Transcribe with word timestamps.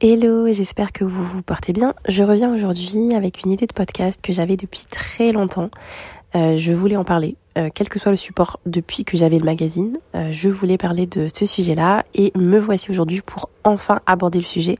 Hello, 0.00 0.46
j'espère 0.52 0.92
que 0.92 1.02
vous 1.02 1.24
vous 1.24 1.42
portez 1.42 1.72
bien. 1.72 1.92
Je 2.06 2.22
reviens 2.22 2.54
aujourd'hui 2.54 3.14
avec 3.14 3.42
une 3.42 3.50
idée 3.50 3.66
de 3.66 3.72
podcast 3.72 4.20
que 4.22 4.32
j'avais 4.32 4.56
depuis 4.56 4.84
très 4.88 5.32
longtemps. 5.32 5.70
Euh, 6.36 6.56
je 6.56 6.72
voulais 6.72 6.94
en 6.94 7.02
parler, 7.02 7.34
euh, 7.58 7.68
quel 7.74 7.88
que 7.88 7.98
soit 7.98 8.12
le 8.12 8.16
support 8.16 8.60
depuis 8.64 9.04
que 9.04 9.16
j'avais 9.16 9.40
le 9.40 9.44
magazine. 9.44 9.98
Euh, 10.14 10.28
je 10.30 10.50
voulais 10.50 10.78
parler 10.78 11.06
de 11.06 11.26
ce 11.34 11.46
sujet-là 11.46 12.04
et 12.14 12.30
me 12.36 12.60
voici 12.60 12.92
aujourd'hui 12.92 13.22
pour 13.22 13.50
enfin 13.64 13.98
aborder 14.06 14.38
le 14.38 14.44
sujet, 14.44 14.78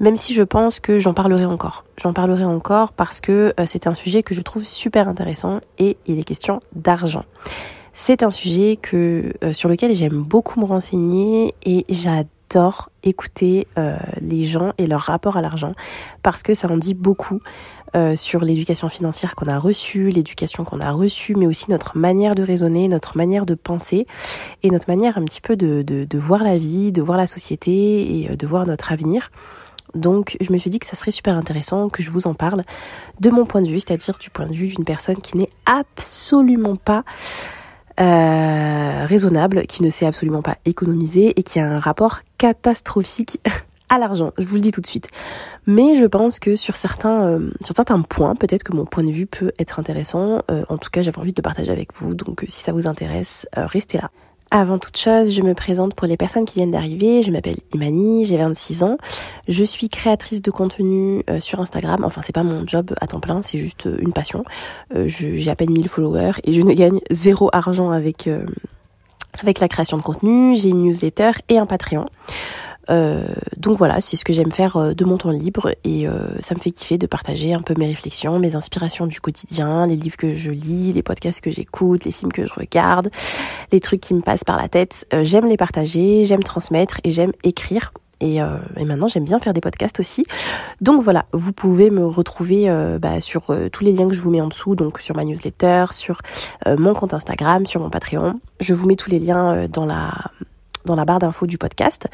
même 0.00 0.18
si 0.18 0.34
je 0.34 0.42
pense 0.42 0.80
que 0.80 1.00
j'en 1.00 1.14
parlerai 1.14 1.46
encore. 1.46 1.86
J'en 2.02 2.12
parlerai 2.12 2.44
encore 2.44 2.92
parce 2.92 3.22
que 3.22 3.54
c'est 3.64 3.86
un 3.86 3.94
sujet 3.94 4.22
que 4.22 4.34
je 4.34 4.42
trouve 4.42 4.66
super 4.66 5.08
intéressant 5.08 5.60
et 5.78 5.96
il 6.06 6.18
est 6.18 6.24
question 6.24 6.60
d'argent. 6.74 7.24
C'est 7.94 8.22
un 8.22 8.30
sujet 8.30 8.76
que, 8.76 9.32
sur 9.54 9.70
lequel 9.70 9.96
j'aime 9.96 10.22
beaucoup 10.22 10.60
me 10.60 10.66
renseigner 10.66 11.54
et 11.64 11.86
j'adore 11.88 12.90
écouter 13.08 13.66
euh, 13.78 13.96
les 14.20 14.44
gens 14.44 14.72
et 14.78 14.86
leur 14.86 15.00
rapport 15.00 15.36
à 15.36 15.42
l'argent 15.42 15.74
parce 16.22 16.42
que 16.42 16.54
ça 16.54 16.68
en 16.68 16.76
dit 16.76 16.94
beaucoup 16.94 17.40
euh, 17.96 18.16
sur 18.16 18.44
l'éducation 18.44 18.90
financière 18.90 19.34
qu'on 19.34 19.48
a 19.48 19.58
reçue, 19.58 20.10
l'éducation 20.10 20.62
qu'on 20.64 20.80
a 20.80 20.90
reçue, 20.90 21.34
mais 21.34 21.46
aussi 21.46 21.70
notre 21.70 21.96
manière 21.96 22.34
de 22.34 22.42
raisonner, 22.42 22.86
notre 22.86 23.16
manière 23.16 23.46
de 23.46 23.54
penser 23.54 24.06
et 24.62 24.70
notre 24.70 24.90
manière 24.90 25.16
un 25.16 25.24
petit 25.24 25.40
peu 25.40 25.56
de, 25.56 25.82
de, 25.82 26.18
voir 26.18 26.44
la 26.44 26.58
vie, 26.58 26.92
de 26.92 27.00
voir 27.00 27.16
la 27.16 27.26
société 27.26 28.20
et 28.20 28.30
euh, 28.30 28.36
de 28.36 28.46
voir 28.46 28.66
notre 28.66 28.92
avenir. 28.92 29.30
Donc 29.94 30.36
je 30.40 30.52
me 30.52 30.58
suis 30.58 30.68
dit 30.68 30.78
que 30.78 30.86
ça 30.86 30.96
serait 30.96 31.12
super 31.12 31.34
intéressant 31.34 31.88
que 31.88 32.02
je 32.02 32.10
vous 32.10 32.26
en 32.26 32.34
parle 32.34 32.62
de 33.20 33.30
mon 33.30 33.46
point 33.46 33.62
de 33.62 33.68
vue, 33.68 33.80
c'est-à-dire 33.80 34.18
du 34.18 34.28
point 34.28 34.46
de 34.46 34.52
vue 34.52 34.68
d'une 34.68 34.84
personne 34.84 35.16
qui 35.16 35.38
n'est 35.38 35.50
absolument 35.64 36.76
pas 36.76 37.04
euh, 38.00 39.06
raisonnable, 39.06 39.66
qui 39.66 39.82
ne 39.82 39.90
sait 39.90 40.06
absolument 40.06 40.42
pas 40.42 40.56
économiser 40.64 41.38
et 41.38 41.42
qui 41.42 41.58
a 41.60 41.66
un 41.66 41.78
rapport 41.78 42.20
catastrophique 42.38 43.40
à 43.88 43.98
l'argent. 43.98 44.32
Je 44.38 44.44
vous 44.44 44.56
le 44.56 44.60
dis 44.60 44.72
tout 44.72 44.80
de 44.80 44.86
suite. 44.86 45.08
Mais 45.66 45.96
je 45.96 46.04
pense 46.04 46.38
que 46.38 46.56
sur 46.56 46.76
certains, 46.76 47.26
euh, 47.26 47.50
sur 47.64 47.74
certains 47.74 48.00
points, 48.00 48.34
peut-être 48.34 48.62
que 48.62 48.74
mon 48.74 48.84
point 48.84 49.04
de 49.04 49.10
vue 49.10 49.26
peut 49.26 49.52
être 49.58 49.78
intéressant. 49.78 50.42
Euh, 50.50 50.64
en 50.68 50.78
tout 50.78 50.90
cas, 50.90 51.02
j'avais 51.02 51.18
envie 51.18 51.32
de 51.32 51.42
partager 51.42 51.70
avec 51.70 51.90
vous. 51.94 52.14
Donc, 52.14 52.44
si 52.48 52.62
ça 52.62 52.72
vous 52.72 52.86
intéresse, 52.86 53.46
restez 53.54 53.98
là. 53.98 54.10
Avant 54.50 54.78
toute 54.78 54.96
chose, 54.96 55.34
je 55.34 55.42
me 55.42 55.52
présente 55.52 55.94
pour 55.94 56.06
les 56.06 56.16
personnes 56.16 56.46
qui 56.46 56.54
viennent 56.54 56.70
d'arriver. 56.70 57.22
Je 57.22 57.30
m'appelle 57.30 57.56
Imani, 57.74 58.24
j'ai 58.24 58.38
26 58.38 58.82
ans. 58.82 58.96
Je 59.46 59.62
suis 59.62 59.90
créatrice 59.90 60.40
de 60.40 60.50
contenu 60.50 61.22
euh, 61.28 61.38
sur 61.38 61.60
Instagram. 61.60 62.02
Enfin, 62.02 62.22
c'est 62.24 62.34
pas 62.34 62.44
mon 62.44 62.66
job 62.66 62.94
à 63.02 63.06
temps 63.06 63.20
plein, 63.20 63.42
c'est 63.42 63.58
juste 63.58 63.86
euh, 63.86 63.98
une 64.00 64.14
passion. 64.14 64.44
Euh, 64.94 65.06
j'ai 65.06 65.50
à 65.50 65.54
peine 65.54 65.70
1000 65.70 65.88
followers 65.88 66.40
et 66.44 66.54
je 66.54 66.62
ne 66.62 66.72
gagne 66.72 67.00
zéro 67.10 67.50
argent 67.52 67.90
avec 67.90 68.28
avec 69.38 69.60
la 69.60 69.68
création 69.68 69.98
de 69.98 70.02
contenu. 70.02 70.56
J'ai 70.56 70.70
une 70.70 70.82
newsletter 70.82 71.32
et 71.50 71.58
un 71.58 71.66
Patreon. 71.66 72.06
Euh, 72.90 73.22
donc 73.56 73.76
voilà, 73.76 74.00
c'est 74.00 74.16
ce 74.16 74.24
que 74.24 74.32
j'aime 74.32 74.52
faire 74.52 74.76
euh, 74.76 74.94
de 74.94 75.04
mon 75.04 75.18
temps 75.18 75.30
libre 75.30 75.74
et 75.84 76.08
euh, 76.08 76.28
ça 76.40 76.54
me 76.54 76.60
fait 76.60 76.70
kiffer 76.70 76.96
de 76.96 77.06
partager 77.06 77.52
un 77.52 77.60
peu 77.60 77.74
mes 77.76 77.86
réflexions, 77.86 78.38
mes 78.38 78.54
inspirations 78.54 79.06
du 79.06 79.20
quotidien, 79.20 79.86
les 79.86 79.96
livres 79.96 80.16
que 80.16 80.34
je 80.34 80.50
lis, 80.50 80.92
les 80.92 81.02
podcasts 81.02 81.40
que 81.40 81.50
j'écoute, 81.50 82.04
les 82.04 82.12
films 82.12 82.32
que 82.32 82.46
je 82.46 82.52
regarde, 82.54 83.10
les 83.72 83.80
trucs 83.80 84.00
qui 84.00 84.14
me 84.14 84.22
passent 84.22 84.44
par 84.44 84.56
la 84.56 84.68
tête. 84.68 85.06
j'aime 85.22 85.46
les 85.46 85.56
partager, 85.56 86.24
j'aime 86.24 86.42
transmettre 86.42 87.00
et 87.04 87.12
j'aime 87.12 87.32
écrire. 87.44 87.92
Et, 88.20 88.40
maintenant 88.84 89.06
j'aime 89.06 89.24
bien 89.24 89.38
faire 89.38 89.54
des 89.54 89.60
podcasts 89.60 90.00
aussi. 90.00 90.26
Donc 90.80 91.04
voilà, 91.04 91.26
vous 91.32 91.52
pouvez 91.52 91.90
me 91.90 92.04
retrouver 92.04 92.68
bah, 93.00 93.20
sur 93.20 93.54
tous 93.70 93.84
les 93.84 93.92
liens 93.92 94.08
que 94.08 94.14
je 94.14 94.20
vous 94.20 94.30
mets 94.30 94.40
en 94.40 94.48
dessous, 94.48 94.74
donc 94.74 95.00
sur 95.00 95.14
ma 95.14 95.24
newsletter, 95.24 95.86
sur 95.92 96.20
mon 96.66 96.94
compte 96.94 97.14
Instagram, 97.14 97.64
sur 97.64 97.80
mon 97.80 97.90
Patreon. 97.90 98.40
Je 98.60 98.74
vous 98.74 98.88
mets 98.88 98.96
tous 98.96 99.10
les 99.10 99.20
liens 99.20 99.68
dans 99.68 99.86
la 99.86 100.12
dans 100.84 100.96
la 100.96 101.04
barre 101.04 101.20
d'infos 101.20 101.46
du 101.46 101.58
podcast. 101.58 102.08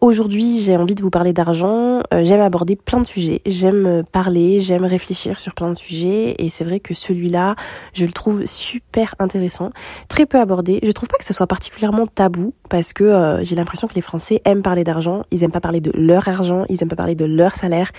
Aujourd'hui, 0.00 0.60
j'ai 0.60 0.76
envie 0.76 0.94
de 0.94 1.02
vous 1.02 1.10
parler 1.10 1.32
d'argent. 1.32 2.02
Euh, 2.14 2.24
j'aime 2.24 2.40
aborder 2.40 2.76
plein 2.76 3.00
de 3.00 3.06
sujets. 3.06 3.42
J'aime 3.46 3.84
euh, 3.84 4.02
parler, 4.04 4.60
j'aime 4.60 4.84
réfléchir 4.84 5.40
sur 5.40 5.56
plein 5.56 5.70
de 5.70 5.76
sujets. 5.76 6.36
Et 6.38 6.50
c'est 6.50 6.62
vrai 6.62 6.78
que 6.78 6.94
celui-là, 6.94 7.56
je 7.94 8.04
le 8.04 8.12
trouve 8.12 8.46
super 8.46 9.16
intéressant. 9.18 9.70
Très 10.06 10.24
peu 10.24 10.38
abordé. 10.38 10.78
Je 10.84 10.92
trouve 10.92 11.08
pas 11.08 11.18
que 11.18 11.24
ce 11.24 11.34
soit 11.34 11.48
particulièrement 11.48 12.06
tabou 12.06 12.54
parce 12.68 12.92
que 12.92 13.02
euh, 13.02 13.42
j'ai 13.42 13.56
l'impression 13.56 13.88
que 13.88 13.94
les 13.96 14.00
Français 14.00 14.40
aiment 14.44 14.62
parler 14.62 14.84
d'argent. 14.84 15.24
Ils 15.32 15.42
aiment 15.42 15.50
pas 15.50 15.60
parler 15.60 15.80
de 15.80 15.90
leur 15.92 16.28
argent. 16.28 16.64
Ils 16.68 16.80
aiment 16.80 16.90
pas 16.90 16.94
parler 16.94 17.16
de 17.16 17.24
leur 17.24 17.56
salaire. 17.56 17.90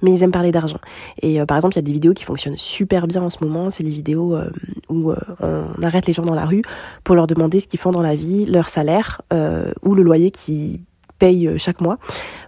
Mais 0.00 0.12
ils 0.12 0.22
aiment 0.22 0.30
parler 0.30 0.52
d'argent. 0.52 0.78
Et 1.22 1.44
par 1.44 1.56
exemple, 1.56 1.74
il 1.74 1.78
y 1.78 1.80
a 1.80 1.82
des 1.82 1.92
vidéos 1.92 2.14
qui 2.14 2.22
fonctionnent 2.22 2.56
super 2.56 3.08
bien 3.08 3.20
en 3.20 3.30
ce 3.30 3.42
moment. 3.42 3.70
C'est 3.70 3.82
les 3.82 3.90
vidéos 3.90 4.38
où 4.88 5.12
on 5.40 5.82
arrête 5.82 6.06
les 6.06 6.12
gens 6.12 6.22
dans 6.22 6.36
la 6.36 6.44
rue 6.44 6.62
pour 7.02 7.16
leur 7.16 7.26
demander 7.26 7.58
ce 7.58 7.66
qu'ils 7.66 7.80
font 7.80 7.90
dans 7.90 8.00
la 8.00 8.14
vie, 8.14 8.46
leur 8.46 8.68
salaire 8.68 9.22
ou 9.82 9.96
le 9.96 10.04
loyer 10.04 10.30
qui 10.30 10.82
paye 11.18 11.46
euh, 11.46 11.58
chaque 11.58 11.80
mois 11.80 11.98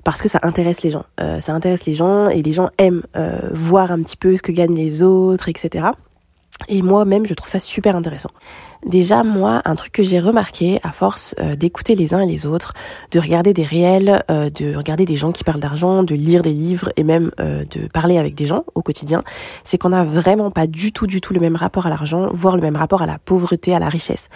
parce 0.05 0.23
que 0.23 0.29
ça 0.29 0.39
intéresse 0.43 0.83
les 0.83 0.91
gens. 0.91 1.05
Euh, 1.21 1.41
ça 1.41 1.53
intéresse 1.53 1.85
les 1.85 1.95
gens 1.95 2.29
et 2.29 2.43
les 2.43 2.53
gens 2.53 2.71
aiment 2.79 3.03
euh, 3.17 3.39
voir 3.53 3.93
un 3.93 4.03
petit 4.03 4.17
peu 4.17 4.37
ce 4.37 4.43
que 4.43 4.53
gagnent 4.53 4.77
les 4.77 5.03
autres, 5.03 5.49
etc. 5.49 5.89
Et 6.69 6.83
moi-même, 6.83 7.27
je 7.27 7.35
trouve 7.35 7.49
ça 7.49 7.61
super 7.61 7.97
intéressant. 7.97 8.31
Déjà, 8.87 9.25
moi, 9.25 9.63
un 9.65 9.77
truc 9.77 9.93
que 9.93 10.03
j'ai 10.03 10.21
remarqué 10.21 10.79
à 10.83 10.91
force 10.91 11.35
d'écouter 11.57 11.95
les 11.95 12.13
uns 12.15 12.21
et 12.21 12.27
les 12.27 12.47
autres, 12.47 12.75
de 13.13 13.21
regarder 13.21 13.53
des 13.53 13.65
réels, 13.65 14.25
de 14.29 14.75
regarder 14.75 15.05
des 15.05 15.17
gens 15.17 15.33
qui 15.33 15.45
parlent 15.45 15.61
d'argent, 15.61 16.03
de 16.03 16.15
lire 16.15 16.43
des 16.43 16.53
livres 16.53 16.91
et 16.97 17.05
même 17.05 17.31
de 17.39 17.89
parler 17.89 18.19
avec 18.19 18.35
des 18.35 18.47
gens 18.47 18.65
au 18.75 18.83
quotidien, 18.83 19.23
c'est 19.65 19.77
qu'on 19.79 19.91
n'a 19.91 20.05
vraiment 20.05 20.51
pas 20.51 20.67
du 20.67 20.93
tout, 20.93 21.07
du 21.07 21.21
tout 21.21 21.35
le 21.35 21.41
même 21.41 21.57
rapport 21.57 21.87
à 21.87 21.91
l'argent, 21.91 22.29
voire 22.33 22.57
le 22.57 22.63
même 22.63 22.77
rapport 22.77 23.03
à 23.03 23.07
la 23.07 23.19
pauvreté, 23.19 23.75
à 23.75 23.79
la 23.79 23.89
richesse. 23.89 24.29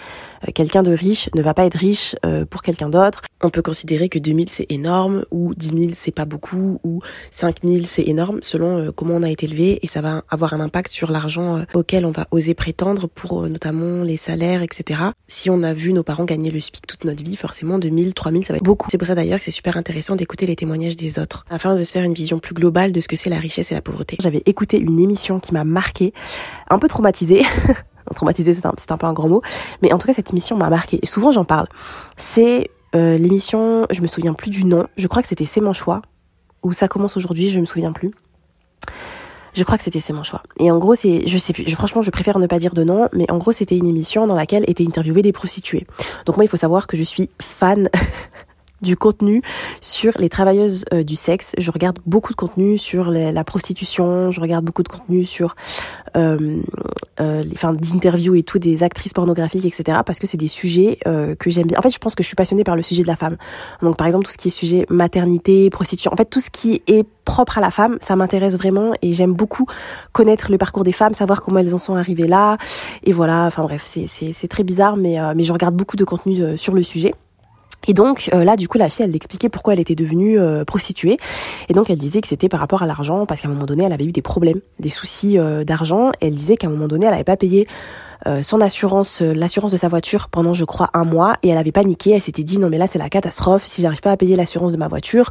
Quelqu'un 0.53 0.83
de 0.83 0.93
riche 0.93 1.31
ne 1.35 1.43
va 1.43 1.55
pas 1.55 1.65
être 1.65 1.79
riche 1.79 2.17
pour 2.51 2.63
quelqu'un 2.63 2.89
d'autre. 2.89 3.23
On 3.41 3.51
peut 3.51 3.63
considérer 3.63 4.09
que 4.09 4.19
2000 4.19 4.49
c'est 4.51 4.67
énorme, 4.71 5.25
ou 5.31 5.55
10 5.55 5.69
000 5.79 5.91
c'est 5.95 6.15
pas 6.15 6.25
beaucoup, 6.25 6.81
ou 6.85 7.01
5000 7.31 7.87
c'est 7.87 8.03
énorme, 8.03 8.39
selon 8.43 8.93
comment 8.93 9.15
on 9.15 9.23
a 9.23 9.31
été 9.31 9.47
élevé, 9.47 9.79
et 9.83 9.87
ça 9.87 10.01
va 10.01 10.25
avoir 10.29 10.55
un 10.55 10.61
impact 10.61 10.91
sur 10.91 11.11
l'argent 11.11 11.65
auquel 11.75 12.07
on 12.07 12.11
va 12.11 12.27
oser 12.31 12.55
prétendre 12.55 13.09
pour 13.09 13.49
notamment 13.49 14.03
les 14.03 14.17
salaires 14.17 14.63
etc. 14.63 15.01
Si 15.29 15.51
on 15.51 15.63
a 15.63 15.73
vu 15.73 15.93
nos 15.93 16.03
parents 16.03 16.25
gagner 16.25 16.51
le 16.51 16.61
SPIC 16.61 16.87
toute 16.87 17.05
notre 17.05 17.23
vie, 17.23 17.37
forcément 17.37 17.79
2000, 17.79 18.15
3000, 18.15 18.45
ça 18.45 18.53
va 18.53 18.57
être 18.59 18.65
beaucoup. 18.65 18.89
C'est 18.91 18.99
pour 18.99 19.07
ça 19.07 19.15
d'ailleurs 19.15 19.39
que 19.39 19.45
c'est 19.45 19.51
super 19.51 19.77
intéressant 19.77 20.17
d'écouter 20.17 20.47
les 20.47 20.57
témoignages 20.57 20.97
des 20.97 21.19
autres, 21.19 21.45
afin 21.51 21.75
de 21.75 21.85
se 21.85 21.93
faire 21.93 22.05
une 22.05 22.15
vision 22.15 22.39
plus 22.39 22.55
globale 22.55 22.93
de 22.93 23.01
ce 23.01 23.09
que 23.09 23.17
c'est 23.17 23.31
la 23.31 23.39
richesse 23.39 23.73
et 23.73 23.75
la 23.75 23.83
pauvreté. 23.83 24.17
J'avais 24.21 24.43
écouté 24.47 24.79
une 24.79 24.99
émission 24.99 25.41
qui 25.41 25.53
m'a 25.53 25.65
marqué, 25.65 26.13
un 26.69 26.79
peu 26.79 26.89
traumatisée. 26.89 27.43
traumatisée, 28.15 28.55
c'est 28.55 28.67
un, 28.67 28.73
un, 28.89 28.97
peu 28.97 29.07
un 29.07 29.13
grand 29.13 29.29
mot, 29.29 29.43
mais 29.83 29.93
en 29.93 29.99
tout 29.99 30.07
cas 30.07 30.15
cette 30.15 30.31
émission 30.31 30.57
m'a 30.57 30.71
marqué. 30.71 30.99
Et 31.03 31.07
souvent 31.07 31.31
j'en 31.31 31.45
parle. 31.45 31.69
C'est 32.17 32.71
euh, 32.95 33.19
l'émission, 33.19 33.87
je 33.91 34.01
me 34.03 34.07
souviens 34.07 34.35
plus 34.35 34.51
du 34.51 34.65
nom, 34.65 34.87
je 34.97 35.07
crois 35.09 35.23
que 35.23 35.29
c'était 35.29 35.47
C'est 35.47 35.61
mon 35.61 35.73
choix, 35.73 36.03
ou 36.63 36.73
ça 36.73 36.89
commence 36.89 37.17
aujourd'hui, 37.17 37.51
je 37.51 37.61
me 37.61 37.67
souviens 37.67 37.93
plus. 37.93 38.13
Je 39.55 39.63
crois 39.63 39.79
que 39.79 39.85
c'était 39.85 40.01
C'est 40.01 40.13
mon 40.13 40.23
choix. 40.23 40.43
Et 40.59 40.71
en 40.71 40.79
gros, 40.79 40.95
c'est, 40.95 41.27
je 41.27 41.39
sais 41.39 41.53
plus, 41.53 41.69
franchement, 41.75 42.03
je 42.03 42.11
préfère 42.11 42.39
ne 42.39 42.47
pas 42.47 42.59
dire 42.59 42.75
de 42.75 42.85
nom, 42.85 43.09
mais 43.13 43.31
en 43.31 43.39
gros, 43.39 43.53
c'était 43.53 43.77
une 43.77 43.87
émission 43.87 44.27
dans 44.27 44.35
laquelle 44.35 44.65
étaient 44.69 44.87
interviewées 44.87 45.23
des 45.23 45.33
prostituées. 45.33 45.87
Donc 46.27 46.37
moi, 46.37 46.45
il 46.45 46.49
faut 46.49 46.57
savoir 46.57 46.87
que 46.87 46.97
je 46.97 47.03
suis 47.03 47.31
fan 47.41 47.89
du 48.85 48.97
contenu 48.97 49.43
sur 49.81 50.13
les 50.19 50.29
travailleuses 50.29 50.85
euh, 50.93 51.03
du 51.03 51.17
sexe. 51.17 51.53
Je 51.59 51.71
regarde 51.71 51.99
beaucoup 52.07 52.33
de 52.33 52.37
contenu 52.37 52.79
sur 52.79 53.11
la 53.11 53.45
prostitution, 53.45 54.31
je 54.31 54.41
regarde 54.41 54.65
beaucoup 54.65 54.83
de 54.83 54.89
contenu 54.89 55.25
sur 55.25 55.57
euh, 56.17 56.63
euh, 57.21 57.43
les, 57.43 57.55
d'interviews 57.79 58.35
et 58.35 58.43
tout 58.43 58.59
des 58.59 58.83
actrices 58.83 59.13
pornographiques, 59.13 59.65
etc. 59.65 59.99
Parce 60.05 60.19
que 60.19 60.27
c'est 60.27 60.37
des 60.37 60.49
sujets 60.49 60.99
euh, 61.07 61.35
que 61.35 61.51
j'aime 61.51 61.67
bien. 61.67 61.79
En 61.79 61.83
fait, 61.83 61.91
je 61.91 61.99
pense 61.99 62.15
que 62.15 62.23
je 62.23 62.27
suis 62.27 62.37
passionnée 62.37 62.65
par 62.65 62.77
le 62.77 62.83
sujet 62.83 63.03
de 63.03 63.07
la 63.07 63.17
femme. 63.17 63.37
Donc, 63.83 63.97
par 63.97 64.07
exemple, 64.07 64.27
tout 64.27 64.33
ce 64.33 64.37
qui 64.37 64.49
est 64.49 64.51
sujet 64.51 64.87
maternité, 64.91 65.71
prostitution, 65.71 66.13
en 66.13 66.17
fait, 66.17 66.27
tout 66.27 66.41
ce 66.41 66.51
qui 66.51 66.83
est 66.87 67.07
propre 67.25 67.59
à 67.59 67.61
la 67.61 67.71
femme, 67.71 67.99
ça 68.01 68.17
m'intéresse 68.17 68.55
vraiment 68.55 68.93
et 69.01 69.13
j'aime 69.13 69.33
beaucoup 69.33 69.67
connaître 70.13 70.51
le 70.51 70.59
parcours 70.59 70.85
des 70.85 70.93
femmes, 70.93 71.15
savoir 71.15 71.41
comment 71.41 71.59
elles 71.59 71.75
en 71.75 71.79
sont 71.79 71.95
arrivées 71.95 72.27
là. 72.27 72.59
Et 73.03 73.13
voilà, 73.13 73.47
enfin 73.47 73.63
bref, 73.63 73.89
c'est 74.35 74.49
très 74.49 74.63
bizarre, 74.63 74.97
mais, 74.97 75.17
mais 75.35 75.45
je 75.45 75.53
regarde 75.53 75.75
beaucoup 75.75 75.97
de 75.97 76.05
contenu 76.05 76.59
sur 76.59 76.75
le 76.75 76.83
sujet. 76.83 77.15
Et 77.87 77.95
donc 77.95 78.31
euh, 78.33 78.45
là, 78.45 78.57
du 78.57 78.69
coup, 78.69 78.79
la 78.79 78.89
fille, 78.89 79.05
elle 79.05 79.15
expliquait 79.15 79.49
pourquoi 79.49 79.75
elle 79.75 79.81
était 79.81 79.95
devenue 79.95 80.39
euh, 80.39 80.65
prostituée. 80.65 81.19
Et 81.69 81.75
donc, 81.75 81.91
elle 81.91 81.99
disait 81.99 82.21
que 82.21 82.29
c'était 82.29 82.49
par 82.49 82.61
rapport 82.61 82.83
à 82.83 82.87
l'argent, 82.87 83.27
parce 83.27 83.41
qu'à 83.41 83.49
un 83.49 83.53
moment 83.53 83.67
donné, 83.67 83.85
elle 83.85 83.93
avait 83.93 84.05
eu 84.05 84.13
des 84.13 84.23
problèmes, 84.23 84.61
des 84.79 84.91
soucis 84.91 85.39
euh, 85.39 85.65
d'argent. 85.65 86.11
Elle 86.21 86.35
disait 86.35 86.57
qu'à 86.57 86.67
un 86.67 86.71
moment 86.71 86.89
donné, 86.89 87.07
elle 87.07 87.13
n'avait 87.13 87.25
pas 87.25 87.37
payé 87.37 87.67
son 88.41 88.63
assurance, 88.63 89.21
l'assurance 89.21 89.71
de 89.71 89.77
sa 89.77 89.89
voiture 89.89 90.31
pendant, 90.31 90.55
je 90.55 90.65
crois, 90.65 90.89
un 90.95 91.05
mois. 91.05 91.37
Et 91.43 91.51
elle 91.51 91.59
avait 91.59 91.73
paniqué. 91.73 92.13
Elle 92.13 92.23
s'était 92.23 92.43
dit 92.43 92.59
non, 92.59 92.71
mais 92.71 92.79
là, 92.79 92.87
c'est 92.87 92.99
la 92.99 93.11
catastrophe. 93.11 93.67
Si 93.67 93.83
j'arrive 93.83 94.01
pas 94.01 94.13
à 94.13 94.17
payer 94.17 94.35
l'assurance 94.35 94.73
de 94.73 94.79
ma 94.79 94.89
voiture, 94.89 95.31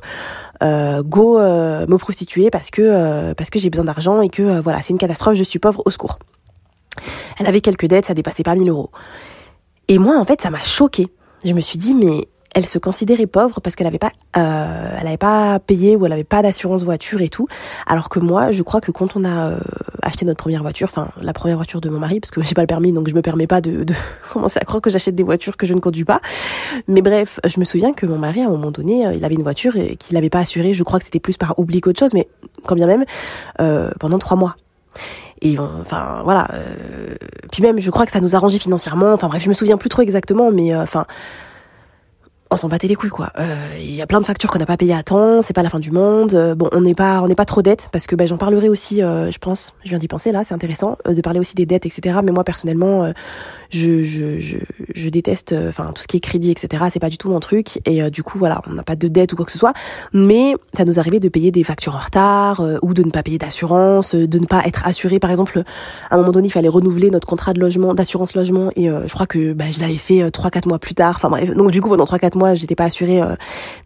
go 0.62 1.40
me 1.40 1.96
prostituer 1.96 2.52
parce 2.52 2.70
que 2.70 3.34
parce 3.34 3.50
que 3.50 3.58
j'ai 3.58 3.72
besoin 3.72 3.86
d'argent 3.86 4.22
et 4.22 4.30
que 4.30 4.62
voilà, 4.62 4.84
c'est 4.84 4.92
une 4.92 5.00
catastrophe. 5.00 5.34
Je 5.38 5.44
suis 5.44 5.58
pauvre, 5.58 5.82
au 5.86 5.90
secours. 5.90 6.20
Elle 7.40 7.48
avait 7.48 7.62
quelques 7.62 7.88
dettes, 7.88 8.06
ça 8.06 8.14
dépassait 8.14 8.44
pas 8.44 8.54
1000 8.54 8.70
euros. 8.70 8.92
Et 9.88 9.98
moi, 9.98 10.20
en 10.20 10.26
fait, 10.26 10.44
ça 10.44 10.52
m'a 10.52 10.62
choqué. 10.62 11.08
Je 11.44 11.54
me 11.54 11.62
suis 11.62 11.80
dit 11.80 11.96
mais 11.96 12.28
elle 12.54 12.66
se 12.66 12.78
considérait 12.78 13.26
pauvre 13.26 13.62
parce 13.62 13.76
qu'elle 13.76 13.88
n'avait 13.88 14.00
pas, 14.00 14.12
euh, 14.38 14.98
elle 15.00 15.08
avait 15.08 15.18
pas 15.18 15.60
payé 15.60 15.96
ou 15.96 16.06
elle 16.06 16.12
n'avait 16.12 16.24
pas 16.24 16.42
d'assurance 16.42 16.84
voiture 16.84 17.22
et 17.22 17.30
tout. 17.30 17.48
Alors 17.88 18.10
que 18.10 18.20
moi, 18.20 18.52
je 18.52 18.64
crois 18.64 18.82
que 18.82 18.92
quand 18.92 19.16
on 19.16 19.24
a 19.24 19.50
euh, 19.50 19.60
acheté 20.02 20.26
notre 20.26 20.38
première 20.38 20.62
voiture, 20.62 20.88
enfin 20.90 21.10
la 21.22 21.34
première 21.34 21.58
voiture 21.58 21.82
de 21.82 21.90
mon 21.90 22.00
mari, 22.00 22.20
parce 22.20 22.32
que 22.32 22.42
j'ai 22.44 22.54
pas 22.54 22.62
le 22.62 22.68
permis, 22.68 22.94
donc 22.94 23.10
je 23.10 23.14
me 23.14 23.22
permets 23.22 23.48
pas 23.48 23.62
de, 23.62 23.84
de 23.84 23.94
commencer 24.34 24.60
à 24.62 24.66
croire 24.66 24.82
que 24.82 24.90
j'achète 24.90 25.16
des 25.16 25.24
voitures 25.24 25.58
que 25.58 25.66
je 25.66 25.74
ne 25.74 25.80
conduis 25.80 26.06
pas. 26.06 26.22
Mais 26.88 27.02
bref, 27.02 27.40
je 27.46 27.60
me 27.60 27.66
souviens 27.66 27.94
que 27.94 28.06
mon 28.06 28.18
mari, 28.18 28.42
à 28.42 28.46
un 28.46 28.50
moment 28.50 28.72
donné, 28.72 29.06
euh, 29.06 29.14
il 29.14 29.24
avait 29.26 29.36
une 29.36 29.44
voiture 29.44 29.76
et 29.76 29.96
qu'il 29.96 30.16
n'avait 30.16 30.30
pas 30.30 30.40
assurée. 30.40 30.74
Je 30.74 30.84
crois 30.84 31.00
que 31.00 31.06
c'était 31.06 31.20
plus 31.20 31.38
par 31.38 31.58
oubli 31.58 31.82
qu'autre 31.82 32.00
chose, 32.00 32.14
mais 32.14 32.28
quand 32.66 32.76
bien 32.76 32.88
même, 32.88 33.06
euh, 33.62 33.90
pendant 34.00 34.20
trois 34.20 34.38
mois. 34.38 34.56
Et 35.42 35.58
enfin 35.60 36.22
voilà. 36.24 36.48
Euh, 36.54 37.16
puis 37.52 37.62
même, 37.64 37.80
je 37.80 37.90
crois 37.90 38.06
que 38.06 38.12
ça 38.12 38.22
nous 38.22 38.36
arrangeait 38.36 38.60
financièrement. 38.60 39.12
Enfin 39.12 39.28
bref, 39.28 39.44
je 39.44 39.50
me 39.50 39.54
souviens 39.54 39.78
plus 39.78 39.90
trop 39.90 40.02
exactement, 40.02 40.52
mais 40.52 40.76
enfin 40.76 41.06
on 42.54 42.58
s'en 42.58 42.68
battait 42.68 42.88
les 42.88 42.96
couilles 42.96 43.10
quoi. 43.10 43.32
Euh, 43.40 43.56
il 43.80 43.94
y 43.94 44.02
a 44.02 44.08
plein 44.08 44.22
de 44.22 44.26
factures 44.26 44.50
qu'on 44.52 44.60
n'a 44.60 44.66
pas 44.66 44.78
payées 44.78 44.94
à 44.94 45.04
temps, 45.04 45.42
c'est 45.42 45.54
pas 45.54 45.64
la 45.64 45.70
fin 45.70 45.80
du 45.80 45.92
monde. 45.92 46.34
Euh, 46.34 46.56
bon, 46.56 46.70
on 46.72 46.82
n'est 46.82 46.94
pas 46.94 47.22
on 47.22 47.28
n'est 47.28 47.36
pas 47.36 47.46
trop 47.46 47.62
dette 47.62 47.90
parce 47.92 48.08
que 48.08 48.16
bah, 48.16 48.26
j'en 48.26 48.38
parlerai 48.38 48.70
aussi, 48.70 49.02
euh, 49.02 49.32
je 49.32 49.40
pense. 49.40 49.74
Je 49.84 49.90
viens 49.90 49.98
d'y 49.98 50.08
penser 50.08 50.32
là, 50.32 50.44
c'est 50.44 50.54
intéressant 50.54 50.98
de 51.08 51.22
parler 51.22 51.40
aussi 51.40 51.56
des 51.56 51.66
dettes, 51.66 51.86
etc. 51.86 52.20
Mais 52.24 52.32
moi 52.32 52.44
personnellement, 52.44 53.12
je, 53.74 54.04
je, 54.04 54.40
je, 54.40 54.58
je 54.94 55.10
déteste, 55.10 55.56
enfin 55.68 55.92
tout 55.94 56.02
ce 56.02 56.08
qui 56.08 56.18
est 56.18 56.20
crédit, 56.20 56.52
etc. 56.52 56.86
C'est 56.92 57.00
pas 57.00 57.10
du 57.10 57.18
tout 57.18 57.30
mon 57.30 57.40
truc. 57.40 57.80
Et 57.86 58.10
du 58.12 58.24
coup 58.24 58.38
voilà, 58.38 58.62
on 58.68 58.74
n'a 58.74 58.84
pas 58.84 58.96
de 58.96 59.08
dette 59.08 59.34
ou 59.34 59.36
quoi 59.36 59.46
que 59.46 59.52
ce 59.52 59.58
soit. 59.58 59.74
Mais 60.14 60.54
ça 60.76 60.86
nous 60.86 61.00
arrivait 61.00 61.20
de 61.20 61.30
payer 61.30 61.52
des 61.52 61.64
factures 61.64 61.96
en 61.96 62.00
retard 62.00 62.64
ou 62.82 62.94
de 62.94 63.04
ne 63.04 63.10
pas 63.10 63.24
payer 63.24 63.38
d'assurance, 63.38 64.14
de 64.16 64.40
ne 64.40 64.46
pas 64.46 64.64
être 64.66 64.86
assuré. 64.86 65.20
Par 65.20 65.32
exemple, 65.32 65.64
à 66.10 66.16
un 66.16 66.18
moment 66.18 66.32
donné, 66.32 66.48
il 66.48 66.52
fallait 66.52 66.70
renouveler 66.70 67.10
notre 67.10 67.28
contrat 67.28 67.54
de 67.54 67.60
logement, 67.60 67.94
d'assurance 67.94 68.36
logement, 68.36 68.70
et 68.76 68.86
je 68.86 69.14
crois 69.14 69.28
que 69.28 69.54
bah, 69.54 69.66
je 69.72 69.80
l'avais 69.80 69.96
fait 69.96 70.30
trois 70.32 70.52
quatre 70.52 70.68
mois 70.68 70.80
plus 70.80 70.96
tard. 70.96 71.16
Enfin 71.16 71.30
bref, 71.30 71.50
donc 71.52 71.72
du 71.72 71.82
coup 71.82 71.90
pendant 71.90 72.06
trois 72.06 72.20
quatre 72.20 72.36
mois 72.36 72.44
moi 72.44 72.56
j'étais 72.56 72.76
pas 72.76 72.84
assurée 72.84 73.22
euh, 73.22 73.36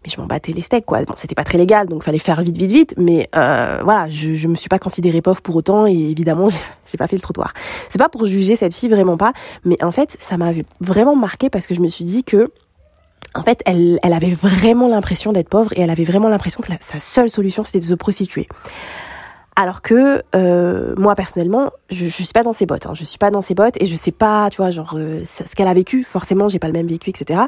mais 0.04 0.10
je 0.10 0.20
m'en 0.20 0.26
battais 0.26 0.52
les 0.52 0.62
steaks 0.62 0.84
quoi 0.84 1.04
bon 1.04 1.14
c'était 1.16 1.36
pas 1.36 1.44
très 1.44 1.58
légal 1.58 1.86
donc 1.86 2.02
fallait 2.02 2.18
faire 2.18 2.42
vite 2.42 2.56
vite 2.56 2.72
vite 2.72 2.94
mais 2.96 3.28
euh, 3.36 3.80
voilà 3.84 4.08
je 4.10 4.34
je 4.34 4.48
me 4.48 4.56
suis 4.56 4.68
pas 4.68 4.80
considérée 4.80 5.22
pauvre 5.22 5.40
pour 5.42 5.54
autant 5.54 5.86
et 5.86 5.92
évidemment 5.92 6.48
j'ai 6.90 6.98
pas 6.98 7.06
fait 7.06 7.14
le 7.14 7.22
trottoir 7.22 7.52
c'est 7.88 7.98
pas 7.98 8.08
pour 8.08 8.26
juger 8.26 8.56
cette 8.56 8.74
fille 8.74 8.88
vraiment 8.88 9.16
pas 9.16 9.32
mais 9.64 9.76
en 9.84 9.92
fait 9.92 10.16
ça 10.20 10.36
m'avait 10.36 10.64
vraiment 10.80 11.16
marqué 11.16 11.50
parce 11.50 11.66
que 11.66 11.74
je 11.74 11.80
me 11.80 11.88
suis 11.88 12.04
dit 12.04 12.24
que 12.24 12.50
en 13.34 13.42
fait, 13.42 13.62
elle, 13.66 13.98
avait 14.02 14.34
vraiment 14.34 14.88
l'impression 14.88 15.32
d'être 15.32 15.48
pauvre 15.48 15.72
et 15.76 15.80
elle 15.82 15.90
avait 15.90 16.04
vraiment 16.04 16.28
l'impression 16.28 16.60
que 16.60 16.72
sa 16.80 16.98
seule 16.98 17.30
solution 17.30 17.62
c'était 17.64 17.80
de 17.80 17.84
se 17.84 17.94
prostituer. 17.94 18.48
Alors 19.54 19.82
que 19.82 20.22
euh, 20.36 20.94
moi 20.96 21.14
personnellement, 21.14 21.70
je, 21.90 22.06
je 22.06 22.22
suis 22.22 22.32
pas 22.32 22.44
dans 22.44 22.52
ses 22.52 22.64
bottes. 22.64 22.86
Hein. 22.86 22.94
Je 22.94 23.04
suis 23.04 23.18
pas 23.18 23.30
dans 23.30 23.42
ses 23.42 23.54
bottes 23.54 23.80
et 23.82 23.86
je 23.86 23.96
sais 23.96 24.12
pas, 24.12 24.50
tu 24.50 24.58
vois, 24.58 24.70
genre 24.70 24.94
euh, 24.96 25.22
ce 25.26 25.54
qu'elle 25.54 25.66
a 25.66 25.74
vécu. 25.74 26.04
Forcément, 26.04 26.48
j'ai 26.48 26.60
pas 26.60 26.68
le 26.68 26.72
même 26.72 26.86
vécu, 26.86 27.10
etc. 27.10 27.40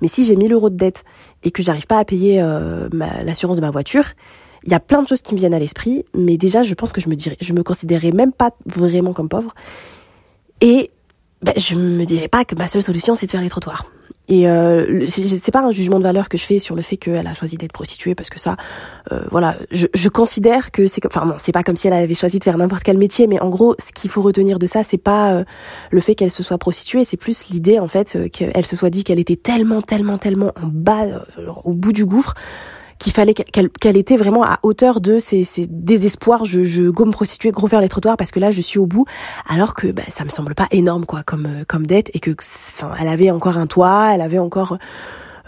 Mais 0.00 0.08
si 0.08 0.24
j'ai 0.24 0.34
1000 0.34 0.52
euros 0.52 0.70
de 0.70 0.76
dette 0.76 1.04
et 1.44 1.52
que 1.52 1.62
j'arrive 1.62 1.86
pas 1.86 1.98
à 1.98 2.04
payer 2.04 2.40
euh, 2.42 2.88
l'assurance 3.24 3.56
de 3.56 3.60
ma 3.60 3.70
voiture, 3.70 4.04
il 4.64 4.72
y 4.72 4.74
a 4.74 4.80
plein 4.80 5.02
de 5.02 5.08
choses 5.08 5.22
qui 5.22 5.34
me 5.34 5.38
viennent 5.38 5.54
à 5.54 5.60
l'esprit. 5.60 6.04
Mais 6.14 6.36
déjà, 6.36 6.64
je 6.64 6.74
pense 6.74 6.92
que 6.92 7.00
je 7.00 7.08
me 7.08 7.14
dirais, 7.14 7.36
je 7.40 7.52
me 7.52 7.62
considérais 7.62 8.10
même 8.10 8.32
pas 8.32 8.50
vraiment 8.66 9.12
comme 9.12 9.28
pauvre. 9.28 9.54
Et 10.60 10.90
ben, 11.42 11.54
je 11.56 11.74
me 11.74 12.04
dirais 12.04 12.28
pas 12.28 12.44
que 12.44 12.54
ma 12.54 12.68
seule 12.68 12.82
solution 12.82 13.14
c'est 13.14 13.26
de 13.26 13.30
faire 13.30 13.42
les 13.42 13.50
trottoirs. 13.50 13.84
Et 14.28 14.48
euh, 14.48 15.06
c'est 15.08 15.50
pas 15.50 15.62
un 15.62 15.72
jugement 15.72 15.98
de 15.98 16.04
valeur 16.04 16.28
que 16.28 16.38
je 16.38 16.44
fais 16.44 16.60
sur 16.60 16.76
le 16.76 16.82
fait 16.82 16.96
qu'elle 16.96 17.26
a 17.26 17.34
choisi 17.34 17.56
d'être 17.56 17.72
prostituée 17.72 18.14
parce 18.14 18.30
que 18.30 18.38
ça, 18.38 18.56
euh, 19.10 19.20
voilà, 19.30 19.56
je, 19.72 19.88
je, 19.92 20.08
considère 20.08 20.70
que 20.70 20.86
c'est, 20.86 21.04
enfin 21.04 21.26
non, 21.26 21.34
c'est 21.42 21.52
pas 21.52 21.64
comme 21.64 21.76
si 21.76 21.88
elle 21.88 21.92
avait 21.92 22.14
choisi 22.14 22.38
de 22.38 22.44
faire 22.44 22.56
n'importe 22.56 22.84
quel 22.84 22.98
métier, 22.98 23.26
mais 23.26 23.40
en 23.40 23.50
gros, 23.50 23.74
ce 23.78 23.92
qu'il 23.92 24.10
faut 24.10 24.22
retenir 24.22 24.60
de 24.60 24.66
ça, 24.66 24.84
c'est 24.84 24.96
pas 24.96 25.34
euh, 25.34 25.44
le 25.90 26.00
fait 26.00 26.14
qu'elle 26.14 26.30
se 26.30 26.44
soit 26.44 26.56
prostituée, 26.56 27.04
c'est 27.04 27.16
plus 27.16 27.48
l'idée 27.48 27.80
en 27.80 27.88
fait 27.88 28.14
euh, 28.14 28.28
qu'elle 28.28 28.64
se 28.64 28.76
soit 28.76 28.90
dit 28.90 29.02
qu'elle 29.02 29.18
était 29.18 29.36
tellement, 29.36 29.82
tellement, 29.82 30.18
tellement 30.18 30.52
en 30.62 30.68
bas, 30.68 31.04
euh, 31.04 31.20
au 31.64 31.72
bout 31.72 31.92
du 31.92 32.06
gouffre, 32.06 32.34
qu'il 33.02 33.12
fallait 33.12 33.34
qu'elle 33.34 33.96
était 33.96 34.16
vraiment 34.16 34.44
à 34.44 34.60
hauteur 34.62 35.00
de 35.00 35.18
ces, 35.18 35.44
ces 35.44 35.66
désespoirs. 35.66 36.44
Je, 36.44 36.62
je 36.62 36.88
go 36.88 37.04
me 37.04 37.10
prostituer, 37.10 37.50
gros 37.50 37.66
faire 37.66 37.80
les 37.80 37.88
trottoirs 37.88 38.16
parce 38.16 38.30
que 38.30 38.38
là 38.38 38.52
je 38.52 38.60
suis 38.60 38.78
au 38.78 38.86
bout. 38.86 39.06
Alors 39.48 39.74
que 39.74 39.88
bah, 39.88 40.04
ça 40.08 40.24
me 40.24 40.30
semble 40.30 40.54
pas 40.54 40.68
énorme 40.70 41.04
quoi 41.04 41.24
comme 41.24 41.46
euh, 41.46 41.64
comme 41.66 41.86
dette 41.86 42.10
et 42.14 42.20
que 42.20 42.30
enfin 42.30 42.94
elle 43.00 43.08
avait 43.08 43.30
encore 43.30 43.58
un 43.58 43.66
toit, 43.66 44.10
elle 44.14 44.20
avait 44.20 44.38
encore 44.38 44.78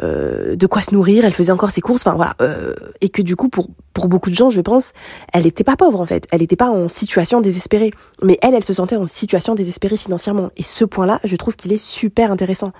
euh, 0.02 0.56
de 0.56 0.66
quoi 0.66 0.82
se 0.82 0.92
nourrir, 0.92 1.24
elle 1.24 1.32
faisait 1.32 1.52
encore 1.52 1.70
ses 1.70 1.80
courses, 1.80 2.04
enfin 2.04 2.16
voilà, 2.16 2.34
euh, 2.40 2.74
et 3.00 3.08
que 3.08 3.22
du 3.22 3.36
coup 3.36 3.48
pour 3.48 3.68
pour 3.92 4.08
beaucoup 4.08 4.30
de 4.30 4.34
gens, 4.34 4.50
je 4.50 4.60
pense, 4.60 4.92
elle 5.32 5.44
n'était 5.44 5.62
pas 5.62 5.76
pauvre 5.76 6.00
en 6.00 6.06
fait, 6.06 6.26
elle 6.32 6.40
n'était 6.40 6.56
pas 6.56 6.70
en 6.70 6.88
situation 6.88 7.40
désespérée, 7.40 7.92
mais 8.20 8.36
elle, 8.42 8.54
elle 8.54 8.64
se 8.64 8.72
sentait 8.72 8.96
en 8.96 9.06
situation 9.06 9.54
désespérée 9.54 9.96
financièrement. 9.96 10.50
Et 10.56 10.64
ce 10.64 10.84
point-là, 10.84 11.20
je 11.22 11.36
trouve 11.36 11.54
qu'il 11.54 11.72
est 11.72 11.82
super 11.82 12.32
intéressant 12.32 12.72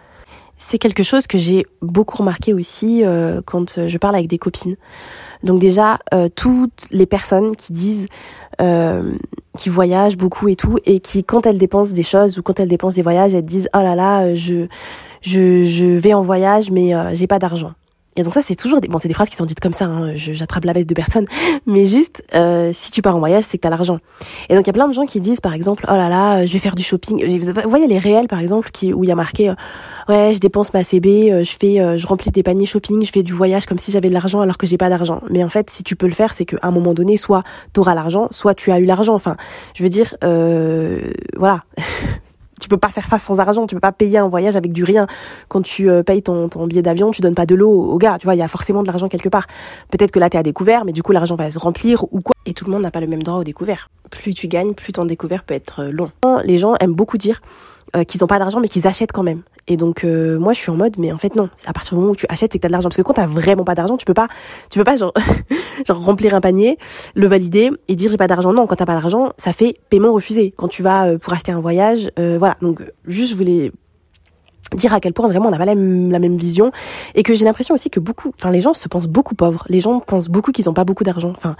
c'est 0.58 0.78
quelque 0.78 1.02
chose 1.02 1.26
que 1.26 1.38
j'ai 1.38 1.66
beaucoup 1.82 2.18
remarqué 2.18 2.54
aussi 2.54 3.04
euh, 3.04 3.40
quand 3.44 3.86
je 3.86 3.98
parle 3.98 4.16
avec 4.16 4.28
des 4.28 4.38
copines. 4.38 4.76
Donc 5.42 5.60
déjà, 5.60 5.98
euh, 6.14 6.28
toutes 6.34 6.86
les 6.90 7.06
personnes 7.06 7.54
qui 7.54 7.72
disent, 7.72 8.06
euh, 8.60 9.12
qui 9.58 9.68
voyagent 9.68 10.16
beaucoup 10.16 10.48
et 10.48 10.56
tout, 10.56 10.78
et 10.86 11.00
qui 11.00 11.22
quand 11.22 11.46
elles 11.46 11.58
dépensent 11.58 11.92
des 11.92 12.02
choses 12.02 12.38
ou 12.38 12.42
quand 12.42 12.60
elles 12.60 12.68
dépensent 12.68 12.96
des 12.96 13.02
voyages, 13.02 13.34
elles 13.34 13.44
disent 13.44 13.68
oh 13.74 13.82
là 13.82 13.94
là, 13.94 14.34
je 14.34 14.66
je, 15.20 15.64
je 15.64 15.86
vais 15.86 16.14
en 16.14 16.22
voyage 16.22 16.70
mais 16.70 16.92
j'ai 17.14 17.26
pas 17.26 17.38
d'argent. 17.38 17.72
Et 18.16 18.22
donc 18.22 18.34
ça, 18.34 18.42
c'est 18.42 18.56
toujours 18.56 18.80
des, 18.80 18.88
bon, 18.88 18.98
c'est 18.98 19.08
des 19.08 19.14
phrases 19.14 19.28
qui 19.28 19.36
sont 19.36 19.46
dites 19.46 19.60
comme 19.60 19.72
ça. 19.72 19.86
Hein, 19.86 20.12
J'attrape 20.16 20.64
la 20.64 20.72
baisse 20.72 20.86
de 20.86 20.94
personne, 20.94 21.26
mais 21.66 21.86
juste 21.86 22.22
euh, 22.34 22.72
si 22.74 22.90
tu 22.90 23.02
pars 23.02 23.16
en 23.16 23.18
voyage, 23.18 23.44
c'est 23.44 23.58
que 23.58 23.62
t'as 23.62 23.70
l'argent. 23.70 23.98
Et 24.48 24.54
donc 24.54 24.64
il 24.64 24.68
y 24.68 24.70
a 24.70 24.74
plein 24.74 24.88
de 24.88 24.94
gens 24.94 25.06
qui 25.06 25.20
disent, 25.20 25.40
par 25.40 25.54
exemple, 25.54 25.84
oh 25.88 25.94
là 25.94 26.08
là, 26.08 26.46
je 26.46 26.52
vais 26.52 26.58
faire 26.58 26.74
du 26.74 26.82
shopping. 26.82 27.24
Vous 27.64 27.70
voyez 27.70 27.86
les 27.86 27.98
réels, 27.98 28.28
par 28.28 28.40
exemple, 28.40 28.70
qui 28.70 28.92
où 28.92 29.04
il 29.04 29.08
y 29.08 29.12
a 29.12 29.16
marqué, 29.16 29.50
euh, 29.50 29.54
ouais, 30.08 30.32
je 30.34 30.38
dépense 30.38 30.72
ma 30.72 30.84
CB, 30.84 31.32
euh, 31.32 31.44
je 31.44 31.56
fais, 31.58 31.80
euh, 31.80 31.96
je 31.96 32.06
remplis 32.06 32.30
des 32.30 32.42
paniers 32.42 32.66
shopping, 32.66 33.04
je 33.04 33.10
fais 33.10 33.22
du 33.22 33.32
voyage 33.32 33.66
comme 33.66 33.78
si 33.78 33.90
j'avais 33.90 34.08
de 34.08 34.14
l'argent 34.14 34.40
alors 34.40 34.58
que 34.58 34.66
j'ai 34.66 34.78
pas 34.78 34.88
d'argent. 34.88 35.20
Mais 35.30 35.44
en 35.44 35.48
fait, 35.48 35.70
si 35.70 35.82
tu 35.82 35.96
peux 35.96 36.06
le 36.06 36.14
faire, 36.14 36.34
c'est 36.34 36.44
qu'à 36.44 36.58
un 36.62 36.70
moment 36.70 36.94
donné, 36.94 37.16
soit 37.16 37.42
t'auras 37.72 37.94
l'argent, 37.94 38.28
soit 38.30 38.54
tu 38.54 38.70
as 38.70 38.78
eu 38.78 38.84
l'argent. 38.84 39.14
Enfin, 39.14 39.36
je 39.74 39.82
veux 39.82 39.90
dire, 39.90 40.14
voilà. 41.36 41.64
Tu 42.60 42.68
peux 42.68 42.76
pas 42.76 42.88
faire 42.88 43.06
ça 43.06 43.18
sans 43.18 43.38
argent. 43.38 43.66
Tu 43.66 43.74
peux 43.74 43.80
pas 43.80 43.92
payer 43.92 44.18
un 44.18 44.28
voyage 44.28 44.56
avec 44.56 44.72
du 44.72 44.84
rien. 44.84 45.06
Quand 45.48 45.62
tu 45.62 45.90
euh, 45.90 46.02
payes 46.02 46.22
ton, 46.22 46.48
billet 46.66 46.82
d'avion, 46.82 47.10
tu 47.10 47.20
donnes 47.20 47.34
pas 47.34 47.46
de 47.46 47.54
l'eau 47.54 47.70
au 47.70 47.98
gars. 47.98 48.18
Tu 48.18 48.26
vois, 48.26 48.34
il 48.34 48.38
y 48.38 48.42
a 48.42 48.48
forcément 48.48 48.82
de 48.82 48.86
l'argent 48.86 49.08
quelque 49.08 49.28
part. 49.28 49.46
Peut-être 49.90 50.10
que 50.10 50.18
là, 50.18 50.30
tu 50.30 50.36
es 50.36 50.40
à 50.40 50.42
découvert, 50.42 50.84
mais 50.84 50.92
du 50.92 51.02
coup, 51.02 51.12
l'argent 51.12 51.36
va 51.36 51.50
se 51.50 51.58
remplir 51.58 52.04
ou 52.12 52.20
quoi. 52.20 52.34
Et 52.46 52.54
tout 52.54 52.64
le 52.66 52.72
monde 52.72 52.82
n'a 52.82 52.90
pas 52.90 53.00
le 53.00 53.06
même 53.06 53.22
droit 53.22 53.38
au 53.38 53.44
découvert. 53.44 53.90
Plus 54.10 54.34
tu 54.34 54.48
gagnes, 54.48 54.74
plus 54.74 54.92
ton 54.92 55.04
découvert 55.04 55.44
peut 55.44 55.54
être 55.54 55.82
euh, 55.82 55.90
long. 55.90 56.10
Les 56.44 56.58
gens 56.58 56.74
aiment 56.80 56.94
beaucoup 56.94 57.18
dire 57.18 57.40
euh, 57.96 58.04
qu'ils 58.04 58.24
ont 58.24 58.26
pas 58.26 58.38
d'argent, 58.38 58.60
mais 58.60 58.68
qu'ils 58.68 58.86
achètent 58.86 59.12
quand 59.12 59.22
même. 59.22 59.42
Et 59.68 59.76
donc 59.76 60.04
euh, 60.04 60.38
moi 60.38 60.52
je 60.52 60.58
suis 60.58 60.70
en 60.70 60.76
mode 60.76 60.98
mais 60.98 61.12
en 61.12 61.18
fait 61.18 61.36
non, 61.36 61.48
à 61.64 61.72
partir 61.72 61.94
du 61.94 62.00
moment 62.00 62.12
où 62.12 62.16
tu 62.16 62.26
achètes 62.28 62.52
c'est 62.52 62.58
que 62.58 62.62
t'as 62.62 62.68
de 62.68 62.72
l'argent 62.72 62.88
parce 62.88 62.96
que 62.96 63.02
quand 63.02 63.14
t'as 63.14 63.26
vraiment 63.26 63.64
pas 63.64 63.74
d'argent 63.74 63.96
tu 63.96 64.04
peux 64.04 64.12
pas 64.12 64.28
tu 64.68 64.78
peux 64.78 64.84
pas 64.84 64.96
genre 64.98 65.12
remplir 65.88 66.34
un 66.34 66.40
panier, 66.40 66.76
le 67.14 67.26
valider 67.26 67.70
et 67.88 67.96
dire 67.96 68.10
j'ai 68.10 68.16
pas 68.16 68.26
d'argent. 68.26 68.52
Non, 68.52 68.66
quand 68.66 68.76
t'as 68.76 68.86
pas 68.86 68.94
d'argent 68.94 69.32
ça 69.38 69.52
fait 69.52 69.78
paiement 69.90 70.12
refusé. 70.12 70.52
Quand 70.56 70.68
tu 70.68 70.82
vas 70.82 71.06
euh, 71.06 71.18
pour 71.18 71.32
acheter 71.32 71.52
un 71.52 71.60
voyage, 71.60 72.10
voilà. 72.16 72.56
Donc 72.60 72.82
juste 73.06 73.30
je 73.30 73.36
voulais 73.36 73.72
dire 74.72 74.92
à 74.92 75.00
quel 75.00 75.12
point 75.12 75.28
vraiment 75.28 75.48
on 75.48 75.50
n'a 75.52 75.58
pas 75.58 75.64
la 75.64 75.74
même, 75.74 76.10
la 76.10 76.18
même 76.18 76.36
vision 76.36 76.72
et 77.14 77.22
que 77.22 77.34
j'ai 77.34 77.44
l'impression 77.44 77.74
aussi 77.74 77.90
que 77.90 78.00
beaucoup 78.00 78.32
enfin 78.36 78.50
les 78.50 78.60
gens 78.60 78.74
se 78.74 78.88
pensent 78.88 79.06
beaucoup 79.06 79.34
pauvres 79.34 79.64
les 79.68 79.80
gens 79.80 80.00
pensent 80.00 80.28
beaucoup 80.28 80.52
qu'ils 80.52 80.68
ont 80.68 80.74
pas 80.74 80.84
beaucoup 80.84 81.04
d'argent 81.04 81.32
enfin 81.36 81.54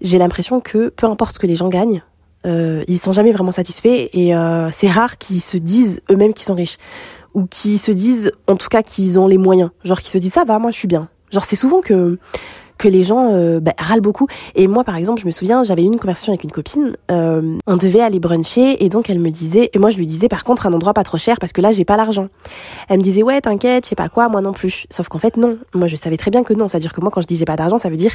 j'ai 0.00 0.18
l'impression 0.18 0.60
que 0.60 0.88
peu 0.88 1.06
importe 1.06 1.34
ce 1.34 1.38
que 1.38 1.46
les 1.46 1.56
gens 1.56 1.68
gagnent 1.68 2.02
euh, 2.46 2.84
ils 2.88 2.98
sont 2.98 3.12
jamais 3.12 3.32
vraiment 3.32 3.52
satisfaits 3.52 4.08
et 4.12 4.34
euh, 4.34 4.70
c'est 4.72 4.90
rare 4.90 5.18
qu'ils 5.18 5.40
se 5.40 5.56
disent 5.56 6.00
eux-mêmes 6.10 6.34
qu'ils 6.34 6.46
sont 6.46 6.54
riches. 6.54 6.78
Ou 7.34 7.46
qui 7.46 7.78
se 7.78 7.90
disent 7.90 8.30
en 8.46 8.56
tout 8.56 8.68
cas 8.68 8.82
qu'ils 8.82 9.18
ont 9.18 9.26
les 9.26 9.38
moyens. 9.38 9.70
Genre 9.82 10.00
qui 10.00 10.10
se 10.10 10.18
disent 10.18 10.34
ça 10.34 10.44
va 10.44 10.58
moi 10.58 10.70
je 10.70 10.76
suis 10.76 10.88
bien. 10.88 11.08
Genre 11.32 11.44
c'est 11.44 11.56
souvent 11.56 11.80
que 11.80 12.18
que 12.76 12.88
les 12.88 13.04
gens 13.04 13.32
euh, 13.32 13.60
bah, 13.60 13.72
râlent 13.78 14.00
beaucoup. 14.00 14.26
Et 14.54 14.66
moi 14.66 14.84
par 14.84 14.96
exemple 14.96 15.20
je 15.20 15.26
me 15.26 15.32
souviens 15.32 15.64
j'avais 15.64 15.82
eu 15.82 15.86
une 15.86 15.98
conversation 15.98 16.32
avec 16.32 16.44
une 16.44 16.52
copine 16.52 16.96
euh, 17.10 17.56
on 17.66 17.76
devait 17.76 18.00
aller 18.00 18.20
bruncher 18.20 18.84
et 18.84 18.88
donc 18.88 19.10
elle 19.10 19.20
me 19.20 19.30
disait 19.30 19.70
et 19.72 19.78
moi 19.78 19.90
je 19.90 19.96
lui 19.96 20.06
disais 20.06 20.28
par 20.28 20.44
contre 20.44 20.66
un 20.66 20.72
endroit 20.72 20.94
pas 20.94 21.04
trop 21.04 21.18
cher 21.18 21.38
parce 21.40 21.52
que 21.52 21.60
là 21.60 21.72
j'ai 21.72 21.84
pas 21.84 21.96
l'argent. 21.96 22.28
Elle 22.88 22.98
me 22.98 23.02
disait 23.02 23.22
ouais 23.22 23.40
t'inquiète 23.40 23.84
je 23.84 23.90
sais 23.90 23.94
pas 23.96 24.08
quoi 24.08 24.28
moi 24.28 24.40
non 24.40 24.52
plus. 24.52 24.86
Sauf 24.90 25.08
qu'en 25.08 25.18
fait 25.18 25.36
non. 25.36 25.58
Moi 25.74 25.88
je 25.88 25.96
savais 25.96 26.16
très 26.16 26.30
bien 26.30 26.44
que 26.44 26.52
non. 26.52 26.68
C'est 26.68 26.76
à 26.76 26.80
dire 26.80 26.92
que 26.92 27.00
moi 27.00 27.10
quand 27.10 27.20
je 27.20 27.26
dis 27.26 27.36
j'ai 27.36 27.44
pas 27.44 27.56
d'argent 27.56 27.78
ça 27.78 27.90
veut 27.90 27.96
dire 27.96 28.12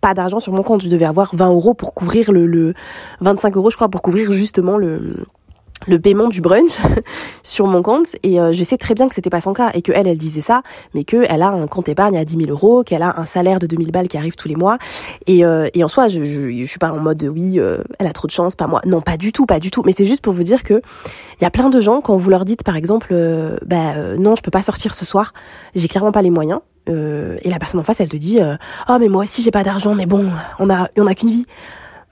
pas 0.00 0.14
d'argent 0.14 0.40
sur 0.40 0.52
mon 0.52 0.62
compte. 0.62 0.82
Je 0.82 0.88
devais 0.88 1.04
avoir 1.04 1.34
20 1.34 1.50
euros 1.50 1.74
pour 1.74 1.94
couvrir 1.94 2.32
le, 2.32 2.46
le 2.46 2.74
25 3.20 3.56
euros 3.56 3.70
je 3.70 3.76
crois 3.76 3.88
pour 3.88 4.02
couvrir 4.02 4.32
justement 4.32 4.76
le 4.76 5.26
le 5.86 5.98
paiement 5.98 6.28
du 6.28 6.40
brunch 6.40 6.78
sur 7.42 7.66
mon 7.66 7.82
compte. 7.82 8.16
Et 8.22 8.40
euh, 8.40 8.52
je 8.52 8.62
sais 8.62 8.76
très 8.76 8.94
bien 8.94 9.08
que 9.08 9.14
c'était 9.14 9.30
pas 9.30 9.40
son 9.40 9.52
cas 9.52 9.70
et 9.74 9.82
que 9.82 9.92
elle 9.92 10.06
elle 10.06 10.18
disait 10.18 10.40
ça 10.40 10.62
mais 10.94 11.04
que 11.04 11.24
elle 11.28 11.42
a 11.42 11.48
un 11.48 11.66
compte 11.66 11.88
épargne 11.88 12.16
à 12.16 12.24
10 12.24 12.46
000 12.46 12.50
euros 12.50 12.82
qu'elle 12.82 13.02
a 13.02 13.18
un 13.18 13.26
salaire 13.26 13.58
de 13.58 13.66
2000 13.66 13.90
balles 13.92 14.08
qui 14.08 14.18
arrive 14.18 14.34
tous 14.34 14.48
les 14.48 14.56
mois. 14.56 14.78
Et, 15.26 15.44
euh, 15.44 15.68
et 15.74 15.84
en 15.84 15.88
soi 15.88 16.08
je, 16.08 16.24
je, 16.24 16.50
je 16.50 16.64
suis 16.64 16.78
pas 16.78 16.90
en 16.90 16.98
mode 16.98 17.22
oui 17.22 17.58
euh, 17.58 17.82
elle 17.98 18.06
a 18.06 18.12
trop 18.12 18.26
de 18.26 18.32
chance 18.32 18.54
pas 18.54 18.66
moi. 18.66 18.80
Non 18.84 19.00
pas 19.00 19.16
du 19.16 19.32
tout 19.32 19.46
pas 19.46 19.60
du 19.60 19.70
tout. 19.70 19.82
Mais 19.84 19.92
c'est 19.96 20.06
juste 20.06 20.22
pour 20.22 20.32
vous 20.32 20.42
dire 20.42 20.62
que 20.62 20.82
il 21.40 21.44
y 21.44 21.46
a 21.46 21.50
plein 21.50 21.70
de 21.70 21.80
gens 21.80 22.00
quand 22.00 22.16
vous 22.16 22.30
leur 22.30 22.44
dites 22.44 22.64
par 22.64 22.76
exemple 22.76 23.14
bah 23.64 23.94
non 24.18 24.34
je 24.34 24.42
peux 24.42 24.50
pas 24.50 24.62
sortir 24.62 24.94
ce 24.94 25.04
soir 25.04 25.32
j'ai 25.74 25.86
clairement 25.88 26.12
pas 26.12 26.22
les 26.22 26.30
moyens. 26.30 26.60
Et 26.88 27.50
la 27.50 27.58
personne 27.58 27.80
en 27.80 27.84
face 27.84 28.00
elle 28.00 28.08
te 28.08 28.16
dit 28.16 28.40
oh 28.88 28.96
mais 28.98 29.08
moi 29.08 29.22
aussi 29.22 29.42
j'ai 29.42 29.50
pas 29.50 29.62
d'argent 29.62 29.94
mais 29.94 30.06
bon 30.06 30.30
on 30.58 30.70
a 30.70 30.88
on 30.96 31.06
a 31.06 31.14
qu'une 31.14 31.30
vie. 31.30 31.46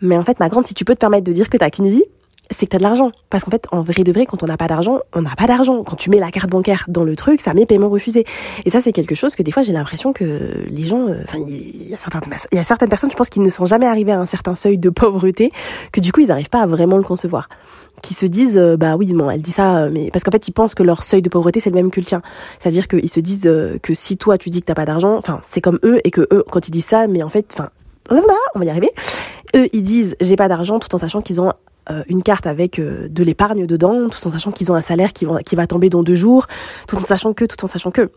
Mais 0.01 0.17
en 0.17 0.25
fait 0.25 0.39
ma 0.39 0.49
grande 0.49 0.67
si 0.67 0.75
tu 0.75 0.85
peux 0.85 0.95
te 0.95 1.01
permettre 1.01 1.25
de 1.25 1.33
dire 1.33 1.49
que 1.49 1.57
t'as 1.57 1.71
qu'une 1.71 1.89
vie 1.89 2.05
c'est 2.51 2.67
que 2.67 2.71
t'as 2.71 2.79
de 2.79 2.83
l'argent. 2.83 3.13
Parce 3.31 3.45
qu'en 3.45 3.51
fait, 3.51 3.67
en 3.73 3.83
vrai 3.83 4.05
de 4.05 4.13
vrai, 4.13 4.27
quand 4.27 4.43
on 4.43 4.47
n'a 4.47 4.57
pas 4.57 4.69
d'argent, 4.69 4.99
on 5.13 5.23
n'a 5.23 5.35
pas 5.37 5.47
d'argent. 5.47 5.83
Quand 5.85 5.97
tu 5.97 6.11
mets 6.11 6.21
la 6.21 6.31
carte 6.31 6.51
bancaire 6.51 6.85
dans 6.89 7.05
le 7.05 7.17
truc, 7.17 7.41
ça 7.41 7.55
met 7.55 7.67
paiement 7.67 7.89
refusé. 7.89 8.25
Et 8.65 8.71
ça, 8.71 8.81
c'est 8.81 8.93
quelque 8.93 9.15
chose 9.15 9.35
que 9.35 9.43
des 9.43 9.53
fois, 9.53 9.63
j'ai 9.63 9.73
l'impression 9.73 10.13
que 10.13 10.65
les 10.69 10.85
gens, 10.85 11.09
euh, 11.09 11.23
enfin, 11.25 11.39
il 11.47 11.89
y 11.89 11.95
a 11.95 11.99
certaines, 11.99 12.33
y 12.53 12.59
a 12.59 12.65
certaines 12.65 12.89
personnes, 12.89 13.11
je 13.11 13.17
pense, 13.17 13.31
qui 13.31 13.41
ne 13.41 13.51
sont 13.51 13.67
jamais 13.67 13.87
arrivées 13.87 14.13
à 14.13 14.21
un 14.21 14.27
certain 14.27 14.55
seuil 14.55 14.79
de 14.79 14.91
pauvreté, 14.91 15.53
que 15.93 16.01
du 16.01 16.13
coup, 16.13 16.21
ils 16.21 16.29
n'arrivent 16.29 16.51
pas 16.51 16.63
à 16.63 16.67
vraiment 16.67 16.97
le 16.97 17.05
concevoir. 17.05 17.49
Qui 18.03 18.15
se 18.15 18.27
disent, 18.27 18.59
euh, 18.59 18.77
bah 18.77 18.97
oui, 18.97 19.13
bon, 19.15 19.31
elle 19.31 19.41
dit 19.41 19.53
ça, 19.53 19.79
euh, 19.79 19.91
mais 19.91 20.11
parce 20.11 20.23
qu'en 20.23 20.31
fait, 20.31 20.47
ils 20.49 20.53
pensent 20.53 20.75
que 20.75 20.83
leur 20.83 21.03
seuil 21.03 21.23
de 21.23 21.31
pauvreté, 21.31 21.61
c'est 21.61 21.71
le 21.71 21.77
même 21.77 21.91
que 21.91 22.01
le 22.01 22.07
tien. 22.07 22.21
C'est-à-dire 22.61 22.89
qu'ils 22.89 23.11
se 23.11 23.21
disent 23.21 23.51
que 23.83 23.95
si 23.95 24.17
toi, 24.17 24.39
tu 24.39 24.51
dis 24.51 24.61
que 24.61 24.67
t'as 24.67 24.75
pas 24.75 24.85
d'argent, 24.85 25.17
enfin, 25.17 25.41
c'est 25.49 25.61
comme 25.61 25.79
eux, 25.83 26.01
et 26.05 26.11
que 26.11 26.29
eux, 26.31 26.45
quand 26.51 26.69
ils 26.69 26.73
disent 26.73 26.87
ça, 26.87 27.07
mais 27.07 27.23
en 27.23 27.31
fait, 27.31 27.47
enfin, 27.53 27.71
on 28.11 28.59
va 28.59 28.65
y 28.65 28.71
arriver. 28.71 28.91
Eux, 29.55 29.69
ils 29.73 29.83
disent, 29.83 30.17
j'ai 30.21 30.37
pas 30.37 30.49
d'argent, 30.49 30.79
tout 30.79 30.95
en 30.95 30.99
sachant 30.99 31.23
qu'ils 31.23 31.41
ont 31.41 31.53
euh, 31.91 32.03
une 32.09 32.23
carte 32.23 32.47
avec 32.47 32.79
euh, 32.79 33.09
de 33.09 33.23
l'épargne 33.23 33.67
dedans, 33.67 34.09
tout 34.09 34.27
en 34.27 34.33
sachant 34.33 34.51
qu'ils 34.51 34.73
ont 34.73 34.75
un 34.75 34.83
salaire 34.83 35.13
qui 35.13 35.25
va, 35.25 35.43
qui 35.43 35.55
va 35.55 35.67
tomber 35.69 35.89
dans 35.89 36.03
deux 36.03 36.17
jours, 36.17 36.49
tout 36.89 36.97
en 36.97 37.05
sachant 37.05 37.33
que, 37.33 37.45
tout 37.45 37.65
en 37.65 37.69
sachant 37.69 37.93
que. 37.93 38.11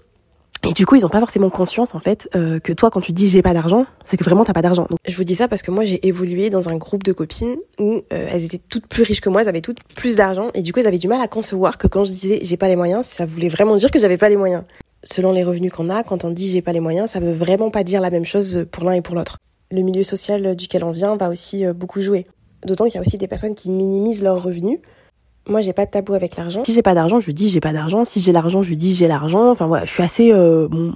Et 0.67 0.73
du 0.73 0.87
coup, 0.87 0.95
ils 0.95 1.03
n'ont 1.03 1.09
pas 1.09 1.19
forcément 1.19 1.51
conscience 1.51 1.93
en 1.93 1.99
fait 1.99 2.27
euh, 2.35 2.59
que 2.59 2.73
toi, 2.73 2.89
quand 2.89 2.99
tu 2.99 3.11
dis 3.11 3.27
j'ai 3.27 3.43
pas 3.43 3.53
d'argent, 3.53 3.85
c'est 4.05 4.17
que 4.17 4.23
vraiment 4.23 4.43
t'as 4.43 4.53
pas 4.53 4.63
d'argent. 4.63 4.87
Je 5.07 5.15
vous 5.15 5.23
dis 5.23 5.35
ça 5.35 5.47
parce 5.47 5.61
que 5.61 5.69
moi, 5.69 5.85
j'ai 5.85 6.05
évolué 6.07 6.49
dans 6.49 6.67
un 6.67 6.77
groupe 6.77 7.03
de 7.03 7.13
copines 7.13 7.57
où 7.79 8.01
elles 8.09 8.43
étaient 8.43 8.61
toutes 8.69 8.87
plus 8.87 9.03
riches 9.03 9.21
que 9.21 9.29
moi, 9.29 9.43
elles 9.43 9.47
avaient 9.47 9.61
toutes 9.61 9.83
plus 9.95 10.15
d'argent 10.15 10.49
et 10.55 10.61
du 10.61 10.73
coup, 10.73 10.79
elles 10.79 10.87
avaient 10.87 10.97
du 10.97 11.07
mal 11.07 11.21
à 11.21 11.27
concevoir 11.27 11.77
que 11.77 11.87
quand 11.87 12.03
je 12.03 12.11
disais 12.11 12.39
j'ai 12.41 12.57
pas 12.57 12.67
les 12.67 12.75
moyens, 12.75 13.05
ça 13.05 13.25
voulait 13.25 13.49
vraiment 13.49 13.75
dire 13.75 13.91
que 13.91 13.99
j'avais 13.99 14.17
pas 14.17 14.29
les 14.29 14.37
moyens. 14.37 14.63
Selon 15.03 15.31
les 15.31 15.43
revenus 15.43 15.71
qu'on 15.71 15.89
a, 15.89 16.03
quand 16.03 16.25
on 16.25 16.31
dit 16.31 16.49
j'ai 16.49 16.61
pas 16.61 16.73
les 16.73 16.81
moyens, 16.81 17.11
ça 17.11 17.19
veut 17.19 17.33
vraiment 17.33 17.69
pas 17.69 17.83
dire 17.83 18.01
la 18.01 18.09
même 18.09 18.25
chose 18.25 18.65
pour 18.71 18.83
l'un 18.83 18.93
et 18.93 19.01
pour 19.01 19.15
l'autre. 19.15 19.37
Le 19.71 19.83
milieu 19.83 20.03
social 20.03 20.55
duquel 20.55 20.83
on 20.83 20.91
vient 20.91 21.15
va 21.15 21.29
aussi 21.29 21.65
beaucoup 21.67 22.01
jouer. 22.01 22.25
D'autant 22.65 22.85
qu'il 22.85 22.95
y 22.95 22.97
a 22.97 23.01
aussi 23.01 23.17
des 23.17 23.27
personnes 23.27 23.55
qui 23.55 23.69
minimisent 23.69 24.23
leurs 24.23 24.41
revenus. 24.41 24.79
Moi, 25.47 25.61
j'ai 25.61 25.73
pas 25.73 25.85
de 25.85 25.91
tabou 25.91 26.13
avec 26.13 26.35
l'argent. 26.35 26.63
Si 26.63 26.73
j'ai 26.73 26.83
pas 26.83 26.93
d'argent, 26.93 27.19
je 27.19 27.31
dis 27.31 27.49
j'ai 27.49 27.59
pas 27.59 27.73
d'argent. 27.73 28.05
Si 28.05 28.21
j'ai 28.21 28.31
l'argent, 28.31 28.61
je 28.61 28.73
dis 28.75 28.93
j'ai 28.93 29.07
l'argent. 29.07 29.49
Enfin 29.49 29.65
voilà, 29.65 29.85
je 29.85 29.91
suis 29.91 30.03
assez 30.03 30.31
euh, 30.31 30.67
bon, 30.69 30.93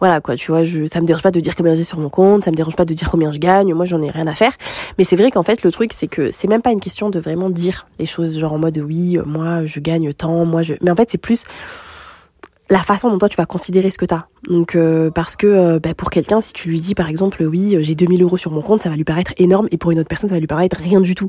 voilà 0.00 0.20
quoi. 0.20 0.36
Tu 0.36 0.50
vois, 0.50 0.64
je, 0.64 0.86
ça 0.86 1.00
me 1.00 1.06
dérange 1.06 1.22
pas 1.22 1.30
de 1.30 1.40
dire 1.40 1.56
combien 1.56 1.74
j'ai 1.74 1.84
sur 1.84 1.98
mon 1.98 2.10
compte. 2.10 2.44
Ça 2.44 2.50
me 2.50 2.56
dérange 2.56 2.76
pas 2.76 2.84
de 2.84 2.92
dire 2.92 3.10
combien 3.10 3.32
je 3.32 3.38
gagne. 3.38 3.72
Moi, 3.72 3.86
j'en 3.86 4.02
ai 4.02 4.10
rien 4.10 4.26
à 4.26 4.34
faire. 4.34 4.52
Mais 4.98 5.04
c'est 5.04 5.16
vrai 5.16 5.30
qu'en 5.30 5.42
fait, 5.42 5.62
le 5.62 5.70
truc, 5.70 5.92
c'est 5.94 6.08
que 6.08 6.30
c'est 6.30 6.48
même 6.48 6.60
pas 6.60 6.72
une 6.72 6.80
question 6.80 7.08
de 7.08 7.18
vraiment 7.18 7.48
dire 7.48 7.86
les 7.98 8.06
choses 8.06 8.38
genre 8.38 8.52
en 8.52 8.58
mode 8.58 8.76
oui, 8.78 9.18
moi, 9.24 9.64
je 9.64 9.80
gagne 9.80 10.12
tant. 10.12 10.44
Moi, 10.44 10.62
je. 10.62 10.74
Mais 10.82 10.90
en 10.90 10.96
fait, 10.96 11.10
c'est 11.10 11.18
plus 11.18 11.44
la 12.70 12.82
façon 12.82 13.10
dont 13.10 13.18
toi 13.18 13.28
tu 13.28 13.36
vas 13.36 13.46
considérer 13.46 13.90
ce 13.90 13.98
que 13.98 14.06
tu 14.06 14.14
as. 14.14 14.28
Donc 14.48 14.76
euh, 14.76 15.10
parce 15.10 15.36
que 15.36 15.46
euh, 15.46 15.78
bah, 15.80 15.92
pour 15.94 16.10
quelqu'un, 16.10 16.40
si 16.40 16.52
tu 16.52 16.68
lui 16.68 16.80
dis 16.80 16.94
par 16.94 17.08
exemple 17.08 17.42
oui 17.42 17.76
j'ai 17.80 17.96
2000 17.96 18.22
euros 18.22 18.36
sur 18.36 18.52
mon 18.52 18.62
compte, 18.62 18.82
ça 18.82 18.88
va 18.88 18.96
lui 18.96 19.04
paraître 19.04 19.32
énorme 19.36 19.68
et 19.72 19.76
pour 19.76 19.90
une 19.90 19.98
autre 19.98 20.08
personne 20.08 20.30
ça 20.30 20.36
va 20.36 20.40
lui 20.40 20.46
paraître 20.46 20.76
rien 20.76 21.00
du 21.00 21.16
tout. 21.16 21.28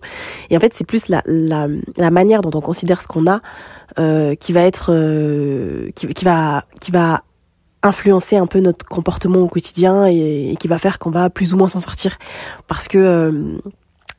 Et 0.52 0.58
en 0.58 0.60
fait 0.60 0.74
c'est 0.74 0.86
plus 0.86 1.10
la, 1.10 1.24
la, 1.26 2.12
manière 2.12 2.42
dont 2.42 2.58
on 2.58 2.62
considère 2.62 3.02
ce 3.02 3.08
qu'on 3.08 3.26
a 3.28 3.42
euh, 4.00 4.36
qui 4.36 4.54
va 4.54 4.62
être 4.62 4.92
qui, 5.96 6.08
qui, 6.08 6.26
va 6.26 6.66
qui 6.80 6.92
va 6.92 7.24
influencer 7.82 8.38
un 8.38 8.46
peu 8.46 8.60
notre 8.60 8.86
comportement 8.86 9.40
au 9.40 9.48
quotidien 9.48 10.06
et, 10.06 10.52
et 10.52 10.56
qui 10.58 10.68
va 10.68 10.78
faire 10.78 11.00
qu'on 11.00 11.10
va 11.10 11.32
plus 11.32 11.54
ou 11.54 11.58
moins 11.58 11.68
s'en 11.68 11.82
sortir 11.82 12.20
parce 12.68 12.88
que 12.88 13.60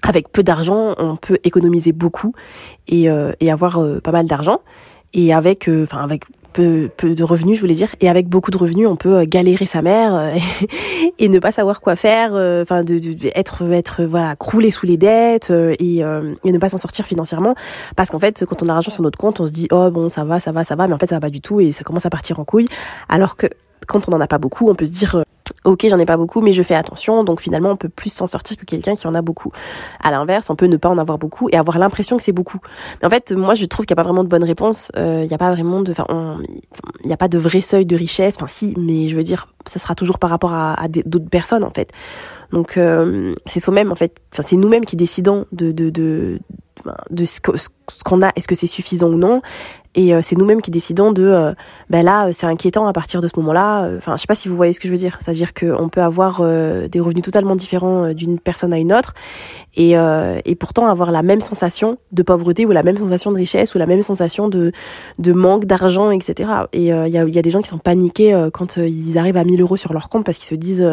avec 0.02 0.32
peu 0.32 0.42
d'argent 0.42 0.96
on 0.98 1.14
peut 1.14 1.38
économiser 1.44 1.92
beaucoup 1.92 2.34
et, 2.88 3.06
et 3.38 3.52
avoir 3.52 3.80
pas 4.02 4.10
mal 4.10 4.26
d'argent 4.26 4.60
et 5.14 5.32
avec 5.32 5.68
enfin 5.68 6.02
avec 6.02 6.24
peu, 6.52 6.90
peu 6.96 7.14
de 7.14 7.24
revenus, 7.24 7.56
je 7.56 7.60
voulais 7.60 7.74
dire, 7.74 7.88
et 8.00 8.08
avec 8.08 8.28
beaucoup 8.28 8.50
de 8.50 8.56
revenus, 8.56 8.86
on 8.88 8.96
peut 8.96 9.18
euh, 9.18 9.24
galérer 9.26 9.66
sa 9.66 9.82
mère 9.82 10.14
euh, 10.14 10.34
et, 11.18 11.28
ne 11.28 11.38
pas 11.38 11.52
savoir 11.52 11.80
quoi 11.80 11.96
faire, 11.96 12.34
euh, 12.34 12.62
enfin 12.62 12.84
de, 12.84 12.98
de, 12.98 13.30
être 13.34 13.62
être 13.72 14.04
voilà 14.04 14.36
crouler 14.36 14.70
sous 14.70 14.86
les 14.86 14.96
dettes 14.96 15.50
et, 15.50 15.98
et 15.98 16.52
ne 16.52 16.58
pas 16.58 16.68
s'en 16.68 16.78
sortir 16.78 17.06
financièrement, 17.06 17.54
parce 17.96 18.10
qu'en 18.10 18.18
fait, 18.18 18.44
quand 18.44 18.62
on 18.62 18.68
a 18.68 18.74
l'argent 18.74 18.90
sur 18.90 19.02
notre 19.02 19.18
compte, 19.18 19.40
on 19.40 19.46
se 19.46 19.52
dit 19.52 19.68
oh 19.70 19.90
bon 19.90 20.08
ça 20.08 20.24
va, 20.24 20.40
ça 20.40 20.52
va, 20.52 20.64
ça 20.64 20.76
va, 20.76 20.86
mais 20.86 20.94
en 20.94 20.98
fait 20.98 21.08
ça 21.08 21.16
va 21.16 21.20
pas 21.20 21.30
du 21.30 21.40
tout 21.40 21.60
et 21.60 21.72
ça 21.72 21.84
commence 21.84 22.06
à 22.06 22.10
partir 22.10 22.38
en 22.38 22.44
couille, 22.44 22.68
alors 23.08 23.36
que 23.36 23.46
quand 23.86 24.08
on 24.08 24.12
en 24.12 24.20
a 24.20 24.26
pas 24.26 24.38
beaucoup, 24.38 24.68
on 24.68 24.74
peut 24.74 24.86
se 24.86 24.90
dire 24.90 25.24
ok 25.64 25.86
j'en 25.88 25.98
ai 25.98 26.06
pas 26.06 26.16
beaucoup 26.16 26.40
mais 26.40 26.52
je 26.52 26.62
fais 26.62 26.74
attention 26.74 27.24
donc 27.24 27.40
finalement 27.40 27.70
on 27.70 27.76
peut 27.76 27.88
plus 27.88 28.12
s'en 28.12 28.26
sortir 28.26 28.56
que 28.56 28.64
quelqu'un 28.64 28.96
qui 28.96 29.06
en 29.06 29.14
a 29.14 29.22
beaucoup. 29.22 29.52
À 30.00 30.10
l'inverse 30.10 30.50
on 30.50 30.56
peut 30.56 30.66
ne 30.66 30.76
pas 30.76 30.88
en 30.88 30.98
avoir 30.98 31.18
beaucoup 31.18 31.48
et 31.50 31.56
avoir 31.56 31.78
l'impression 31.78 32.16
que 32.16 32.22
c'est 32.22 32.32
beaucoup. 32.32 32.58
Mais 33.00 33.06
en 33.06 33.10
fait 33.10 33.32
moi 33.32 33.54
je 33.54 33.64
trouve 33.66 33.86
qu'il 33.86 33.94
n'y 33.94 34.00
a 34.00 34.02
pas 34.02 34.08
vraiment 34.08 34.24
de 34.24 34.28
bonne 34.28 34.44
réponse 34.44 34.90
euh, 34.96 35.20
il 35.22 35.28
n'y 35.28 35.34
a 35.34 35.38
pas 35.38 35.50
vraiment 35.52 35.82
de 35.82 35.92
enfin 35.92 36.38
il 37.02 37.06
n'y 37.06 37.12
a 37.12 37.16
pas 37.16 37.28
de 37.28 37.38
vrai 37.38 37.60
seuil 37.60 37.86
de 37.86 37.96
richesse 37.96 38.34
enfin 38.36 38.48
si 38.48 38.74
mais 38.78 39.08
je 39.08 39.16
veux 39.16 39.24
dire 39.24 39.48
ça 39.66 39.78
sera 39.78 39.94
toujours 39.94 40.18
par 40.18 40.30
rapport 40.30 40.52
à, 40.52 40.88
d'autres 40.88 41.28
personnes 41.28 41.64
en 41.64 41.70
fait. 41.70 41.90
Donc 42.52 42.76
euh, 42.76 43.34
c'est 43.46 43.60
soi-même 43.60 43.92
en 43.92 43.94
fait 43.94 44.16
enfin 44.32 44.42
c'est 44.42 44.56
nous-mêmes 44.56 44.84
qui 44.84 44.96
décidons 44.96 45.46
de 45.52 45.72
de, 45.72 45.90
de 47.10 47.24
ce 47.24 47.40
qu'on 48.04 48.22
a 48.22 48.32
est-ce 48.36 48.48
que 48.48 48.54
c'est 48.54 48.66
suffisant 48.66 49.08
ou 49.08 49.16
non 49.16 49.42
et 49.94 50.14
euh, 50.14 50.20
c'est 50.22 50.36
nous-mêmes 50.36 50.62
qui 50.62 50.70
décidons 50.70 51.12
de 51.12 51.22
euh, 51.22 51.52
ben 51.90 52.02
là 52.02 52.32
c'est 52.32 52.46
inquiétant 52.46 52.86
à 52.86 52.94
partir 52.94 53.20
de 53.20 53.28
ce 53.28 53.32
moment-là. 53.36 53.90
Enfin 53.98 54.16
je 54.16 54.22
sais 54.22 54.26
pas 54.26 54.34
si 54.34 54.48
vous 54.48 54.56
voyez 54.56 54.72
ce 54.72 54.80
que 54.80 54.88
je 54.88 54.92
veux 54.92 54.98
dire. 54.98 55.18
C'est-à-dire 55.22 55.52
qu'on 55.52 55.90
peut 55.90 56.00
avoir 56.00 56.40
euh, 56.40 56.88
des 56.88 56.98
revenus 56.98 57.22
totalement 57.22 57.56
différents 57.56 58.12
d'une 58.14 58.38
personne 58.38 58.72
à 58.72 58.78
une 58.78 58.92
autre. 58.92 59.14
Et, 59.74 59.92
et 59.92 60.54
pourtant 60.54 60.86
avoir 60.86 61.10
la 61.12 61.22
même 61.22 61.40
sensation 61.40 61.96
de 62.12 62.22
pauvreté 62.22 62.66
ou 62.66 62.72
la 62.72 62.82
même 62.82 62.98
sensation 62.98 63.32
de 63.32 63.36
richesse 63.36 63.74
ou 63.74 63.78
la 63.78 63.86
même 63.86 64.02
sensation 64.02 64.48
de, 64.48 64.70
de 65.18 65.32
manque 65.32 65.64
d'argent 65.64 66.10
etc 66.10 66.50
et 66.74 66.88
il 66.88 67.08
y, 67.08 67.16
a, 67.16 67.24
y 67.24 67.38
a 67.38 67.42
des 67.42 67.50
gens 67.50 67.62
qui 67.62 67.70
sont 67.70 67.78
paniqués 67.78 68.38
quand 68.52 68.76
ils 68.76 69.16
arrivent 69.16 69.38
à 69.38 69.44
1000 69.44 69.62
euros 69.62 69.78
sur 69.78 69.94
leur 69.94 70.10
compte 70.10 70.26
parce 70.26 70.36
qu'ils 70.36 70.48
se 70.48 70.56
disent 70.56 70.86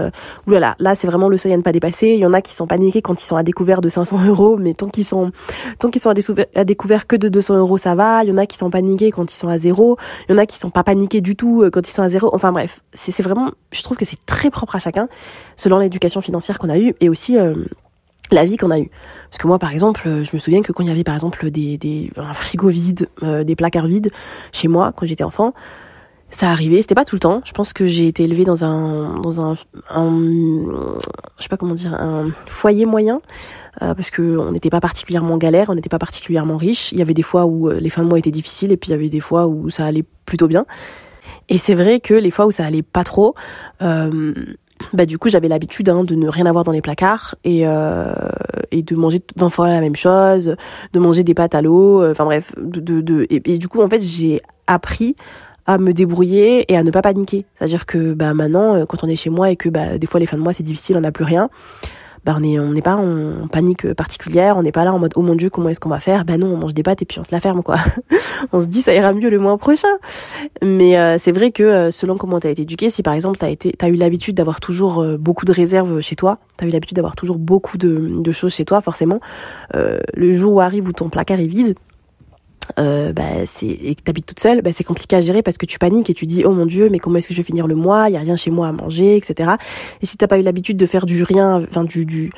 oulala 0.48 0.78
là 0.80 0.96
c'est 0.96 1.08
vraiment 1.08 1.28
le 1.28 1.38
seuil 1.38 1.52
à 1.52 1.58
ne 1.58 1.62
pas 1.62 1.74
dépasser. 1.74 2.08
Il 2.08 2.20
y 2.20 2.26
en 2.26 2.32
a 2.32 2.42
qui 2.42 2.56
sont 2.56 2.68
paniqués 2.68 3.02
quand 3.02 3.22
ils 3.22 3.26
sont 3.26 3.36
à 3.36 3.44
découvert 3.44 3.82
de 3.82 3.90
500 3.90 4.26
euros 4.28 4.56
mais 4.58 4.74
tant 4.74 4.88
qu'ils 4.88 5.04
sont 5.04 5.34
tant 5.80 5.90
qu'ils 5.90 6.02
sont 6.02 6.14
à, 6.56 6.64
découvert 6.64 7.06
que 7.06 7.18
de 7.18 7.28
200 7.28 7.58
euros 7.58 7.78
ça 7.78 7.96
va. 7.96 8.24
Il 8.24 8.30
y 8.30 8.32
en 8.32 8.38
a 8.38 8.46
qui 8.46 8.58
sont 8.58 8.70
paniqués 8.70 8.89
quand 9.12 9.32
ils 9.32 9.36
sont 9.36 9.48
à 9.48 9.58
zéro. 9.58 9.98
Il 10.28 10.34
y 10.34 10.36
en 10.36 10.38
a 10.38 10.46
qui 10.46 10.58
sont 10.58 10.70
pas 10.70 10.84
paniqués 10.84 11.22
du 11.22 11.36
tout 11.36 11.64
euh, 11.64 11.70
quand 11.70 11.88
ils 11.88 11.92
sont 11.92 12.02
à 12.02 12.10
zéro. 12.10 12.30
Enfin 12.34 12.52
bref, 12.52 12.82
c'est 12.94 13.22
vraiment, 13.22 13.52
je 13.72 13.82
trouve 13.84 13.98
que 13.98 14.06
c'est 14.06 14.24
très 14.26 14.50
propre 14.50 14.76
à 14.76 14.80
chacun, 14.80 15.08
selon 15.58 15.80
l'éducation 15.80 16.22
financière 16.22 16.60
qu'on 16.60 16.70
a 16.70 16.78
eue 16.78 16.96
et 17.00 17.10
aussi 17.10 17.38
euh, 17.38 17.54
la 18.32 18.46
vie 18.46 18.58
qu'on 18.58 18.72
a 18.72 18.80
eue. 18.80 18.90
Parce 19.30 19.38
que 19.38 19.48
moi, 19.48 19.60
par 19.60 19.72
exemple, 19.72 20.02
euh, 20.08 20.24
je 20.24 20.32
me 20.34 20.40
souviens 20.40 20.62
que 20.62 20.72
quand 20.72 20.84
il 20.84 20.90
y 20.90 20.92
avait 20.92 21.04
par 21.04 21.16
exemple 21.16 21.50
des, 21.52 21.78
des 21.78 22.12
un 22.18 22.34
frigo 22.34 22.70
vide, 22.70 23.10
des 23.22 23.56
placards 23.56 23.88
vides 23.88 24.12
chez 24.52 24.68
moi 24.68 24.92
quand 24.96 25.06
j'étais 25.06 25.24
enfant, 25.24 25.54
ça 26.32 26.52
arrivait. 26.52 26.82
C'était 26.82 26.96
pas 26.96 27.06
tout 27.06 27.16
le 27.16 27.20
temps. 27.20 27.42
Je 27.46 27.52
pense 27.52 27.74
que 27.74 27.88
j'ai 27.88 28.08
été 28.08 28.24
élevée 28.24 28.46
dans 28.46 28.64
un 28.64 29.20
dans 29.20 29.42
un, 29.42 29.56
je 29.56 31.44
sais 31.44 31.50
pas 31.50 31.58
comment 31.58 31.74
dire 31.74 31.94
un 31.94 32.32
foyer 32.48 32.86
moyen 32.86 33.22
euh, 33.82 33.94
parce 33.94 34.10
que 34.10 34.38
on 34.38 34.52
n'était 34.52 34.70
pas 34.70 34.82
particulièrement 34.82 35.38
galère, 35.38 35.70
on 35.70 35.76
n'était 35.76 35.90
pas 35.90 36.00
particulièrement 36.00 36.58
riche. 36.58 36.92
Il 36.92 37.00
y 37.00 37.02
avait 37.02 37.14
des 37.14 37.24
fois 37.24 37.46
où 37.46 37.70
euh, 37.70 37.80
les 37.80 37.90
fins 37.90 38.04
de 38.04 38.10
mois 38.10 38.20
étaient 38.20 38.32
difficiles 38.32 38.72
et 38.72 38.78
puis 38.78 38.90
il 38.90 38.92
y 38.92 38.96
avait 38.96 39.10
des 39.10 39.20
fois 39.20 39.48
où 39.48 39.70
ça 39.70 39.86
allait 39.86 40.06
plutôt 40.26 40.48
bien. 40.48 40.66
Et 41.48 41.58
c'est 41.58 41.76
vrai 41.76 42.00
que 42.00 42.14
les 42.14 42.32
fois 42.32 42.46
où 42.46 42.52
ça 42.52 42.66
allait 42.66 42.84
pas 42.84 43.04
trop, 43.04 43.36
euh, 43.82 44.34
bah 44.94 45.06
du 45.06 45.18
coup 45.18 45.30
j'avais 45.30 45.48
l'habitude 45.48 45.90
hein, 45.90 46.04
de 46.04 46.16
ne 46.16 46.28
rien 46.28 46.46
avoir 46.46 46.64
dans 46.64 46.72
les 46.72 46.82
placards 46.82 47.36
et 47.44 47.64
et 48.72 48.84
de 48.84 48.96
manger 48.96 49.20
20 49.36 49.50
fois 49.50 49.68
la 49.68 49.82
même 49.82 49.96
chose, 49.96 50.56
de 50.94 51.00
manger 51.00 51.24
des 51.24 51.34
pâtes 51.34 51.56
à 51.56 51.62
l'eau, 51.62 52.06
enfin 52.10 52.24
bref, 52.24 52.52
de, 52.58 53.02
de, 53.02 53.28
et, 53.30 53.58
du 53.58 53.68
coup 53.68 53.82
en 53.82 53.90
fait 53.90 54.02
j'ai 54.02 54.42
appris 54.68 55.16
à 55.70 55.78
me 55.78 55.94
débrouiller 55.94 56.72
et 56.72 56.76
à 56.76 56.84
ne 56.84 56.90
pas 56.90 57.02
paniquer. 57.02 57.46
C'est-à-dire 57.56 57.86
que 57.86 58.14
bah 58.14 58.34
maintenant 58.34 58.86
quand 58.88 59.04
on 59.04 59.08
est 59.08 59.16
chez 59.16 59.30
moi 59.30 59.52
et 59.52 59.56
que 59.56 59.70
bah 59.70 59.98
des 59.98 60.08
fois 60.08 60.20
les 60.20 60.26
fins 60.26 60.38
de 60.38 60.42
mois 60.42 60.54
c'est 60.54 60.64
difficile, 60.64 60.98
on 60.98 61.02
n'a 61.02 61.12
plus 61.12 61.26
rien 61.26 61.50
bah 62.26 62.34
on 62.36 62.40
n'est 62.42 62.60
on 62.60 62.74
pas 62.82 62.96
en 62.96 63.48
panique 63.48 63.94
particulière, 63.94 64.58
on 64.58 64.64
n'est 64.64 64.72
pas 64.72 64.84
là 64.84 64.94
en 64.94 65.00
mode 65.00 65.14
oh 65.16 65.22
mon 65.22 65.36
dieu 65.36 65.50
comment 65.50 65.70
est-ce 65.70 65.80
qu'on 65.80 65.90
va 65.90 66.00
faire? 66.00 66.26
Ben 66.26 66.40
non, 66.40 66.48
on 66.48 66.58
mange 66.58 66.74
des 66.74 66.84
pâtes 66.84 67.02
et 67.02 67.06
puis 67.06 67.20
on 67.20 67.24
se 67.24 67.32
la 67.32 67.40
ferme 67.40 67.64
quoi. 67.64 67.78
on 68.52 68.60
se 68.60 68.66
dit 68.66 68.82
ça 68.82 68.94
ira 68.94 69.14
mieux 69.14 69.30
le 69.30 69.40
mois 69.40 69.58
prochain. 69.58 69.88
Mais 70.62 70.98
euh, 70.98 71.18
c'est 71.18 71.32
vrai 71.32 71.52
que 71.52 71.64
euh, 71.64 71.92
selon 71.92 72.18
comment 72.18 72.40
tu 72.40 72.48
as 72.48 72.50
été 72.50 72.64
éduqué, 72.64 72.90
si 72.90 73.04
par 73.04 73.14
exemple 73.14 73.38
tu 73.38 73.46
as 73.46 73.50
été 73.50 73.72
t'as 73.78 73.90
eu 73.90 73.96
l'habitude 73.96 74.36
d'avoir 74.36 74.60
toujours 74.60 75.02
euh, 75.02 75.18
beaucoup 75.18 75.46
de 75.46 75.52
réserves 75.52 76.02
chez 76.02 76.16
toi, 76.16 76.40
tu 76.58 76.66
as 76.66 76.68
eu 76.68 76.72
l'habitude 76.72 76.96
d'avoir 76.96 77.16
toujours 77.16 77.38
beaucoup 77.38 77.78
de, 77.78 78.10
de 78.10 78.32
choses 78.32 78.54
chez 78.54 78.66
toi 78.66 78.82
forcément, 78.82 79.20
le 79.74 80.36
jour 80.36 80.54
où 80.54 80.62
arrive 80.62 80.88
où 80.88 80.94
ton 80.94 81.10
placard 81.10 81.40
est 81.40 81.48
vide, 81.48 81.76
euh, 82.78 83.14
bah, 83.14 83.46
c'est 83.46 83.68
et 83.68 83.96
que 83.96 84.02
t'habites 84.02 84.26
toute 84.26 84.40
seule, 84.40 84.62
bah, 84.62 84.72
c'est 84.74 84.84
compliqué 84.84 85.16
à 85.16 85.22
gérer 85.22 85.42
parce 85.42 85.58
que 85.58 85.66
tu 85.66 85.80
paniques 85.80 86.10
et 86.10 86.14
tu 86.14 86.26
dis 86.26 86.44
oh 86.46 86.52
mon 86.52 86.66
dieu 86.66 86.90
mais 86.90 87.00
comment 87.00 87.18
est-ce 87.18 87.28
que 87.28 87.34
je 87.34 87.40
vais 87.40 87.46
finir 87.46 87.68
le 87.68 87.76
mois, 87.76 88.10
il 88.10 88.14
y 88.14 88.18
a 88.18 88.20
rien 88.20 88.36
chez 88.36 88.52
moi 88.52 88.68
à 88.68 88.72
manger, 88.72 89.16
etc. 89.18 89.52
Et 90.02 90.06
si 90.06 90.18
t'as 90.18 90.28
pas 90.28 90.38
eu 90.38 90.42
l'habitude 90.42 90.78
de 90.78 90.86
faire 90.86 91.06
du 91.06 91.24
rien, 91.24 91.64
enfin 91.70 91.84
du 91.84 92.32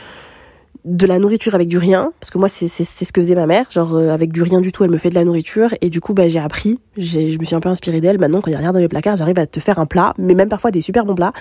de 0.84 1.06
la 1.06 1.20
nourriture 1.20 1.54
avec 1.54 1.68
du 1.68 1.78
rien 1.78 2.12
parce 2.20 2.32
que 2.32 2.40
moi 2.40 2.50
c'est 2.50 2.68
c'est 2.68 2.86
ce 2.86 3.14
que 3.14 3.22
faisait 3.22 3.36
ma 3.36 3.46
mère 3.46 3.68
genre 3.70 3.94
euh, 3.94 4.10
avec 4.10 4.32
du 4.32 4.42
rien 4.42 4.62
du 4.62 4.72
tout 4.72 4.84
elle 4.84 4.90
me 4.90 4.98
fait 4.98 5.12
de 5.12 5.16
la 5.16 5.24
nourriture 5.24 5.76
et 5.82 5.92
du 5.92 6.02
coup 6.02 6.14
bah 6.16 6.28
j'ai 6.28 6.40
appris 6.40 6.80
je 6.98 7.38
me 7.38 7.46
suis 7.46 7.56
un 7.56 7.60
peu 7.60 7.70
inspirée 7.70 8.02
d'elle. 8.02 8.18
Maintenant 8.18 8.42
quand 8.42 8.50
il 8.50 8.54
y 8.54 8.56
a 8.56 8.60
rien 8.60 8.74
dans 8.74 8.80
mes 8.80 8.88
placards 8.88 9.18
j'arrive 9.18 9.38
à 9.38 9.46
te 9.46 9.60
faire 9.60 9.78
un 9.78 9.86
plat 9.86 10.16
mais 10.18 10.34
même 10.34 10.50
parfois 10.50 10.72
des 10.72 10.82
super 10.82 11.06
bons 11.06 11.16
plats. 11.16 11.34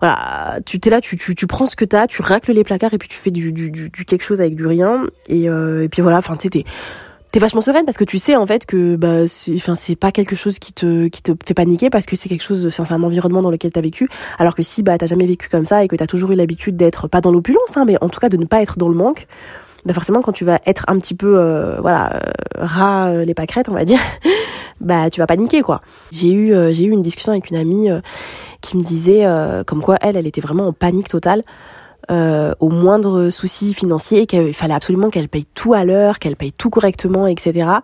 Voilà 0.00 0.58
tu 0.66 0.80
t'es 0.80 0.90
là 0.90 1.00
tu, 1.00 1.16
tu 1.16 1.36
tu 1.36 1.46
prends 1.46 1.66
ce 1.66 1.76
que 1.76 1.84
t'as 1.84 2.08
tu 2.08 2.22
racles 2.22 2.52
les 2.52 2.64
placards 2.64 2.92
et 2.92 2.98
puis 2.98 3.08
tu 3.08 3.18
fais 3.18 3.30
du 3.30 3.52
du, 3.52 3.70
du, 3.70 3.90
quelque 3.90 4.24
chose 4.24 4.40
avec 4.40 4.56
du 4.56 4.66
rien. 4.66 5.04
Et 5.28 5.48
euh, 5.48 5.86
puis 5.88 6.02
voilà 6.02 6.18
enfin 6.18 6.36
tu 6.36 6.48
t'es 7.32 7.40
vachement 7.40 7.62
sereine 7.62 7.86
parce 7.86 7.96
que 7.96 8.04
tu 8.04 8.18
sais 8.18 8.36
en 8.36 8.46
fait 8.46 8.66
que 8.66 8.96
bah 8.96 9.26
c'est 9.26 9.54
enfin 9.54 9.74
c'est 9.74 9.96
pas 9.96 10.12
quelque 10.12 10.36
chose 10.36 10.58
qui 10.58 10.74
te 10.74 11.08
qui 11.08 11.22
te 11.22 11.32
fait 11.46 11.54
paniquer 11.54 11.88
parce 11.88 12.04
que 12.04 12.14
c'est 12.14 12.28
quelque 12.28 12.44
chose 12.44 12.68
c'est 12.68 12.92
un 12.92 13.02
environnement 13.02 13.40
dans 13.40 13.50
lequel 13.50 13.72
t'as 13.72 13.80
vécu. 13.80 14.08
Alors 14.38 14.54
que 14.54 14.62
si 14.62 14.82
bah 14.82 14.98
t'as 14.98 15.06
jamais 15.06 15.26
vécu 15.26 15.48
comme 15.48 15.64
ça 15.64 15.82
et 15.82 15.88
que 15.88 15.96
t'as 15.96 16.06
toujours 16.06 16.30
eu 16.32 16.34
l'habitude 16.36 16.76
d'être 16.76 17.08
pas 17.08 17.22
dans 17.22 17.32
l'opulence 17.32 17.76
hein, 17.76 17.84
mais 17.86 17.96
en 18.02 18.10
tout 18.10 18.20
cas 18.20 18.28
de 18.28 18.36
ne 18.36 18.44
pas 18.44 18.60
être 18.60 18.78
dans 18.78 18.88
le 18.88 18.94
manque 18.94 19.26
bah 19.86 19.94
forcément 19.94 20.20
quand 20.20 20.32
tu 20.32 20.44
vas 20.44 20.60
être 20.66 20.84
un 20.88 20.98
petit 20.98 21.14
peu 21.14 21.38
euh, 21.38 21.80
voilà 21.80 22.20
rat 22.54 23.24
les 23.24 23.34
pâquerettes 23.34 23.70
on 23.70 23.74
va 23.74 23.86
dire 23.86 23.98
bah 24.80 25.08
tu 25.08 25.18
vas 25.18 25.26
paniquer 25.26 25.62
quoi. 25.62 25.80
J'ai 26.10 26.30
eu 26.32 26.54
j'ai 26.72 26.84
eu 26.84 26.90
une 26.90 27.02
discussion 27.02 27.32
avec 27.32 27.48
une 27.48 27.56
amie 27.56 27.88
qui 28.60 28.76
me 28.76 28.82
disait 28.82 29.24
comme 29.66 29.80
quoi 29.80 29.96
elle 30.02 30.18
elle 30.18 30.26
était 30.26 30.42
vraiment 30.42 30.68
en 30.68 30.72
panique 30.74 31.08
totale 31.08 31.44
euh, 32.10 32.54
au 32.60 32.68
moindre 32.68 33.30
souci 33.30 33.74
financier, 33.74 34.26
qu'il 34.26 34.54
fallait 34.54 34.74
absolument 34.74 35.10
qu'elle 35.10 35.28
paye 35.28 35.46
tout 35.54 35.74
à 35.74 35.84
l'heure, 35.84 36.18
qu'elle 36.18 36.36
paye 36.36 36.52
tout 36.52 36.70
correctement, 36.70 37.26
etc. 37.26 37.80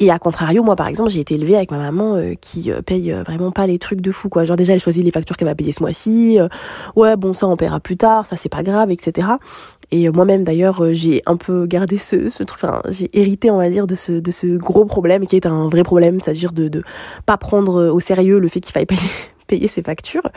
Et 0.00 0.10
à 0.10 0.18
contrario, 0.18 0.62
moi 0.62 0.76
par 0.76 0.86
exemple, 0.86 1.10
j'ai 1.10 1.20
été 1.20 1.34
élevée 1.34 1.56
avec 1.56 1.72
ma 1.72 1.78
maman 1.78 2.14
euh, 2.14 2.34
qui 2.40 2.70
euh, 2.70 2.82
paye 2.82 3.12
euh, 3.12 3.24
vraiment 3.24 3.50
pas 3.50 3.66
les 3.66 3.80
trucs 3.80 4.00
de 4.00 4.12
fou 4.12 4.28
quoi. 4.28 4.44
Genre 4.44 4.56
déjà 4.56 4.74
elle 4.74 4.80
choisit 4.80 5.04
les 5.04 5.10
factures 5.10 5.36
qu'elle 5.36 5.48
va 5.48 5.56
payer 5.56 5.72
ce 5.72 5.82
mois-ci. 5.82 6.38
ouais 6.94 7.16
bon 7.16 7.32
ça 7.32 7.48
on 7.48 7.56
paiera 7.56 7.80
plus 7.80 7.96
tard, 7.96 8.26
ça 8.26 8.36
c'est 8.36 8.48
pas 8.48 8.62
grave, 8.62 8.90
etc. 8.92 9.28
Et 9.90 10.08
moi-même 10.10 10.44
d'ailleurs 10.44 10.94
j'ai 10.94 11.22
un 11.26 11.36
peu 11.36 11.66
gardé 11.66 11.98
ce, 11.98 12.28
ce 12.28 12.42
truc, 12.44 12.62
enfin 12.62 12.82
j'ai 12.88 13.10
hérité 13.18 13.50
on 13.50 13.56
va 13.56 13.70
dire 13.70 13.86
de 13.86 13.94
ce 13.94 14.12
de 14.12 14.30
ce 14.30 14.46
gros 14.46 14.84
problème 14.84 15.26
qui 15.26 15.34
est 15.34 15.46
un 15.46 15.68
vrai 15.68 15.82
problème, 15.82 16.20
c'est-à-dire 16.20 16.52
de 16.52 16.68
de 16.68 16.84
pas 17.26 17.36
prendre 17.36 17.86
au 17.88 18.00
sérieux 18.00 18.38
le 18.38 18.48
fait 18.48 18.60
qu'il 18.60 18.72
faille 18.72 18.86
payer 19.48 19.68
ses 19.68 19.82
factures. 19.82 20.30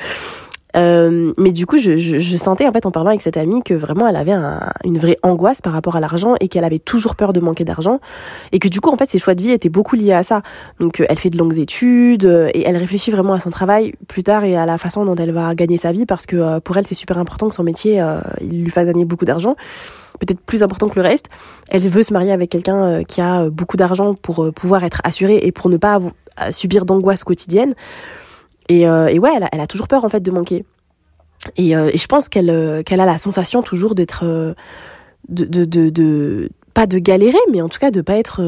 Euh, 0.78 1.34
mais 1.38 1.52
du 1.52 1.66
coup, 1.66 1.78
je, 1.78 1.98
je, 1.98 2.20
je, 2.20 2.38
sentais 2.38 2.68
en 2.68 2.72
fait 2.72 2.86
en 2.86 2.92
parlant 2.92 3.10
avec 3.10 3.22
cette 3.22 3.38
amie 3.38 3.62
que 3.64 3.74
vraiment 3.74 4.08
elle 4.08 4.16
avait 4.16 4.32
un, 4.32 4.72
une 4.84 4.98
vraie 4.98 5.18
angoisse 5.24 5.62
par 5.62 5.74
rapport 5.74 5.96
à 5.96 6.00
l'argent 6.00 6.36
et 6.40 6.48
qu'elle 6.48 6.64
avait 6.64 6.80
toujours 6.80 7.16
peur 7.16 7.34
de 7.34 7.40
manquer 7.40 7.66
d'argent 7.66 8.00
et 8.52 8.60
que 8.60 8.68
du 8.68 8.80
coup 8.80 8.90
en 8.90 8.98
fait 8.98 9.10
ses 9.10 9.20
choix 9.20 9.36
de 9.36 9.42
vie 9.42 9.52
étaient 9.52 9.70
beaucoup 9.70 9.96
liés 9.96 10.14
à 10.14 10.24
ça. 10.24 10.42
Donc 10.80 11.00
euh, 11.00 11.06
elle 11.10 11.20
fait 11.20 11.30
de 11.30 11.38
longues 11.38 11.58
études 11.58 12.26
euh, 12.26 12.50
et 12.54 12.64
elle 12.66 12.78
réfléchit 12.78 13.12
vraiment 13.12 13.34
à 13.34 13.40
son 13.40 13.50
travail 13.50 13.94
plus 14.08 14.24
tard 14.24 14.46
et 14.46 14.56
à 14.56 14.66
la 14.66 14.78
façon 14.78 15.04
dont 15.06 15.16
elle 15.16 15.32
va 15.32 15.54
gagner 15.56 15.78
sa 15.78 15.92
vie 15.92 16.06
parce 16.06 16.26
que 16.26 16.60
pour 16.60 16.78
elle 16.78 16.88
c'est 16.88 16.96
super 16.96 17.18
important 17.18 17.50
que 17.50 17.56
son 17.56 17.64
métier 17.64 18.04
il 18.42 18.64
lui 18.64 18.72
fasse 18.72 18.86
gagner 18.86 19.06
beaucoup 19.06 19.26
d'argent 19.26 19.56
peut-être 20.20 20.40
plus 20.42 20.62
important 20.62 20.88
que 20.88 21.00
le 21.00 21.02
reste. 21.02 21.28
Elle 21.70 21.88
veut 21.88 22.04
se 22.04 22.14
marier 22.14 22.32
avec 22.32 22.50
quelqu'un 22.50 23.04
qui 23.04 23.22
a 23.22 23.50
beaucoup 23.50 23.78
d'argent 23.78 24.14
pour 24.14 24.52
pouvoir 24.54 24.84
être 24.84 25.02
assurée 25.04 25.40
et 25.42 25.52
pour 25.52 25.70
ne 25.70 25.78
pas 25.78 26.00
subir 26.52 26.86
d'angoisse 26.86 27.24
quotidienne. 27.24 27.74
Et, 28.70 28.88
euh, 28.88 29.08
et 29.08 29.20
ouais, 29.20 29.32
elle 29.52 29.60
a, 29.60 29.68
toujours 29.68 29.88
peur 29.88 30.06
en 30.06 30.10
fait 30.10 30.22
de 30.22 30.32
manquer. 30.32 30.66
Et, 31.58 31.76
euh, 31.76 31.90
et 31.92 31.98
je 31.98 32.08
pense 32.08 32.30
qu'elle 32.30 32.50
euh, 32.50 32.84
a 32.90 32.96
la 33.06 33.18
sensation 33.18 33.64
toujours 33.64 33.96
d'être 33.96 34.24
de, 35.30 35.46
de, 35.46 35.66
de, 35.66 35.90
de, 35.90 36.50
pas 36.74 36.88
de 36.88 37.00
galérer, 37.00 37.40
mais 37.52 37.62
en 37.62 37.70
tout 37.70 37.80
cas 37.80 37.92
de 37.92 38.02
pas 38.02 38.16
être 38.16 38.42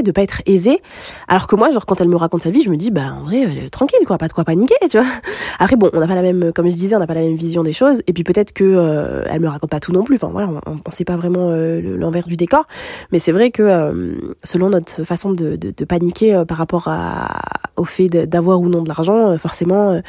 de 0.00 0.10
pas 0.12 0.22
être 0.22 0.40
aisée. 0.46 0.80
Alors 1.28 1.46
que 1.46 1.56
moi, 1.56 1.70
genre, 1.70 1.84
quand 1.84 2.00
elle 2.00 2.08
me 2.08 2.16
raconte 2.16 2.44
sa 2.44 2.50
vie, 2.50 2.62
je 2.62 2.70
me 2.70 2.76
dis, 2.76 2.90
bah, 2.90 3.14
en 3.20 3.24
vrai, 3.24 3.44
euh, 3.44 3.68
tranquille, 3.68 3.98
quoi, 4.06 4.16
pas 4.16 4.28
de 4.28 4.32
quoi 4.32 4.44
paniquer, 4.44 4.76
tu 4.90 4.96
vois. 4.96 5.06
Après, 5.58 5.76
bon, 5.76 5.90
on 5.92 6.00
n'a 6.00 6.06
pas 6.06 6.14
la 6.14 6.22
même, 6.22 6.52
comme 6.54 6.68
je 6.70 6.74
disais, 6.74 6.96
on 6.96 7.00
n'a 7.00 7.06
pas 7.06 7.14
la 7.14 7.20
même 7.20 7.36
vision 7.36 7.62
des 7.62 7.74
choses. 7.74 8.02
Et 8.06 8.14
puis 8.14 8.24
peut-être 8.24 8.52
que 8.52 8.64
euh, 8.64 9.24
elle 9.28 9.40
me 9.40 9.48
raconte 9.48 9.70
pas 9.70 9.80
tout 9.80 9.92
non 9.92 10.04
plus. 10.04 10.16
Enfin, 10.16 10.28
voilà, 10.28 10.48
on, 10.66 10.76
on 10.86 10.90
sait 10.90 11.04
pas 11.04 11.16
vraiment 11.16 11.50
euh, 11.50 11.80
l'envers 11.98 12.26
du 12.26 12.36
décor. 12.36 12.66
Mais 13.10 13.18
c'est 13.18 13.32
vrai 13.32 13.50
que 13.50 14.32
selon 14.44 14.70
notre 14.70 15.04
façon 15.04 15.32
de, 15.32 15.56
de, 15.56 15.74
de 15.76 15.84
paniquer 15.84 16.42
par 16.46 16.56
rapport 16.56 16.88
à, 16.88 17.42
au 17.76 17.84
fait 17.84 18.08
d'avoir 18.08 18.60
ou 18.60 18.68
non 18.68 18.82
de 18.82 18.88
l'argent, 18.88 19.36
forcément 19.38 20.00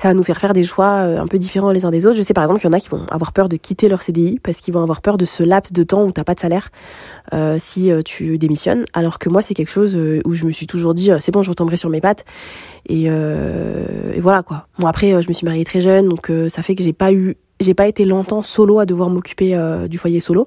ça 0.00 0.08
va 0.08 0.14
nous 0.14 0.24
faire 0.24 0.38
faire 0.38 0.52
des 0.52 0.64
choix 0.64 0.88
un 0.88 1.26
peu 1.26 1.38
différents 1.38 1.70
les 1.70 1.84
uns 1.84 1.90
des 1.90 2.06
autres. 2.06 2.16
Je 2.16 2.22
sais 2.22 2.34
par 2.34 2.44
exemple 2.44 2.60
qu'il 2.60 2.68
y 2.68 2.72
en 2.72 2.76
a 2.76 2.80
qui 2.80 2.88
vont 2.88 3.06
avoir 3.10 3.32
peur 3.32 3.48
de 3.48 3.56
quitter 3.56 3.88
leur 3.88 4.02
CDI 4.02 4.40
parce 4.42 4.58
qu'ils 4.58 4.74
vont 4.74 4.82
avoir 4.82 5.00
peur 5.00 5.18
de 5.18 5.24
ce 5.24 5.42
laps 5.42 5.72
de 5.72 5.82
temps 5.82 6.04
où 6.04 6.12
t'as 6.12 6.24
pas 6.24 6.34
de 6.34 6.40
salaire. 6.40 6.70
Euh, 7.32 7.56
si 7.58 7.90
euh, 7.90 8.02
tu 8.02 8.36
démissionnes. 8.36 8.84
Alors 8.92 9.18
que 9.18 9.30
moi, 9.30 9.40
c'est 9.40 9.54
quelque 9.54 9.70
chose 9.70 9.96
euh, 9.96 10.20
où 10.26 10.34
je 10.34 10.44
me 10.44 10.52
suis 10.52 10.66
toujours 10.66 10.92
dit, 10.92 11.10
c'est 11.20 11.32
bon, 11.32 11.40
je 11.40 11.48
retomberai 11.48 11.78
sur 11.78 11.88
mes 11.88 12.02
pattes. 12.02 12.24
Et, 12.86 13.04
et 13.04 14.20
voilà 14.20 14.42
quoi. 14.42 14.66
Bon 14.78 14.86
après, 14.86 15.22
je 15.22 15.28
me 15.28 15.32
suis 15.32 15.46
mariée 15.46 15.64
très 15.64 15.80
jeune, 15.80 16.06
donc 16.06 16.30
ça 16.50 16.62
fait 16.62 16.74
que 16.74 16.82
j'ai 16.82 16.92
pas 16.92 17.14
eu, 17.14 17.38
j'ai 17.60 17.72
pas 17.72 17.88
été 17.88 18.04
longtemps 18.04 18.42
solo 18.42 18.78
à 18.78 18.84
devoir 18.84 19.08
m'occuper 19.08 19.58
du 19.88 19.96
foyer 19.96 20.20
solo. 20.20 20.46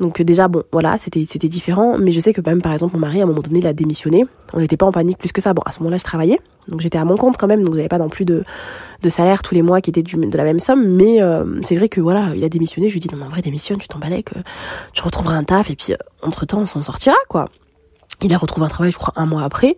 Donc 0.00 0.20
déjà 0.20 0.48
bon 0.48 0.64
voilà 0.72 0.98
c'était 0.98 1.24
c'était 1.30 1.48
différent 1.48 1.98
mais 1.98 2.10
je 2.10 2.18
sais 2.18 2.32
que 2.32 2.40
même 2.44 2.60
par 2.60 2.72
exemple 2.72 2.94
mon 2.94 3.00
mari 3.00 3.20
à 3.20 3.24
un 3.24 3.26
moment 3.26 3.42
donné 3.42 3.60
il 3.60 3.66
a 3.66 3.72
démissionné. 3.72 4.24
On 4.52 4.58
n'était 4.58 4.76
pas 4.76 4.86
en 4.86 4.92
panique 4.92 5.18
plus 5.18 5.30
que 5.30 5.40
ça. 5.40 5.54
Bon 5.54 5.62
à 5.64 5.72
ce 5.72 5.78
moment-là 5.80 5.98
je 5.98 6.04
travaillais. 6.04 6.40
Donc 6.66 6.80
j'étais 6.80 6.98
à 6.98 7.04
mon 7.04 7.16
compte 7.16 7.36
quand 7.36 7.46
même. 7.46 7.62
Donc 7.62 7.76
j'avais 7.76 7.88
pas 7.88 7.98
non 7.98 8.08
plus 8.08 8.24
de, 8.24 8.42
de 9.02 9.10
salaire 9.10 9.42
tous 9.42 9.54
les 9.54 9.62
mois 9.62 9.80
qui 9.80 9.90
était 9.90 10.02
de 10.02 10.36
la 10.36 10.44
même 10.44 10.58
somme. 10.58 10.84
Mais 10.84 11.22
euh, 11.22 11.60
c'est 11.64 11.76
vrai 11.76 11.88
que 11.88 12.00
voilà 12.00 12.34
il 12.34 12.42
a 12.42 12.48
démissionné. 12.48 12.88
Je 12.88 12.94
lui 12.94 13.00
dis 13.00 13.08
non 13.12 13.18
mais 13.18 13.26
en 13.26 13.28
vrai 13.28 13.42
démissionne 13.42 13.78
tu 13.78 13.86
t'en 13.86 14.00
que 14.00 14.34
tu 14.92 15.02
retrouveras 15.02 15.34
un 15.34 15.44
taf 15.44 15.70
et 15.70 15.76
puis 15.76 15.92
euh, 15.92 15.96
entre 16.22 16.44
temps 16.44 16.60
on 16.60 16.66
s'en 16.66 16.82
sortira 16.82 17.16
quoi. 17.28 17.46
Il 18.20 18.34
a 18.34 18.38
retrouvé 18.38 18.66
un 18.66 18.70
travail 18.70 18.90
je 18.90 18.98
crois 18.98 19.12
un 19.16 19.26
mois 19.26 19.44
après. 19.44 19.76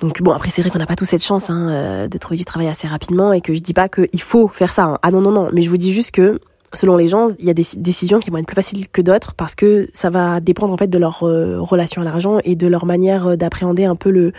Donc 0.00 0.22
bon 0.22 0.32
après 0.32 0.50
c'est 0.50 0.60
vrai 0.60 0.72
qu'on 0.72 0.80
n'a 0.80 0.86
pas 0.86 0.96
tous 0.96 1.04
cette 1.04 1.22
chance 1.22 1.50
hein, 1.50 1.68
euh, 1.70 2.08
de 2.08 2.18
trouver 2.18 2.36
du 2.36 2.44
travail 2.44 2.66
assez 2.66 2.88
rapidement 2.88 3.32
et 3.32 3.40
que 3.40 3.54
je 3.54 3.60
dis 3.60 3.74
pas 3.74 3.88
qu'il 3.88 4.22
faut 4.22 4.48
faire 4.48 4.72
ça 4.72 4.84
hein. 4.84 4.98
ah 5.02 5.12
non 5.12 5.20
non 5.20 5.30
non. 5.30 5.50
Mais 5.52 5.62
je 5.62 5.70
vous 5.70 5.76
dis 5.76 5.94
juste 5.94 6.10
que 6.10 6.40
selon 6.74 6.96
les 6.96 7.08
gens, 7.08 7.28
il 7.38 7.46
y 7.46 7.50
a 7.50 7.54
des 7.54 7.66
décisions 7.76 8.20
qui 8.20 8.30
vont 8.30 8.38
être 8.38 8.46
plus 8.46 8.54
faciles 8.54 8.88
que 8.88 9.02
d'autres 9.02 9.34
parce 9.34 9.54
que 9.54 9.88
ça 9.92 10.10
va 10.10 10.40
dépendre 10.40 10.72
en 10.72 10.76
fait 10.76 10.88
de 10.88 10.98
leur 10.98 11.22
euh, 11.22 11.60
relation 11.60 12.02
à 12.02 12.04
l'argent 12.04 12.38
et 12.44 12.56
de 12.56 12.66
leur 12.66 12.86
manière 12.86 13.28
euh, 13.28 13.36
d'appréhender 13.36 13.84
un 13.84 13.96
peu 13.96 14.10
le 14.10 14.32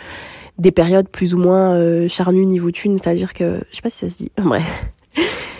des 0.57 0.71
périodes 0.71 1.09
plus 1.09 1.33
ou 1.33 1.37
moins 1.37 1.73
euh, 1.73 2.07
charnues 2.07 2.45
niveau 2.45 2.71
thune, 2.71 2.97
c'est-à-dire 3.01 3.33
que 3.33 3.59
je 3.71 3.75
sais 3.75 3.81
pas 3.81 3.89
si 3.89 3.97
ça 3.97 4.09
se 4.09 4.17
dit. 4.17 4.31
Bref. 4.37 4.63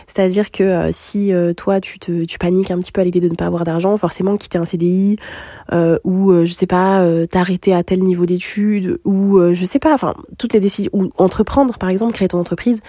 C'est-à-dire 0.08 0.52
que 0.52 0.92
si 0.94 1.34
toi 1.58 1.82
tu 1.82 2.00
paniques 2.40 2.72
un 2.72 2.80
petit 2.80 2.94
peu 2.94 3.02
à 3.02 3.04
l'idée 3.04 3.20
de 3.20 3.28
ne 3.28 3.36
pas 3.36 3.48
avoir 3.48 3.66
d'argent, 3.66 3.98
forcément 3.98 4.38
quitter 4.38 4.58
un 4.58 4.66
CDI 4.66 5.18
ou 6.06 6.46
je 6.46 6.54
sais 6.54 6.68
pas 6.68 7.06
t'arrêter 7.30 7.74
à 7.74 7.84
tel 7.84 8.02
niveau 8.02 8.26
d'études 8.26 8.98
ou 9.04 9.38
je 9.52 9.66
sais 9.66 9.80
pas 9.80 9.94
enfin 9.94 10.14
toutes 10.38 10.54
les 10.54 10.62
décisions 10.62 10.90
ou 10.94 11.12
entreprendre 11.18 11.78
par 11.78 11.90
exemple 11.90 12.14
créer 12.14 12.30
ton 12.30 12.40
entreprise, 12.40 12.80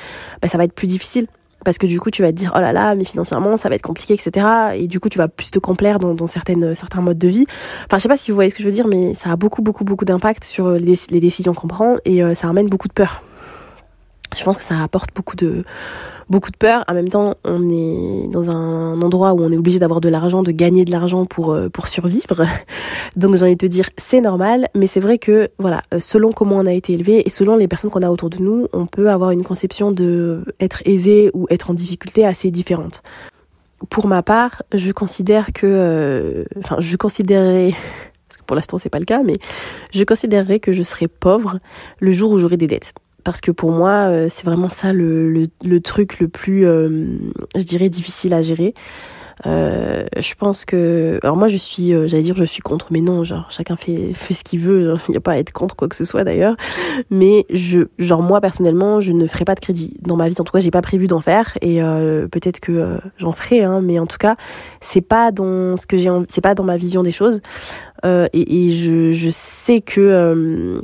bah, 0.40 0.46
ça 0.46 0.56
va 0.56 0.62
être 0.62 0.72
plus 0.72 0.86
difficile 0.86 1.26
parce 1.66 1.78
que 1.78 1.86
du 1.86 1.98
coup 1.98 2.12
tu 2.12 2.22
vas 2.22 2.28
te 2.28 2.36
dire 2.36 2.52
oh 2.54 2.60
là 2.60 2.72
là 2.72 2.94
mais 2.94 3.04
financièrement 3.04 3.56
ça 3.56 3.68
va 3.68 3.74
être 3.74 3.82
compliqué 3.82 4.14
etc 4.14 4.46
et 4.76 4.86
du 4.86 5.00
coup 5.00 5.08
tu 5.08 5.18
vas 5.18 5.26
plus 5.26 5.50
te 5.50 5.58
complaire 5.58 5.98
dans, 5.98 6.26
certaines 6.28 6.76
certains 6.76 7.00
modes 7.00 7.18
de 7.18 7.26
vie. 7.26 7.44
Enfin 7.86 7.98
je 7.98 8.02
sais 8.02 8.08
pas 8.08 8.16
si 8.16 8.30
vous 8.30 8.36
voyez 8.36 8.50
ce 8.50 8.54
que 8.54 8.62
je 8.62 8.68
veux 8.68 8.72
dire 8.72 8.86
mais 8.86 9.14
ça 9.14 9.32
a 9.32 9.36
beaucoup 9.36 9.62
beaucoup 9.62 9.82
beaucoup 9.82 10.04
d'impact 10.04 10.44
sur 10.44 10.70
les, 10.70 10.94
les, 11.10 11.20
décisions 11.20 11.54
qu'on 11.54 11.66
prend 11.66 11.96
et 12.04 12.22
euh, 12.22 12.36
ça 12.36 12.48
amène 12.48 12.68
beaucoup 12.68 12.86
de 12.86 12.92
peur. 12.92 13.24
Je 14.36 14.44
pense 14.44 14.56
que 14.56 14.62
ça 14.62 14.80
apporte 14.80 15.10
beaucoup 15.12 15.34
de 15.34 15.64
beaucoup 16.28 16.50
de 16.50 16.56
peur. 16.56 16.84
En 16.88 16.94
même 16.94 17.08
temps, 17.08 17.36
on 17.44 17.70
est 17.70 18.28
dans 18.28 18.50
un 18.50 19.00
endroit 19.02 19.34
où 19.34 19.42
on 19.42 19.52
est 19.52 19.56
obligé 19.56 19.78
d'avoir 19.78 20.00
de 20.00 20.08
l'argent, 20.08 20.42
de 20.42 20.52
gagner 20.52 20.84
de 20.84 20.90
l'argent 20.90 21.26
pour 21.26 21.52
euh, 21.52 21.68
pour 21.68 21.88
survivre. 21.88 22.44
Donc 23.16 23.36
j'ai 23.36 23.44
envie 23.44 23.56
de 23.56 23.58
te 23.58 23.66
dire, 23.66 23.88
c'est 23.96 24.20
normal, 24.20 24.68
mais 24.74 24.86
c'est 24.86 25.00
vrai 25.00 25.18
que 25.18 25.50
voilà, 25.58 25.82
euh, 25.94 26.00
selon 26.00 26.32
comment 26.32 26.56
on 26.56 26.66
a 26.66 26.72
été 26.72 26.92
élevé 26.92 27.26
et 27.26 27.30
selon 27.30 27.56
les 27.56 27.68
personnes 27.68 27.90
qu'on 27.90 28.02
a 28.02 28.10
autour 28.10 28.30
de 28.30 28.38
nous, 28.38 28.68
on 28.72 28.86
peut 28.86 29.10
avoir 29.10 29.30
une 29.30 29.44
conception 29.44 29.92
de 29.92 30.44
être 30.60 30.82
aisé 30.84 31.30
ou 31.34 31.46
être 31.50 31.70
en 31.70 31.74
difficulté 31.74 32.24
assez 32.24 32.50
différente. 32.50 33.02
Pour 33.90 34.06
ma 34.06 34.22
part, 34.22 34.62
je 34.72 34.90
considère 34.90 35.52
que, 35.52 35.66
euh, 35.66 36.44
enfin, 36.58 36.76
je 36.78 36.96
considérerais 36.96 37.72
parce 38.28 38.38
que 38.38 38.44
pour 38.44 38.56
l'instant 38.56 38.78
c'est 38.78 38.90
pas 38.90 38.98
le 38.98 39.04
cas, 39.04 39.22
mais 39.22 39.36
je 39.92 40.02
considérerais 40.02 40.58
que 40.58 40.72
je 40.72 40.82
serais 40.82 41.08
pauvre 41.08 41.60
le 42.00 42.12
jour 42.12 42.32
où 42.32 42.38
j'aurai 42.38 42.56
des 42.56 42.66
dettes 42.66 42.92
parce 43.26 43.40
que 43.40 43.50
pour 43.50 43.72
moi, 43.72 44.08
euh, 44.08 44.28
c'est 44.30 44.44
vraiment 44.44 44.70
ça 44.70 44.92
le, 44.92 45.28
le, 45.28 45.48
le, 45.64 45.80
truc 45.80 46.20
le 46.20 46.28
plus, 46.28 46.64
euh, 46.64 47.18
je 47.56 47.64
dirais, 47.64 47.88
difficile 47.88 48.32
à 48.32 48.40
gérer. 48.40 48.72
Euh, 49.46 50.04
je 50.16 50.34
pense 50.34 50.64
que, 50.64 51.18
alors 51.24 51.36
moi 51.36 51.48
je 51.48 51.56
suis, 51.56 51.92
euh, 51.92 52.06
j'allais 52.06 52.22
dire 52.22 52.36
je 52.36 52.44
suis 52.44 52.62
contre, 52.62 52.86
mais 52.92 53.00
non, 53.00 53.24
genre 53.24 53.50
chacun 53.50 53.74
fait 53.74 54.14
fait 54.14 54.32
ce 54.32 54.44
qu'il 54.44 54.60
veut, 54.60 54.94
il 55.08 55.10
n'y 55.10 55.16
a 55.16 55.20
pas 55.20 55.32
à 55.32 55.38
être 55.38 55.52
contre 55.52 55.74
quoi 55.74 55.88
que 55.88 55.96
ce 55.96 56.04
soit 56.04 56.22
d'ailleurs. 56.22 56.54
Mais 57.10 57.46
je, 57.50 57.80
genre 57.98 58.22
moi 58.22 58.40
personnellement, 58.40 59.00
je 59.00 59.10
ne 59.10 59.26
ferai 59.26 59.44
pas 59.44 59.56
de 59.56 59.60
crédit 59.60 59.96
dans 60.02 60.14
ma 60.14 60.28
vie. 60.28 60.36
En 60.38 60.44
tout 60.44 60.52
cas, 60.52 60.60
j'ai 60.60 60.70
pas 60.70 60.80
prévu 60.80 61.08
d'en 61.08 61.20
faire 61.20 61.58
et 61.62 61.80
peut-être 62.30 62.60
que 62.60 62.98
j'en 63.18 63.32
ferai, 63.32 63.64
hein, 63.64 63.80
mais 63.82 63.98
en 63.98 64.06
tout 64.06 64.18
cas, 64.18 64.36
c'est 64.80 65.00
pas 65.00 65.32
dans 65.32 65.76
ce 65.76 65.88
que 65.88 65.96
j'ai, 65.96 66.10
c'est 66.28 66.40
pas 66.40 66.54
dans 66.54 66.64
ma 66.64 66.76
vision 66.76 67.02
des 67.02 67.12
choses. 67.12 67.40
et, 68.04 68.28
et 68.32 68.70
je, 68.70 69.12
je 69.12 69.30
sais 69.30 69.80
que 69.80 70.80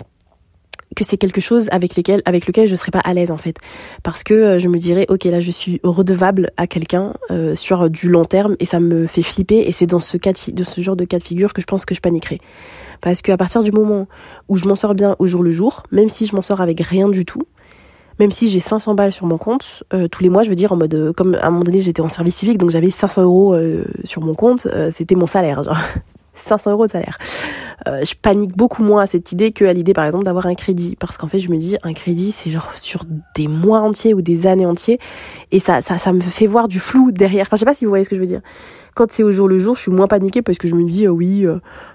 que 0.94 1.04
c'est 1.04 1.16
quelque 1.16 1.40
chose 1.40 1.68
avec 1.70 1.96
lequel 1.96 2.22
avec 2.24 2.46
lequel 2.46 2.68
je 2.68 2.76
serais 2.76 2.90
pas 2.90 3.00
à 3.00 3.14
l'aise 3.14 3.30
en 3.30 3.36
fait. 3.36 3.56
Parce 4.02 4.22
que 4.24 4.34
euh, 4.34 4.58
je 4.58 4.68
me 4.68 4.78
dirais 4.78 5.06
ok 5.08 5.24
là 5.24 5.40
je 5.40 5.50
suis 5.50 5.80
redevable 5.82 6.50
à 6.56 6.66
quelqu'un 6.66 7.14
euh, 7.30 7.54
sur 7.54 7.90
du 7.90 8.08
long 8.08 8.24
terme 8.24 8.56
et 8.60 8.66
ça 8.66 8.80
me 8.80 9.06
fait 9.06 9.22
flipper 9.22 9.60
et 9.66 9.72
c'est 9.72 9.86
dans 9.86 10.00
ce 10.00 10.16
cas 10.16 10.32
de, 10.32 10.64
ce 10.64 10.80
genre 10.80 10.96
de 10.96 11.04
cas 11.04 11.18
de 11.18 11.24
figure 11.24 11.52
que 11.52 11.60
je 11.60 11.66
pense 11.66 11.84
que 11.84 11.94
je 11.94 12.00
paniquerai. 12.00 12.40
Parce 13.00 13.22
qu'à 13.22 13.36
partir 13.36 13.62
du 13.62 13.72
moment 13.72 14.06
où 14.48 14.56
je 14.56 14.66
m'en 14.66 14.74
sors 14.74 14.94
bien 14.94 15.16
au 15.18 15.26
jour 15.26 15.42
le 15.42 15.52
jour 15.52 15.82
même 15.90 16.08
si 16.08 16.26
je 16.26 16.34
m'en 16.34 16.42
sors 16.42 16.60
avec 16.60 16.80
rien 16.80 17.08
du 17.08 17.24
tout 17.24 17.42
même 18.18 18.30
si 18.30 18.48
j'ai 18.48 18.60
500 18.60 18.94
balles 18.94 19.12
sur 19.12 19.26
mon 19.26 19.38
compte 19.38 19.84
euh, 19.94 20.06
tous 20.06 20.22
les 20.22 20.28
mois 20.28 20.42
je 20.42 20.50
veux 20.50 20.54
dire 20.54 20.72
en 20.72 20.76
mode 20.76 21.12
comme 21.16 21.34
à 21.34 21.46
un 21.46 21.50
moment 21.50 21.64
donné 21.64 21.80
j'étais 21.80 22.02
en 22.02 22.08
service 22.08 22.36
civique 22.36 22.58
donc 22.58 22.70
j'avais 22.70 22.90
500 22.90 23.22
euros 23.22 23.56
sur 24.04 24.22
mon 24.22 24.34
compte 24.34 24.66
c'était 24.92 25.14
mon 25.14 25.26
salaire 25.26 25.62
500 26.42 26.70
euros 26.72 26.86
de 26.86 26.92
salaire. 26.92 27.18
Euh, 27.88 28.04
je 28.04 28.14
panique 28.14 28.56
beaucoup 28.56 28.82
moins 28.82 29.02
à 29.02 29.06
cette 29.06 29.32
idée 29.32 29.52
qu'à 29.52 29.72
l'idée 29.72 29.92
par 29.92 30.04
exemple 30.04 30.24
d'avoir 30.24 30.46
un 30.46 30.54
crédit 30.54 30.96
parce 30.96 31.16
qu'en 31.16 31.26
fait 31.26 31.40
je 31.40 31.50
me 31.50 31.56
dis 31.56 31.76
un 31.82 31.94
crédit 31.94 32.30
c'est 32.32 32.50
genre 32.50 32.70
sur 32.76 33.04
des 33.34 33.48
mois 33.48 33.80
entiers 33.80 34.14
ou 34.14 34.22
des 34.22 34.46
années 34.46 34.66
entiers 34.66 35.00
et 35.50 35.58
ça, 35.58 35.82
ça 35.82 35.98
ça 35.98 36.12
me 36.12 36.20
fait 36.20 36.46
voir 36.46 36.68
du 36.68 36.78
flou 36.78 37.10
derrière. 37.10 37.46
Enfin 37.46 37.56
je 37.56 37.60
sais 37.60 37.66
pas 37.66 37.74
si 37.74 37.84
vous 37.84 37.90
voyez 37.90 38.04
ce 38.04 38.10
que 38.10 38.16
je 38.16 38.20
veux 38.20 38.26
dire. 38.26 38.42
Quand 38.94 39.10
c'est 39.10 39.22
au 39.22 39.32
jour 39.32 39.48
le 39.48 39.58
jour, 39.58 39.74
je 39.74 39.82
suis 39.82 39.90
moins 39.90 40.06
paniquée 40.06 40.42
parce 40.42 40.58
que 40.58 40.68
je 40.68 40.74
me 40.74 40.84
dis, 40.84 41.08
oui, 41.08 41.46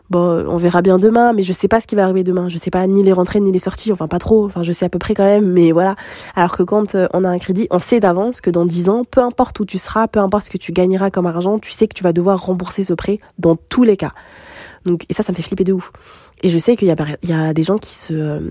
bon, 0.10 0.46
on 0.48 0.58
verra 0.58 0.82
bien 0.82 0.98
demain, 0.98 1.34
mais 1.34 1.44
je 1.44 1.54
sais 1.54 1.68
pas 1.68 1.80
ce 1.80 1.88
qui 1.88 1.96
va 1.96 2.04
arriver 2.04 2.24
demain. 2.24 2.50
Je 2.50 2.58
sais 2.58 2.72
pas 2.72 2.86
ni 2.88 3.04
les 3.04 3.14
rentrées 3.14 3.40
ni 3.40 3.52
les 3.52 3.60
sorties, 3.60 3.92
enfin 3.92 4.08
pas 4.08 4.20
trop, 4.20 4.46
enfin 4.46 4.64
je 4.64 4.72
sais 4.72 4.86
à 4.86 4.90
peu 4.90 5.00
près 5.00 5.14
quand 5.14 5.26
même, 5.26 5.46
mais 5.46 5.72
voilà. 5.72 5.96
Alors 6.36 6.58
que 6.58 6.64
quand 6.64 6.96
on 7.14 7.24
a 7.24 7.30
un 7.30 7.38
crédit, 7.40 7.68
on 7.70 7.80
sait 7.80 8.00
d'avance 8.00 8.42
que 8.42 8.50
dans 8.50 8.66
10 8.66 8.90
ans, 8.90 9.04
peu 9.04 9.22
importe 9.22 9.60
où 9.60 9.66
tu 9.66 9.78
seras, 9.78 10.08
peu 10.08 10.20
importe 10.20 10.46
ce 10.46 10.50
que 10.50 10.58
tu 10.58 10.72
gagneras 10.72 11.12
comme 11.12 11.28
argent, 11.28 11.60
tu 11.60 11.72
sais 11.72 11.88
que 11.88 11.94
tu 11.94 12.04
vas 12.04 12.14
devoir 12.14 12.44
rembourser 12.44 12.84
ce 12.84 12.94
prêt 12.94 13.20
dans 13.38 13.56
tous 13.56 13.84
les 13.84 13.98
cas. 13.98 14.14
Donc, 14.86 15.06
et 15.10 15.14
ça, 15.14 15.22
ça 15.22 15.32
me 15.32 15.36
fait 15.36 15.44
flipper 15.44 15.64
de 15.64 15.74
ouf. 15.74 15.92
Et 16.42 16.50
je 16.50 16.60
sais 16.60 16.76
qu'il 16.76 16.88
y 16.88 17.34
a, 17.34 17.54
des 17.54 17.64
gens 17.64 17.78
qui 17.78 17.96
se, 17.96 18.42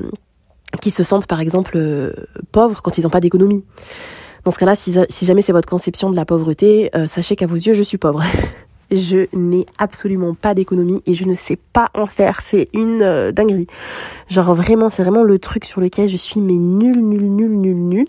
qui 0.80 0.90
se 0.90 1.02
sentent 1.02 1.26
par 1.26 1.40
exemple 1.40 1.72
euh, 1.76 2.12
pauvres 2.52 2.82
quand 2.82 2.98
ils 2.98 3.02
n'ont 3.02 3.10
pas 3.10 3.20
d'économie. 3.20 3.64
Dans 4.46 4.52
ce 4.52 4.60
cas-là, 4.60 4.76
si, 4.76 4.94
jamais 5.26 5.42
c'est 5.42 5.50
votre 5.50 5.68
conception 5.68 6.08
de 6.08 6.14
la 6.14 6.24
pauvreté, 6.24 6.88
euh, 6.94 7.08
sachez 7.08 7.34
qu'à 7.34 7.48
vos 7.48 7.56
yeux, 7.56 7.72
je 7.72 7.82
suis 7.82 7.98
pauvre. 7.98 8.22
je 8.92 9.26
n'ai 9.36 9.66
absolument 9.76 10.34
pas 10.34 10.54
d'économie 10.54 11.02
et 11.04 11.14
je 11.14 11.24
ne 11.24 11.34
sais 11.34 11.58
pas 11.72 11.90
en 11.94 12.06
faire. 12.06 12.42
C'est 12.44 12.68
une 12.72 13.02
euh, 13.02 13.32
dinguerie. 13.32 13.66
Genre 14.28 14.54
vraiment, 14.54 14.88
c'est 14.88 15.02
vraiment 15.02 15.24
le 15.24 15.40
truc 15.40 15.64
sur 15.64 15.80
lequel 15.80 16.08
je 16.08 16.16
suis 16.16 16.40
mais 16.40 16.52
nul, 16.52 16.96
nul, 16.96 17.24
nul, 17.24 17.58
nul, 17.58 17.74
nul. 17.74 18.06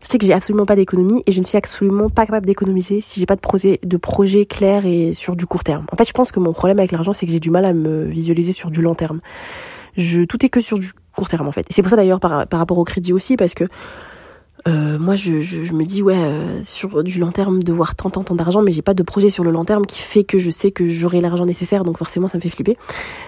C'est 0.00 0.18
que 0.18 0.26
j'ai 0.26 0.32
absolument 0.32 0.64
pas 0.64 0.76
d'économie 0.76 1.24
et 1.26 1.32
je 1.32 1.40
ne 1.40 1.44
suis 1.44 1.58
absolument 1.58 2.08
pas 2.08 2.24
capable 2.24 2.46
d'économiser 2.46 3.00
si 3.00 3.18
j'ai 3.18 3.26
pas 3.26 3.34
de 3.34 3.40
projet, 3.40 3.80
de 3.82 3.96
projet 3.96 4.46
clair 4.46 4.86
et 4.86 5.12
sur 5.14 5.34
du 5.34 5.44
court 5.44 5.64
terme. 5.64 5.86
En 5.90 5.96
fait, 5.96 6.06
je 6.06 6.12
pense 6.12 6.30
que 6.30 6.38
mon 6.38 6.52
problème 6.52 6.78
avec 6.78 6.92
l'argent, 6.92 7.14
c'est 7.14 7.26
que 7.26 7.32
j'ai 7.32 7.40
du 7.40 7.50
mal 7.50 7.64
à 7.64 7.72
me 7.72 8.04
visualiser 8.04 8.52
sur 8.52 8.70
du 8.70 8.80
long 8.80 8.94
terme. 8.94 9.20
Tout 9.96 10.46
est 10.46 10.50
que 10.50 10.60
sur 10.60 10.78
du 10.78 10.92
court 11.16 11.28
terme 11.28 11.48
en 11.48 11.52
fait. 11.52 11.66
Et 11.68 11.72
c'est 11.72 11.82
pour 11.82 11.90
ça 11.90 11.96
d'ailleurs 11.96 12.20
par 12.20 12.46
rapport 12.48 12.78
au 12.78 12.84
crédit 12.84 13.12
aussi 13.12 13.36
parce 13.36 13.54
que 13.54 13.64
euh, 14.66 14.98
moi, 14.98 15.14
je, 15.14 15.40
je, 15.42 15.72
me 15.74 15.84
dis, 15.84 16.02
ouais, 16.02 16.16
euh, 16.16 16.62
sur 16.62 17.04
du 17.04 17.18
long 17.18 17.32
terme, 17.32 17.62
de 17.62 17.72
voir 17.72 17.94
tant, 17.94 18.08
tant, 18.08 18.24
tant 18.24 18.34
d'argent, 18.34 18.62
mais 18.62 18.72
j'ai 18.72 18.82
pas 18.82 18.94
de 18.94 19.02
projet 19.02 19.28
sur 19.28 19.44
le 19.44 19.50
long 19.50 19.64
terme 19.64 19.84
qui 19.84 20.00
fait 20.00 20.24
que 20.24 20.38
je 20.38 20.50
sais 20.50 20.70
que 20.70 20.88
j'aurai 20.88 21.20
l'argent 21.20 21.44
nécessaire, 21.44 21.84
donc 21.84 21.98
forcément, 21.98 22.28
ça 22.28 22.38
me 22.38 22.42
fait 22.42 22.48
flipper. 22.48 22.78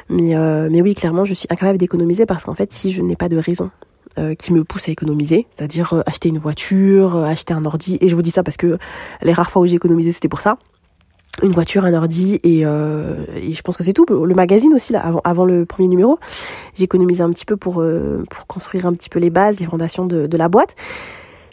Mais, 0.09 0.35
euh, 0.35 0.68
mais 0.70 0.81
oui, 0.81 0.94
clairement, 0.94 1.25
je 1.25 1.35
suis 1.35 1.46
incapable 1.51 1.79
d'économiser 1.79 2.25
parce 2.25 2.44
qu'en 2.44 2.55
fait, 2.55 2.72
si 2.72 2.90
je 2.90 3.03
n'ai 3.03 3.16
pas 3.16 3.29
de 3.29 3.37
raison 3.37 3.70
qui 4.38 4.55
me 4.55 4.64
pousse 4.64 4.88
à 4.88 4.92
économiser, 4.92 5.46
c'est-à-dire 5.55 6.03
acheter 6.07 6.31
une 6.31 6.38
voiture, 6.38 7.16
acheter 7.16 7.53
un 7.53 7.66
ordi, 7.66 7.99
et 8.01 8.09
je 8.09 8.14
vous 8.14 8.22
dis 8.22 8.31
ça 8.31 8.42
parce 8.42 8.57
que 8.57 8.79
les 9.20 9.35
rares 9.35 9.51
fois 9.51 9.61
où 9.61 9.66
j'ai 9.66 9.75
économisé, 9.75 10.11
c'était 10.11 10.31
pour 10.31 10.40
ça 10.40 10.57
une 11.42 11.53
voiture, 11.53 11.85
un 11.85 11.92
ordi 11.92 12.40
et, 12.42 12.64
euh, 12.64 13.27
et 13.37 13.55
je 13.55 13.61
pense 13.61 13.77
que 13.77 13.85
c'est 13.85 13.92
tout. 13.92 14.07
Le 14.09 14.35
magazine 14.35 14.72
aussi 14.72 14.94
là, 14.94 15.05
avant, 15.05 15.20
avant 15.22 15.44
le 15.44 15.66
premier 15.66 15.88
numéro, 15.88 16.18
j'ai 16.75 16.85
économisé 16.85 17.22
un 17.22 17.31
petit 17.31 17.44
peu 17.44 17.59
pour 17.59 17.85
pour 18.31 18.46
construire 18.46 18.87
un 18.87 18.94
petit 18.94 19.11
peu 19.11 19.18
les 19.18 19.29
bases, 19.29 19.61
les 19.61 19.66
fondations 19.66 20.07
de, 20.07 20.27
de 20.27 20.37
la 20.38 20.49
boîte. 20.49 20.75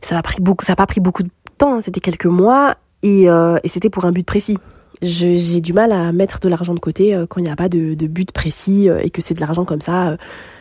Ça 0.04 0.16
n'a 0.16 0.22
pris 0.22 0.42
beaucoup, 0.42 0.66
ça 0.66 0.76
pas 0.76 0.86
pris 0.86 1.00
beaucoup 1.00 1.24
de 1.24 1.30
temps. 1.58 1.76
Hein. 1.76 1.82
C'était 1.82 2.00
quelques 2.00 2.26
mois 2.26 2.76
et, 3.02 3.30
euh, 3.30 3.58
et 3.64 3.70
c'était 3.70 3.90
pour 3.90 4.06
un 4.06 4.12
but 4.12 4.26
précis. 4.26 4.58
J'ai 5.02 5.60
du 5.60 5.74
mal 5.74 5.92
à 5.92 6.12
mettre 6.14 6.40
de 6.40 6.48
l'argent 6.48 6.74
de 6.74 6.80
côté 6.80 7.14
euh, 7.14 7.26
quand 7.28 7.40
il 7.42 7.44
n'y 7.44 7.50
a 7.50 7.56
pas 7.56 7.68
de, 7.68 7.96
but 8.08 8.32
précis 8.32 8.90
euh, 8.90 9.00
et 9.02 9.10
que 9.10 9.22
c'est 9.22 9.34
de 9.34 9.42
l'argent 9.42 9.66
comme 9.66 9.82
ça 9.82 10.18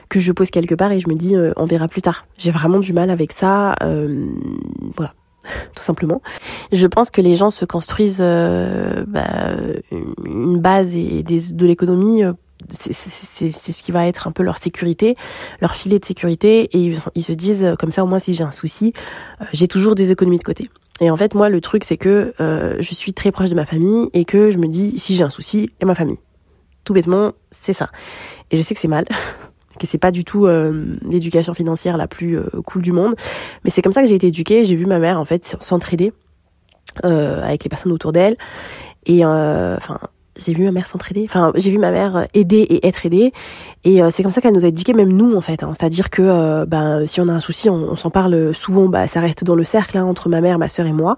que 0.08 0.20
je 0.20 0.32
pose 0.32 0.50
quelque 0.50 0.74
part 0.74 0.92
et 0.92 1.00
je 1.00 1.08
me 1.08 1.14
dis 1.14 1.34
on 1.56 1.64
verra 1.64 1.88
plus 1.88 2.02
tard. 2.02 2.26
J'ai 2.36 2.50
vraiment 2.50 2.80
du 2.80 2.92
mal 2.92 3.08
avec 3.08 3.32
ça. 3.32 3.74
voilà 3.80 5.14
tout 5.74 5.82
simplement. 5.82 6.20
Je 6.70 6.86
pense 6.86 7.10
que 7.10 7.22
les 7.22 7.34
gens 7.34 7.48
se 7.48 7.64
construisent 7.64 8.18
bah, 8.20 9.56
une 10.26 10.58
base 10.58 10.94
et 10.94 11.22
de 11.22 11.66
l'économie 11.66 12.24
c'est 12.70 13.72
ce 13.72 13.82
qui 13.82 13.92
va 13.92 14.06
être 14.06 14.26
un 14.28 14.32
peu 14.32 14.42
leur 14.42 14.58
sécurité, 14.58 15.16
leur 15.60 15.74
filet 15.74 15.98
de 15.98 16.04
sécurité, 16.04 16.68
et 16.72 16.96
ils, 17.14 17.22
se 17.22 17.32
disent 17.32 17.64
euh, 17.64 17.74
comme 17.74 17.90
ça 17.90 18.04
au 18.04 18.06
moins 18.06 18.18
si 18.18 18.34
j'ai 18.34 18.44
un 18.44 18.50
souci, 18.50 18.92
euh, 19.40 19.44
j'ai 19.52 19.68
toujours 19.68 19.94
des 19.94 20.10
économies 20.10 20.38
de 20.38 20.44
côté. 20.44 20.68
Et 21.00 21.10
en 21.10 21.16
fait 21.16 21.34
moi 21.34 21.48
le 21.48 21.60
truc 21.60 21.84
c'est 21.84 21.96
que 21.96 22.34
euh, 22.40 22.76
je 22.78 22.94
suis 22.94 23.12
très 23.12 23.32
proche 23.32 23.48
de 23.48 23.54
ma 23.54 23.66
famille 23.66 24.08
et 24.12 24.24
que 24.24 24.50
je 24.50 24.58
me 24.58 24.68
dis 24.68 24.98
si 24.98 25.16
j'ai 25.16 25.24
un 25.24 25.30
souci, 25.30 25.70
et 25.80 25.84
ma 25.84 25.94
famille. 25.94 26.18
Tout 26.84 26.94
bêtement 26.94 27.32
c'est 27.50 27.72
ça. 27.72 27.90
Et 28.50 28.56
je 28.56 28.62
sais 28.62 28.74
que 28.74 28.80
c'est 28.80 28.88
mal, 28.88 29.04
que 29.78 29.86
c'est 29.86 29.98
pas 29.98 30.10
du 30.10 30.24
tout 30.24 30.46
l'éducation 30.46 31.54
financière 31.54 31.96
la 31.96 32.06
plus 32.06 32.38
cool 32.66 32.82
du 32.82 32.92
monde, 32.92 33.14
mais 33.64 33.70
c'est 33.70 33.82
comme 33.82 33.92
ça 33.92 34.02
que 34.02 34.08
j'ai 34.08 34.14
été 34.14 34.28
éduquée. 34.28 34.64
J'ai 34.64 34.76
vu 34.76 34.86
ma 34.86 34.98
mère 34.98 35.18
en 35.18 35.24
fait 35.24 35.56
s'entraider 35.58 36.12
avec 37.02 37.64
les 37.64 37.68
personnes 37.68 37.92
autour 37.92 38.12
d'elle 38.12 38.36
et 39.06 39.24
enfin 39.24 39.98
j'ai 40.36 40.54
vu 40.54 40.64
ma 40.64 40.72
mère 40.72 40.86
s'entraider. 40.86 41.24
Enfin, 41.28 41.52
j'ai 41.54 41.70
vu 41.70 41.78
ma 41.78 41.90
mère 41.90 42.26
aider 42.34 42.60
et 42.60 42.86
être 42.86 43.04
aidée. 43.04 43.32
Et 43.84 44.02
euh, 44.02 44.10
c'est 44.12 44.22
comme 44.22 44.32
ça 44.32 44.40
qu'elle 44.40 44.54
nous 44.54 44.64
a 44.64 44.68
éduqués, 44.68 44.94
même 44.94 45.12
nous 45.12 45.34
en 45.36 45.40
fait. 45.40 45.62
Hein. 45.62 45.72
C'est-à-dire 45.78 46.10
que 46.10 46.22
euh, 46.22 46.64
ben, 46.66 47.06
si 47.06 47.20
on 47.20 47.28
a 47.28 47.32
un 47.32 47.40
souci, 47.40 47.68
on, 47.68 47.96
s'en 47.96 48.10
parle 48.10 48.54
souvent. 48.54 48.88
Bah, 48.88 49.08
ça 49.08 49.20
reste 49.20 49.44
dans 49.44 49.54
le 49.54 49.64
cercle 49.64 49.98
hein, 49.98 50.04
entre 50.04 50.28
ma 50.28 50.40
mère, 50.40 50.58
ma 50.58 50.68
sœur 50.68 50.86
et 50.86 50.92
moi. 50.92 51.16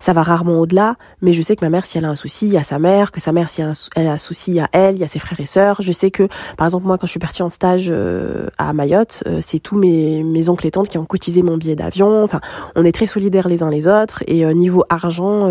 Ça 0.00 0.12
va 0.12 0.22
rarement 0.22 0.60
au-delà, 0.60 0.96
mais 1.22 1.32
je 1.32 1.40
sais 1.40 1.56
que 1.56 1.64
ma 1.64 1.70
mère, 1.70 1.86
si 1.86 1.96
elle 1.96 2.04
a 2.04 2.10
un 2.10 2.16
souci, 2.16 2.46
il 2.46 2.52
y 2.52 2.58
a 2.58 2.64
sa 2.64 2.78
mère, 2.78 3.10
que 3.10 3.20
sa 3.20 3.32
mère, 3.32 3.48
si 3.48 3.62
elle 3.62 4.06
a 4.06 4.12
un 4.12 4.18
souci, 4.18 4.50
il 4.50 4.56
y 4.56 4.60
a 4.60 4.68
elle, 4.72 4.96
il 4.96 4.98
y 4.98 5.04
a 5.04 5.08
ses 5.08 5.18
frères 5.18 5.40
et 5.40 5.46
sœurs. 5.46 5.80
Je 5.80 5.92
sais 5.92 6.10
que, 6.10 6.28
par 6.58 6.66
exemple, 6.66 6.86
moi, 6.86 6.98
quand 6.98 7.06
je 7.06 7.12
suis 7.12 7.20
partie 7.20 7.42
en 7.42 7.48
stage 7.48 7.86
euh, 7.88 8.48
à 8.58 8.74
Mayotte, 8.74 9.24
c'est 9.40 9.60
tous 9.60 9.78
mes, 9.78 10.22
mes 10.22 10.50
oncles 10.50 10.66
et 10.66 10.72
tantes 10.72 10.90
qui 10.90 10.98
ont 10.98 11.06
cotisé 11.06 11.42
mon 11.42 11.56
billet 11.56 11.76
d'avion. 11.76 12.22
Enfin, 12.22 12.42
on 12.76 12.84
est 12.84 12.92
très 12.92 13.06
solidaires 13.06 13.48
les 13.48 13.62
uns 13.62 13.70
les 13.70 13.86
autres, 13.86 14.22
et 14.26 14.44
niveau 14.54 14.84
argent, 14.90 15.48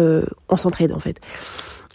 on 0.50 0.58
s'entraide 0.58 0.92
en 0.92 1.00
fait. 1.00 1.20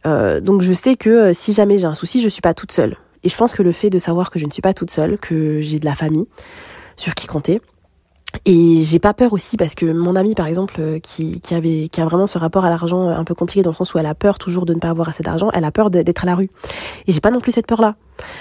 Euh, 0.07 0.41
donc 0.41 0.63
je 0.63 0.73
sais 0.73 0.97
que 0.97 1.11
euh, 1.11 1.33
si 1.33 1.53
jamais 1.53 1.79
j'ai 1.79 1.87
un 1.87 1.95
souci, 1.95 2.23
je 2.23 2.29
suis 2.29 2.41
pas 2.41 2.55
toute 2.55 2.73
seule. 2.73 2.97
Et 3.25 3.29
je 3.29 3.37
pense 3.37 3.55
que 3.55 3.63
le 3.63 3.73
fait 3.73 3.91
de 3.91 3.99
savoir 3.99 4.31
que 4.31 4.39
je 4.39 4.47
ne 4.47 4.51
suis 4.51 4.63
pas 4.63 4.75
toute 4.75 4.91
seule, 4.91 5.19
que 5.19 5.61
j'ai 5.61 5.79
de 5.79 5.85
la 5.85 5.95
famille 5.95 6.27
sur 6.97 7.15
qui 7.15 7.27
compter, 7.27 7.61
et 8.45 8.83
j'ai 8.83 8.99
pas 8.99 9.15
peur 9.15 9.33
aussi 9.33 9.57
parce 9.57 9.75
que 9.75 9.87
mon 9.87 10.15
amie 10.15 10.35
par 10.35 10.47
exemple 10.47 10.77
euh, 10.79 10.99
qui, 10.99 11.41
qui 11.41 11.55
avait 11.55 11.89
qui 11.91 12.01
a 12.01 12.05
vraiment 12.05 12.27
ce 12.27 12.39
rapport 12.39 12.65
à 12.65 12.71
l'argent 12.71 13.09
un 13.09 13.25
peu 13.25 13.35
compliqué 13.35 13.63
dans 13.63 13.71
le 13.71 13.77
sens 13.77 13.95
où 13.95 13.99
elle 13.99 14.07
a 14.07 14.15
peur 14.15 14.39
toujours 14.39 14.67
de 14.67 14.75
ne 14.75 14.79
pas 14.79 14.91
avoir 14.91 15.09
assez 15.09 15.23
d'argent, 15.23 15.51
elle 15.55 15.65
a 15.65 15.71
peur 15.71 15.91
d'être 15.91 16.25
à 16.25 16.27
la 16.27 16.35
rue. 16.35 16.51
Et 17.07 17.13
j'ai 17.13 17.21
pas 17.21 17.31
non 17.31 17.41
plus 17.41 17.53
cette 17.53 17.67
peur 17.67 17.81
là 17.81 17.97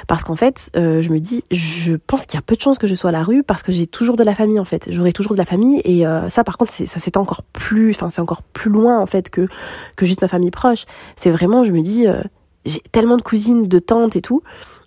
parce 0.07 0.23
qu'en 0.23 0.35
fait 0.35 0.69
euh, 0.75 1.01
je 1.01 1.09
me 1.09 1.19
dis 1.19 1.43
je 1.51 1.93
pense 1.95 2.25
qu'il 2.25 2.35
y 2.35 2.37
a 2.37 2.41
peu 2.41 2.55
de 2.55 2.61
chances 2.61 2.77
que 2.77 2.87
je 2.87 2.95
sois 2.95 3.09
à 3.09 3.13
la 3.13 3.23
rue 3.23 3.43
parce 3.43 3.63
que 3.63 3.71
j'ai 3.71 3.87
toujours 3.87 4.17
de 4.17 4.23
la 4.23 4.35
famille 4.35 4.59
en 4.59 4.65
fait. 4.65 4.91
J'aurai 4.91 5.13
toujours 5.13 5.33
de 5.33 5.37
la 5.37 5.45
famille 5.45 5.81
et 5.85 6.05
euh, 6.05 6.29
ça 6.29 6.43
par 6.43 6.57
contre 6.57 6.73
ça 6.73 6.99
c'est 6.99 7.15
encore 7.15 7.43
plus 7.43 7.91
enfin 7.91 8.09
c'est 8.09 8.21
encore 8.21 8.43
plus 8.43 8.69
loin 8.69 8.99
en 8.99 9.05
fait 9.05 9.29
que 9.29 9.47
que 9.95 10.05
juste 10.05 10.21
ma 10.21 10.27
famille 10.27 10.51
proche. 10.51 10.85
C'est 11.15 11.31
vraiment 11.31 11.63
je 11.63 11.71
me 11.71 11.81
dis 11.81 12.05
j'ai 12.65 12.81
tellement 12.91 13.15
de 13.15 13.21
cousines, 13.21 13.67
de 13.67 13.79
tantes 13.79 14.17
et 14.17 14.21
tout 14.21 14.43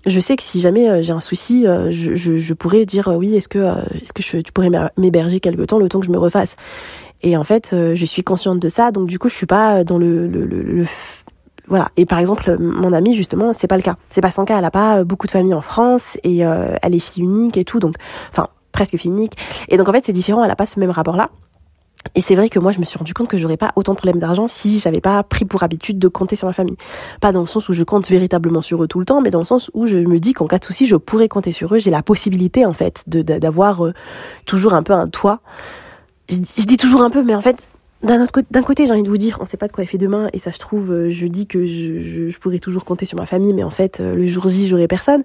je 0.07 0.21
sais 0.21 0.37
que 0.37 0.43
si 0.43 0.61
jamais 0.61 0.89
euh, 0.89 1.03
j'ai 1.03 1.13
un 1.13 1.21
souci, 1.21 1.67
euh, 1.67 1.91
je, 1.91 2.55
pourrais 2.55 2.87
dire 2.87 3.09
euh, 3.09 3.17
oui, 3.17 3.37
est-ce 3.37 3.49
que, 3.49 3.73
je, 4.19 4.39
tu 4.39 4.53
pourrais 4.53 4.71
m'héberger 4.97 5.41
quelque 5.41 5.63
temps, 5.63 5.79
le 5.79 5.89
temps 5.89 6.01
que 6.01 6.07
je 6.07 6.11
me 6.11 6.19
refasse. 6.19 6.57
Et 7.23 7.37
en 7.37 7.45
fait, 7.45 7.75
je 7.75 8.05
suis 8.07 8.23
consciente 8.23 8.59
de 8.61 8.69
ça, 8.71 8.93
donc 8.93 9.07
du 9.07 9.19
coup, 9.19 9.29
je 9.29 9.35
suis 9.35 9.47
pas 9.47 9.85
dans 9.85 9.99
le, 9.99 10.27
le, 10.27 10.47
le, 10.47 10.87
voilà. 11.69 11.91
Et 11.99 12.07
par 12.07 12.19
exemple, 12.19 12.57
mon 12.59 12.95
amie 12.95 13.15
justement, 13.15 13.53
c'est 13.53 13.67
pas 13.67 13.77
le 13.77 13.83
cas. 13.83 13.97
C'est 14.11 14.23
pas 14.23 14.31
son 14.31 14.47
cas. 14.47 14.59
Elle 14.59 14.65
a 14.65 14.71
pas 14.71 15.05
beaucoup 15.05 15.27
de 15.27 15.31
famille 15.31 15.53
en 15.53 15.61
France 15.61 16.17
et 16.25 16.39
elle 16.39 16.95
est 16.95 16.99
fille 16.99 17.23
unique 17.23 17.59
et 17.59 17.65
tout, 17.65 17.79
donc 17.79 17.97
enfin 18.31 18.49
presque 18.73 18.97
fille 18.97 19.11
unique. 19.11 19.37
Et 19.69 19.77
donc 19.77 19.87
en 19.91 19.93
fait, 19.93 20.07
c'est 20.07 20.15
différent. 20.15 20.43
Elle 20.43 20.51
a 20.51 20.57
pas 20.57 20.65
ce 20.65 20.81
même 20.81 20.91
rapport 20.91 21.17
là. 21.19 21.29
Et 22.15 22.23
c'est 22.23 22.35
vrai 22.35 22.49
que 22.49 22.59
moi, 22.59 22.73
je 22.73 22.81
me 22.81 22.85
suis 22.85 22.99
rendu 22.99 23.15
compte 23.15 23.29
que 23.29 23.37
j'aurais 23.37 23.57
pas 23.57 23.73
autant 23.77 23.93
de 23.93 23.99
problèmes 23.99 24.21
d'argent 24.21 24.49
si 24.49 24.79
j'avais 24.79 25.01
pas 25.01 25.23
pris 25.23 25.45
pour 25.45 25.63
habitude 25.63 25.99
de 25.99 26.09
compter 26.09 26.35
sur 26.35 26.47
ma 26.47 26.53
famille. 26.53 26.77
Pas 27.21 27.33
dans 27.33 27.41
le 27.41 27.47
sens 27.47 27.69
où 27.69 27.73
je 27.73 27.85
compte 27.85 28.09
véritablement 28.09 28.63
sur 28.63 28.83
eux 28.83 28.89
tout 28.89 28.99
le 28.99 29.05
temps, 29.05 29.21
mais 29.21 29.31
dans 29.31 29.39
le 29.39 29.45
sens 29.45 29.71
où 29.75 29.87
je 29.87 29.99
me 29.99 30.19
dis 30.19 30.33
qu'en 30.33 30.47
cas 30.47 30.59
de 30.59 30.65
souci, 30.65 30.87
je 30.87 30.97
pourrais 30.97 31.29
compter 31.29 31.53
sur 31.53 31.75
eux. 31.75 31.79
J'ai 31.79 31.91
la 31.91 32.03
possibilité, 32.03 32.65
en 32.65 32.73
fait, 32.73 33.05
d'avoir 33.07 33.85
euh, 33.85 33.93
toujours 34.47 34.75
un 34.75 34.83
peu 34.83 34.93
un 34.93 35.09
toit. 35.09 35.41
Je, 36.29 36.37
dis 36.37 36.77
toujours 36.77 37.03
un 37.03 37.11
peu, 37.11 37.23
mais 37.23 37.35
en 37.35 37.41
fait, 37.41 37.69
d'un 38.03 38.23
autre 38.23 38.33
côté, 38.33 38.87
j'ai 38.87 38.93
envie 38.93 39.03
de 39.03 39.09
vous 39.09 39.19
dire, 39.19 39.39
on 39.41 39.47
sait 39.47 39.57
pas 39.57 39.67
de 39.67 39.73
quoi 39.73 39.85
il 39.85 39.87
fait 39.87 39.99
demain, 39.99 40.31
et 40.33 40.39
ça, 40.39 40.51
je 40.53 40.59
trouve, 40.59 40.91
euh, 40.93 41.11
je 41.11 41.27
dis 41.27 41.47
que 41.47 41.67
je, 41.67 42.01
je, 42.01 42.29
je 42.29 42.39
pourrais 42.39 42.61
toujours 42.61 42.85
compter 42.85 43.05
sur 43.05 43.19
ma 43.19 43.27
famille, 43.27 43.53
mais 43.53 43.65
en 43.65 43.71
fait, 43.71 44.01
euh, 44.01 44.15
le 44.15 44.27
jour 44.27 44.49
J, 44.49 44.69
j'aurai 44.69 44.89
personne. 44.89 45.23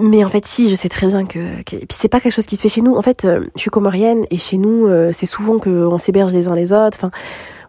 Mais 0.00 0.24
en 0.24 0.28
fait, 0.28 0.46
si, 0.46 0.70
je 0.70 0.76
sais 0.76 0.88
très 0.88 1.08
bien 1.08 1.26
que, 1.26 1.60
que... 1.64 1.74
puis 1.74 1.88
c'est 1.90 2.08
pas 2.08 2.20
quelque 2.20 2.32
chose 2.32 2.46
qui 2.46 2.56
se 2.56 2.62
fait 2.62 2.68
chez 2.68 2.82
nous. 2.82 2.94
En 2.94 3.02
fait, 3.02 3.24
euh, 3.24 3.46
je 3.56 3.60
suis 3.62 3.70
comorienne 3.70 4.24
et 4.30 4.38
chez 4.38 4.56
nous, 4.56 4.86
euh, 4.86 5.10
c'est 5.12 5.26
souvent 5.26 5.58
qu'on 5.58 5.98
s'héberge 5.98 6.32
les 6.32 6.46
uns 6.46 6.54
les 6.54 6.72
autres. 6.72 6.96
Enfin, 6.96 7.10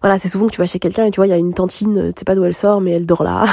voilà, 0.01 0.19
c'est 0.19 0.29
souvent 0.29 0.45
que 0.45 0.51
tu 0.51 0.61
vas 0.61 0.67
chez 0.67 0.77
quelqu'un 0.77 1.05
et 1.05 1.11
tu 1.11 1.17
vois, 1.17 1.25
il 1.25 1.31
y 1.31 1.33
a 1.33 1.37
une 1.37 1.55
tantine, 1.55 1.97
euh, 1.97 2.11
tu 2.11 2.19
sais 2.19 2.25
pas 2.25 2.35
d'où 2.35 2.43
elle 2.43 2.53
sort, 2.53 2.81
mais 2.81 2.91
elle 2.91 3.07
dort 3.07 3.23
là. 3.23 3.47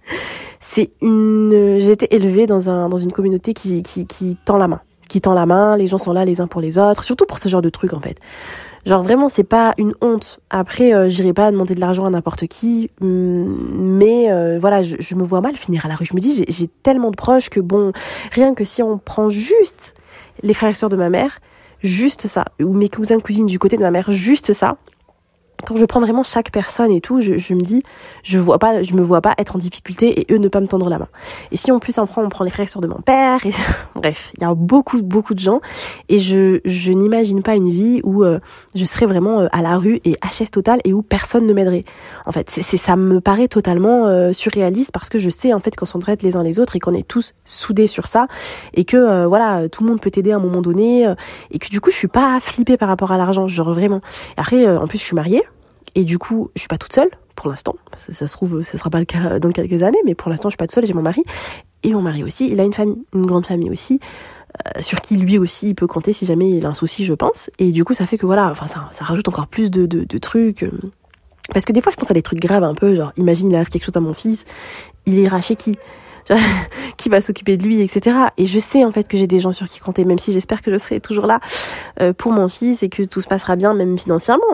c'est 0.60 0.92
une, 1.02 1.76
j'ai 1.80 1.92
été 1.92 2.14
élevée 2.14 2.46
dans 2.46 2.70
un, 2.70 2.88
dans 2.88 2.96
une 2.96 3.12
communauté 3.12 3.52
qui, 3.52 3.82
qui, 3.82 4.06
qui 4.06 4.38
tend 4.46 4.56
la 4.56 4.68
main, 4.68 4.80
qui 5.10 5.20
tend 5.20 5.34
la 5.34 5.44
main. 5.44 5.76
Les 5.76 5.86
gens 5.86 5.98
sont 5.98 6.14
là 6.14 6.24
les 6.24 6.40
uns 6.40 6.46
pour 6.46 6.62
les 6.62 6.78
autres, 6.78 7.04
surtout 7.04 7.26
pour 7.26 7.38
ce 7.38 7.50
genre 7.50 7.62
de 7.62 7.68
trucs 7.68 7.92
en 7.92 8.00
fait. 8.00 8.16
Genre 8.86 9.02
vraiment, 9.02 9.28
c'est 9.28 9.44
pas 9.44 9.74
une 9.78 9.94
honte. 10.02 10.40
Après, 10.50 10.92
euh, 10.94 11.08
j'irai 11.08 11.32
pas 11.32 11.50
demander 11.50 11.74
de 11.74 11.80
l'argent 11.80 12.04
à 12.04 12.10
n'importe 12.10 12.46
qui, 12.46 12.90
mm, 13.00 13.06
mais 13.98 14.30
euh, 14.30 14.58
voilà, 14.60 14.82
je, 14.82 14.96
je, 14.98 15.14
me 15.14 15.22
vois 15.22 15.40
mal 15.40 15.56
finir 15.56 15.86
à 15.86 15.88
la 15.88 15.96
rue. 15.96 16.04
Je 16.04 16.14
me 16.14 16.20
dis, 16.20 16.44
j'ai 16.48 16.68
tellement 16.82 17.10
de 17.10 17.16
proches 17.16 17.48
que 17.48 17.60
bon, 17.60 17.92
rien 18.32 18.54
que 18.54 18.64
si 18.64 18.82
on 18.82 18.98
prend 18.98 19.30
juste 19.30 19.94
les 20.42 20.52
frères 20.52 20.70
et 20.70 20.74
sœurs 20.74 20.90
de 20.90 20.96
ma 20.96 21.08
mère, 21.08 21.40
juste 21.82 22.26
ça, 22.26 22.44
ou 22.60 22.72
mes 22.74 22.88
cousins 22.88 23.20
cousines 23.20 23.46
du 23.46 23.58
côté 23.58 23.76
de 23.76 23.82
ma 23.82 23.90
mère, 23.90 24.10
juste 24.10 24.52
ça, 24.52 24.76
quand 25.64 25.76
je 25.76 25.84
prends 25.84 26.00
vraiment 26.00 26.22
chaque 26.22 26.50
personne 26.50 26.90
et 26.90 27.00
tout, 27.00 27.20
je, 27.20 27.38
je, 27.38 27.54
me 27.54 27.60
dis, 27.60 27.82
je 28.22 28.38
vois 28.38 28.58
pas, 28.58 28.82
je 28.82 28.94
me 28.94 29.02
vois 29.02 29.20
pas 29.20 29.34
être 29.38 29.56
en 29.56 29.58
difficulté 29.58 30.20
et 30.20 30.32
eux 30.32 30.38
ne 30.38 30.48
pas 30.48 30.60
me 30.60 30.66
tendre 30.66 30.88
la 30.88 30.98
main. 30.98 31.08
Et 31.52 31.56
si 31.56 31.70
en 31.70 31.78
plus 31.78 31.98
on 31.98 32.06
prend, 32.06 32.22
on 32.24 32.28
prend 32.28 32.44
les 32.44 32.50
frères 32.50 32.64
de 32.76 32.86
mon 32.86 33.00
père, 33.00 33.44
et 33.46 33.52
bref, 33.94 34.30
il 34.36 34.42
y 34.42 34.44
a 34.44 34.54
beaucoup, 34.54 35.02
beaucoup 35.02 35.34
de 35.34 35.40
gens 35.40 35.60
et 36.08 36.18
je, 36.18 36.60
je 36.64 36.92
n'imagine 36.92 37.42
pas 37.42 37.54
une 37.54 37.70
vie 37.70 38.00
où 38.04 38.24
euh, 38.24 38.40
je 38.74 38.84
serais 38.84 39.06
vraiment 39.06 39.40
euh, 39.40 39.46
à 39.52 39.62
la 39.62 39.76
rue 39.76 40.00
et 40.04 40.12
HS 40.12 40.50
totale 40.50 40.80
et 40.84 40.92
où 40.92 41.02
personne 41.02 41.46
ne 41.46 41.52
m'aiderait. 41.52 41.84
En 42.26 42.32
fait, 42.32 42.50
c'est, 42.50 42.76
ça 42.76 42.96
me 42.96 43.20
paraît 43.20 43.48
totalement 43.48 44.06
euh, 44.06 44.32
surréaliste 44.32 44.90
parce 44.92 45.08
que 45.08 45.18
je 45.18 45.30
sais 45.30 45.52
en 45.52 45.60
fait 45.60 45.76
qu'on 45.76 45.86
s'entraide 45.86 46.22
les 46.22 46.36
uns 46.36 46.42
les 46.42 46.58
autres 46.58 46.76
et 46.76 46.80
qu'on 46.80 46.94
est 46.94 47.06
tous 47.06 47.34
soudés 47.44 47.86
sur 47.86 48.06
ça 48.06 48.26
et 48.74 48.84
que 48.84 49.26
voilà, 49.26 49.68
tout 49.68 49.82
le 49.82 49.90
monde 49.90 50.00
peut 50.00 50.10
t'aider 50.10 50.32
à 50.32 50.36
un 50.36 50.40
moment 50.40 50.62
donné 50.62 51.12
et 51.50 51.58
que 51.58 51.68
du 51.68 51.80
coup 51.80 51.90
je 51.90 51.96
suis 51.96 52.08
pas 52.08 52.40
flippée 52.40 52.76
par 52.76 52.88
rapport 52.88 53.12
à 53.12 53.18
l'argent, 53.18 53.48
genre 53.48 53.72
vraiment. 53.72 54.00
Après, 54.36 54.66
en 54.66 54.86
plus 54.86 54.98
je 54.98 55.04
suis 55.04 55.14
mariée 55.14 55.42
et 55.94 56.04
du 56.04 56.18
coup, 56.18 56.50
je 56.54 56.60
suis 56.60 56.68
pas 56.68 56.78
toute 56.78 56.92
seule 56.92 57.10
pour 57.36 57.50
l'instant. 57.50 57.76
Ça, 57.96 58.12
ça, 58.12 58.28
se 58.28 58.32
trouve, 58.32 58.62
ce 58.62 58.78
sera 58.78 58.90
pas 58.90 58.98
le 58.98 59.04
cas 59.04 59.38
dans 59.38 59.50
quelques 59.50 59.82
années, 59.82 59.98
mais 60.04 60.14
pour 60.14 60.30
l'instant, 60.30 60.48
je 60.48 60.52
suis 60.52 60.58
pas 60.58 60.66
toute 60.66 60.74
seule. 60.74 60.86
J'ai 60.86 60.94
mon 60.94 61.02
mari 61.02 61.22
et 61.82 61.92
mon 61.92 62.02
mari 62.02 62.24
aussi. 62.24 62.48
Il 62.50 62.60
a 62.60 62.64
une 62.64 62.72
famille, 62.72 63.02
une 63.12 63.26
grande 63.26 63.46
famille 63.46 63.70
aussi. 63.70 64.00
Euh, 64.66 64.82
sur 64.82 65.00
qui 65.00 65.16
lui 65.16 65.36
aussi 65.36 65.70
il 65.70 65.74
peut 65.74 65.88
compter 65.88 66.12
si 66.12 66.26
jamais 66.26 66.48
il 66.48 66.64
a 66.64 66.68
un 66.68 66.74
souci, 66.74 67.04
je 67.04 67.14
pense. 67.14 67.50
Et 67.58 67.72
du 67.72 67.84
coup, 67.84 67.94
ça 67.94 68.06
fait 68.06 68.18
que 68.18 68.26
voilà, 68.26 68.50
enfin, 68.50 68.68
ça, 68.68 68.88
ça 68.92 69.04
rajoute 69.04 69.28
encore 69.28 69.48
plus 69.48 69.70
de, 69.70 69.86
de, 69.86 70.04
de 70.04 70.18
trucs. 70.18 70.62
Euh. 70.62 70.70
Parce 71.52 71.64
que 71.64 71.72
des 71.72 71.80
fois, 71.80 71.90
je 71.90 71.96
pense 71.96 72.10
à 72.10 72.14
des 72.14 72.22
trucs 72.22 72.40
graves 72.40 72.64
un 72.64 72.74
peu, 72.74 72.94
genre, 72.94 73.12
imagine, 73.16 73.50
il 73.50 73.56
arrive 73.56 73.68
quelque 73.68 73.84
chose 73.84 73.96
à 73.96 74.00
mon 74.00 74.14
fils, 74.14 74.44
il 75.06 75.18
ira 75.18 75.40
chez 75.40 75.56
qui? 75.56 75.76
qui 76.96 77.08
va 77.08 77.20
s'occuper 77.20 77.56
de 77.56 77.64
lui, 77.64 77.80
etc. 77.80 78.16
Et 78.36 78.46
je 78.46 78.58
sais 78.58 78.84
en 78.84 78.92
fait 78.92 79.08
que 79.08 79.16
j'ai 79.16 79.26
des 79.26 79.40
gens 79.40 79.52
sur 79.52 79.68
qui 79.68 79.80
compter, 79.80 80.04
même 80.04 80.18
si 80.18 80.32
j'espère 80.32 80.62
que 80.62 80.70
je 80.70 80.78
serai 80.78 81.00
toujours 81.00 81.26
là 81.26 81.40
euh, 82.00 82.12
pour 82.12 82.32
mon 82.32 82.48
fils 82.48 82.82
et 82.82 82.88
que 82.88 83.02
tout 83.02 83.20
se 83.20 83.28
passera 83.28 83.56
bien, 83.56 83.74
même 83.74 83.98
financièrement. 83.98 84.44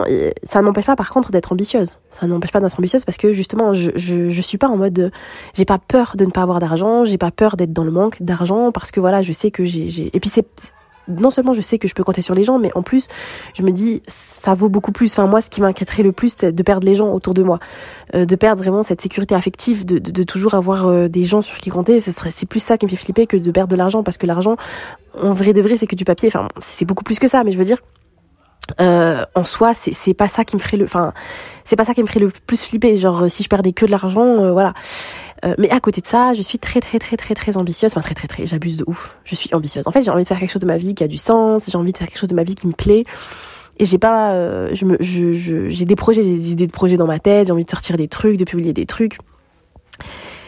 Ça 0.43 0.61
n'empêche 0.61 0.85
pas 0.85 0.95
par 0.95 1.09
contre 1.09 1.31
d'être 1.31 1.51
ambitieuse. 1.51 1.99
Ça 2.19 2.27
n'empêche 2.27 2.51
pas 2.51 2.59
d'être 2.59 2.77
ambitieuse 2.77 3.05
parce 3.05 3.17
que 3.17 3.33
justement, 3.33 3.73
je, 3.73 3.91
je, 3.95 4.29
je 4.29 4.41
suis 4.41 4.57
pas 4.57 4.67
en 4.67 4.77
mode, 4.77 5.11
j'ai 5.53 5.65
pas 5.65 5.77
peur 5.77 6.13
de 6.15 6.25
ne 6.25 6.31
pas 6.31 6.41
avoir 6.41 6.59
d'argent, 6.59 7.05
j'ai 7.05 7.17
pas 7.17 7.31
peur 7.31 7.57
d'être 7.57 7.73
dans 7.73 7.83
le 7.83 7.91
manque 7.91 8.21
d'argent 8.21 8.71
parce 8.71 8.91
que 8.91 8.99
voilà, 8.99 9.21
je 9.21 9.31
sais 9.31 9.51
que 9.51 9.65
j'ai, 9.65 10.15
et 10.15 10.19
puis 10.19 10.29
c'est 10.29 10.45
non 11.07 11.29
seulement 11.29 11.53
je 11.53 11.61
sais 11.61 11.77
que 11.77 11.87
je 11.87 11.93
peux 11.93 12.03
compter 12.03 12.21
sur 12.21 12.35
les 12.35 12.43
gens, 12.43 12.59
mais 12.59 12.71
en 12.75 12.81
plus, 12.81 13.07
je 13.53 13.63
me 13.63 13.71
dis, 13.71 14.01
ça 14.07 14.53
vaut 14.53 14.69
beaucoup 14.69 14.91
plus. 14.91 15.11
Enfin, 15.11 15.27
moi, 15.27 15.41
ce 15.41 15.49
qui 15.49 15.61
m'inquiéterait 15.61 16.03
le 16.03 16.11
plus, 16.11 16.35
c'est 16.37 16.51
de 16.51 16.63
perdre 16.63 16.85
les 16.85 16.95
gens 16.95 17.11
autour 17.11 17.33
de 17.33 17.43
moi, 17.43 17.59
euh, 18.15 18.25
de 18.25 18.35
perdre 18.35 18.61
vraiment 18.61 18.83
cette 18.83 19.01
sécurité 19.01 19.35
affective, 19.35 19.85
de, 19.85 19.99
de, 19.99 20.11
de 20.11 20.23
toujours 20.23 20.53
avoir 20.53 20.87
euh, 20.87 21.07
des 21.07 21.23
gens 21.23 21.41
sur 21.41 21.57
qui 21.57 21.69
compter. 21.69 22.01
C'est 22.01 22.45
plus 22.45 22.59
ça 22.61 22.77
qui 22.77 22.85
me 22.85 22.91
fait 22.91 22.97
flipper 22.97 23.27
que 23.27 23.37
de 23.37 23.51
perdre 23.51 23.69
de 23.71 23.75
l'argent, 23.75 24.03
parce 24.03 24.17
que 24.17 24.25
l'argent, 24.25 24.55
en 25.19 25.33
vrai 25.33 25.53
de 25.53 25.61
vrai, 25.61 25.77
c'est 25.77 25.87
que 25.87 25.95
du 25.95 26.05
papier. 26.05 26.29
Enfin, 26.29 26.47
c'est 26.59 26.85
beaucoup 26.85 27.03
plus 27.03 27.19
que 27.19 27.27
ça, 27.27 27.43
mais 27.43 27.51
je 27.51 27.57
veux 27.57 27.65
dire, 27.65 27.79
euh, 28.79 29.25
en 29.35 29.43
soi, 29.43 29.73
c'est 29.73 30.13
pas 30.13 30.27
ça 30.27 30.45
qui 30.45 30.55
me 30.55 30.61
ferait 30.61 30.77
le, 30.77 30.85
enfin, 30.85 31.13
c'est 31.65 31.75
pas 31.75 31.85
ça 31.85 31.93
qui 31.93 32.01
me 32.01 32.07
ferait 32.07 32.19
le 32.19 32.29
plus 32.29 32.63
flipper. 32.63 32.97
Genre, 32.97 33.29
si 33.29 33.43
je 33.43 33.49
perdais 33.49 33.73
que 33.73 33.85
de 33.85 33.91
l'argent, 33.91 34.25
euh, 34.25 34.51
voilà. 34.51 34.73
Euh, 35.43 35.55
mais 35.57 35.69
à 35.71 35.79
côté 35.79 36.01
de 36.01 36.07
ça, 36.07 36.33
je 36.33 36.41
suis 36.41 36.59
très 36.59 36.79
très 36.79 36.99
très 36.99 37.17
très 37.17 37.33
très 37.33 37.57
ambitieuse. 37.57 37.91
Enfin 37.91 38.01
très 38.01 38.13
très 38.13 38.27
très, 38.27 38.45
j'abuse 38.45 38.77
de 38.77 38.83
ouf. 38.87 39.15
Je 39.23 39.35
suis 39.35 39.53
ambitieuse. 39.53 39.87
En 39.87 39.91
fait, 39.91 40.03
j'ai 40.03 40.11
envie 40.11 40.23
de 40.23 40.27
faire 40.27 40.39
quelque 40.39 40.51
chose 40.51 40.61
de 40.61 40.67
ma 40.67 40.77
vie 40.77 40.93
qui 40.93 41.03
a 41.03 41.07
du 41.07 41.17
sens. 41.17 41.69
J'ai 41.69 41.77
envie 41.77 41.91
de 41.91 41.97
faire 41.97 42.07
quelque 42.07 42.19
chose 42.19 42.29
de 42.29 42.35
ma 42.35 42.43
vie 42.43 42.55
qui 42.55 42.67
me 42.67 42.73
plaît. 42.73 43.05
Et 43.77 43.85
j'ai 43.85 43.97
pas, 43.97 44.33
euh, 44.33 44.69
je 44.73 44.85
me, 44.85 44.97
je, 44.99 45.69
j'ai 45.69 45.85
des 45.85 45.95
projets, 45.95 46.21
j'ai 46.21 46.37
des 46.37 46.51
idées 46.51 46.67
de 46.67 46.71
projets 46.71 46.97
dans 46.97 47.07
ma 47.07 47.19
tête. 47.19 47.47
J'ai 47.47 47.53
envie 47.53 47.65
de 47.65 47.69
sortir 47.69 47.97
des 47.97 48.07
trucs, 48.07 48.37
de 48.37 48.45
publier 48.45 48.73
des 48.73 48.85
trucs. 48.85 49.17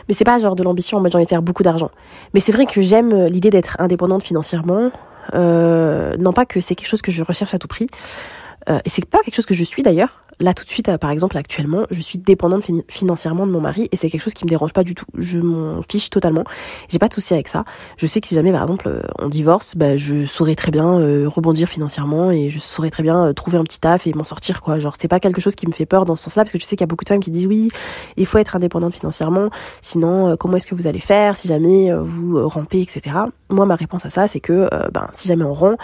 Mais 0.08 0.14
c'est 0.14 0.26
pas 0.26 0.38
genre 0.38 0.56
de 0.56 0.64
l'ambition 0.64 0.98
en 0.98 1.02
mode 1.02 1.12
j'ai 1.12 1.18
envie 1.18 1.26
de 1.26 1.30
faire 1.30 1.42
beaucoup 1.42 1.64
d'argent. 1.64 1.90
Mais 2.34 2.40
c'est 2.40 2.52
vrai 2.52 2.66
que 2.66 2.82
j'aime 2.82 3.28
l'idée 3.28 3.50
d'être 3.50 3.78
indépendante 3.80 4.24
financièrement. 4.24 4.92
Euh, 5.34 6.14
non 6.18 6.34
pas 6.34 6.46
que 6.46 6.60
c'est 6.62 6.76
quelque 6.76 6.90
chose 6.90 7.02
que 7.02 7.12
je 7.12 7.24
recherche 7.24 7.54
à 7.54 7.60
tout 7.60 7.68
prix. 7.68 7.88
Euh, 8.70 8.80
et 8.86 8.90
c'est 8.90 9.06
pas 9.06 9.20
quelque 9.20 9.36
chose 9.36 9.46
que 9.46 9.54
je 9.54 9.64
suis 9.64 9.84
d'ailleurs. 9.84 10.24
Là, 10.40 10.54
tout 10.54 10.64
de 10.66 10.70
suite, 10.70 10.90
euh, 10.90 10.98
par 10.98 11.12
exemple, 11.12 11.38
actuellement, 11.38 11.86
je 11.92 12.02
suis 12.02 12.20
dépendante 12.20 12.64
financièrement 12.90 13.46
de 13.46 13.52
mon 13.52 13.62
mari 13.62 13.88
et 13.92 13.98
c'est 13.98 14.10
quelque 14.10 14.22
chose 14.22 14.34
qui 14.34 14.46
me 14.46 14.50
dérange 14.50 14.74
pas 14.74 14.84
du 14.84 14.96
tout. 14.96 15.06
Je 15.18 15.40
m'en 15.40 15.82
fiche 15.84 16.10
totalement. 16.10 16.44
J'ai 16.90 17.00
pas 17.00 17.08
de 17.08 17.14
souci 17.14 17.34
avec 17.34 17.48
ça. 17.48 17.66
Je 17.98 18.08
sais 18.08 18.22
que 18.22 18.28
si 18.28 18.36
jamais, 18.36 18.52
par 18.52 18.64
exemple, 18.64 18.88
euh, 18.88 19.02
on 19.20 19.30
divorce, 19.30 19.76
bah, 19.76 19.98
je 19.98 20.26
saurais 20.26 20.56
très 20.56 20.72
bien 20.72 21.00
euh, 21.00 21.28
rebondir 21.28 21.70
financièrement 21.70 22.32
et 22.32 22.50
je 22.50 22.60
saurais 22.60 22.90
très 22.90 23.04
bien 23.04 23.34
trouver 23.34 23.58
un 23.58 23.64
petit 23.64 23.80
taf 23.80 24.08
et 24.08 24.14
m'en 24.14 24.24
sortir, 24.24 24.62
quoi. 24.62 24.80
Genre, 24.80 24.96
c'est 24.98 25.08
pas 25.08 25.20
quelque 25.20 25.42
chose 25.42 25.56
qui 25.56 25.68
me 25.68 25.72
fait 25.72 25.86
peur 25.86 26.06
dans 26.06 26.16
ce 26.16 26.24
sens-là 26.26 26.44
parce 26.44 26.52
que 26.52 26.60
je 26.60 26.66
sais 26.66 26.76
qu'il 26.76 26.82
y 26.82 26.84
a 26.84 26.88
beaucoup 26.88 27.06
de 27.06 27.10
femmes 27.10 27.20
qui 27.20 27.32
disent 27.32 27.48
oui, 27.48 27.70
il 28.18 28.26
faut 28.26 28.38
être 28.38 28.56
indépendante 28.56 28.94
financièrement. 28.94 29.50
Sinon, 29.82 30.36
comment 30.38 30.58
est-ce 30.58 30.68
que 30.68 30.76
vous 30.76 30.88
allez 30.88 31.00
faire 31.00 31.38
si 31.38 31.48
jamais 31.48 31.94
vous 31.94 32.48
rampez, 32.48 32.82
etc. 32.82 33.16
Moi, 33.50 33.66
ma 33.66 33.76
réponse 33.76 34.06
à 34.06 34.10
ça, 34.10 34.28
c'est 34.28 34.40
que, 34.40 34.68
ben, 34.92 35.08
si 35.14 35.28
jamais 35.28 35.44
on 35.44 35.54
rompt, 35.54 35.78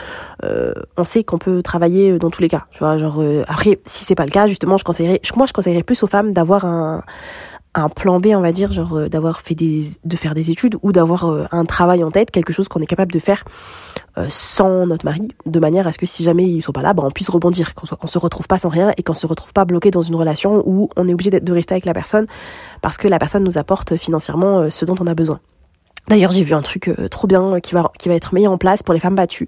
on 0.43 1.03
sait 1.03 1.23
qu'on 1.23 1.38
peut 1.38 1.62
travailler 1.62 2.17
dans 2.17 2.29
tous 2.29 2.41
les 2.41 2.49
cas. 2.49 2.65
Tu 2.71 2.79
vois, 2.79 2.97
genre, 2.97 3.23
après, 3.47 3.79
si 3.85 4.05
c'est 4.05 4.15
pas 4.15 4.25
le 4.25 4.31
cas, 4.31 4.38
justement, 4.47 4.78
je 4.78 4.84
conseillerais, 4.84 5.21
moi, 5.36 5.45
je 5.45 5.54
conseillerais 5.54 5.84
plus 5.84 6.02
aux 6.04 6.08
femmes 6.08 6.34
d'avoir 6.34 6.65
un, 6.65 7.04
plan 7.95 8.19
B, 8.19 8.28
on 8.36 8.41
va 8.41 8.52
dire, 8.52 8.73
genre 8.73 8.97
euh, 8.97 9.08
d'avoir 9.08 9.41
fait 9.41 9.56
des, 9.56 9.86
de 10.04 10.17
faire 10.17 10.34
des 10.34 10.52
études 10.52 10.75
ou 10.82 10.91
d'avoir 10.91 11.25
euh, 11.25 11.45
un 11.52 11.63
travail 11.65 12.04
en 12.04 12.12
tête, 12.12 12.30
quelque 12.32 12.52
chose 12.52 12.67
qu'on 12.67 12.82
est 12.82 12.86
capable 12.86 13.12
de 13.12 13.19
faire 13.19 13.45
euh, 14.17 14.25
sans 14.30 14.86
notre 14.86 15.06
mari, 15.06 15.30
de 15.45 15.60
manière 15.60 15.88
à 15.88 15.93
ce 15.93 15.97
que 15.97 16.06
si 16.06 16.23
jamais 16.23 16.43
ils 16.43 16.62
sont 16.62 16.73
pas 16.73 16.82
là, 16.82 16.93
bah, 16.93 17.04
on 17.06 17.12
puisse 17.12 17.30
rebondir, 17.30 17.75
qu'on 17.75 17.88
ne 18.02 18.08
se 18.08 18.17
retrouve 18.17 18.47
pas 18.47 18.60
sans 18.60 18.69
rien 18.69 18.91
et 18.97 19.04
qu'on 19.04 19.13
se 19.13 19.28
retrouve 19.28 19.54
pas 19.54 19.63
bloqué 19.63 19.91
dans 19.91 20.02
une 20.02 20.15
relation 20.15 20.62
où 20.65 20.89
on 20.97 21.08
est 21.08 21.13
obligé 21.13 21.30
de 21.30 21.54
rester 21.54 21.73
avec 21.73 21.86
la 21.86 21.93
personne 21.93 22.28
parce 22.82 22.97
que 22.97 23.08
la 23.08 23.19
personne 23.19 23.43
nous 23.43 23.58
apporte 23.58 23.95
financièrement 23.95 24.69
ce 24.69 24.84
dont 24.84 24.95
on 24.99 25.08
a 25.08 25.13
besoin. 25.13 25.39
D'ailleurs, 26.10 26.32
j'ai 26.32 26.43
vu 26.43 26.54
un 26.54 26.62
truc 26.62 26.91
trop 27.12 27.28
bien 27.28 27.60
qui 27.62 27.75
va 27.75 27.91
qui 27.99 28.10
va 28.10 28.15
être 28.15 28.34
mis 28.34 28.47
en 28.47 28.58
place 28.58 28.82
pour 28.84 28.93
les 28.93 28.99
femmes 28.99 29.15
battues. 29.15 29.47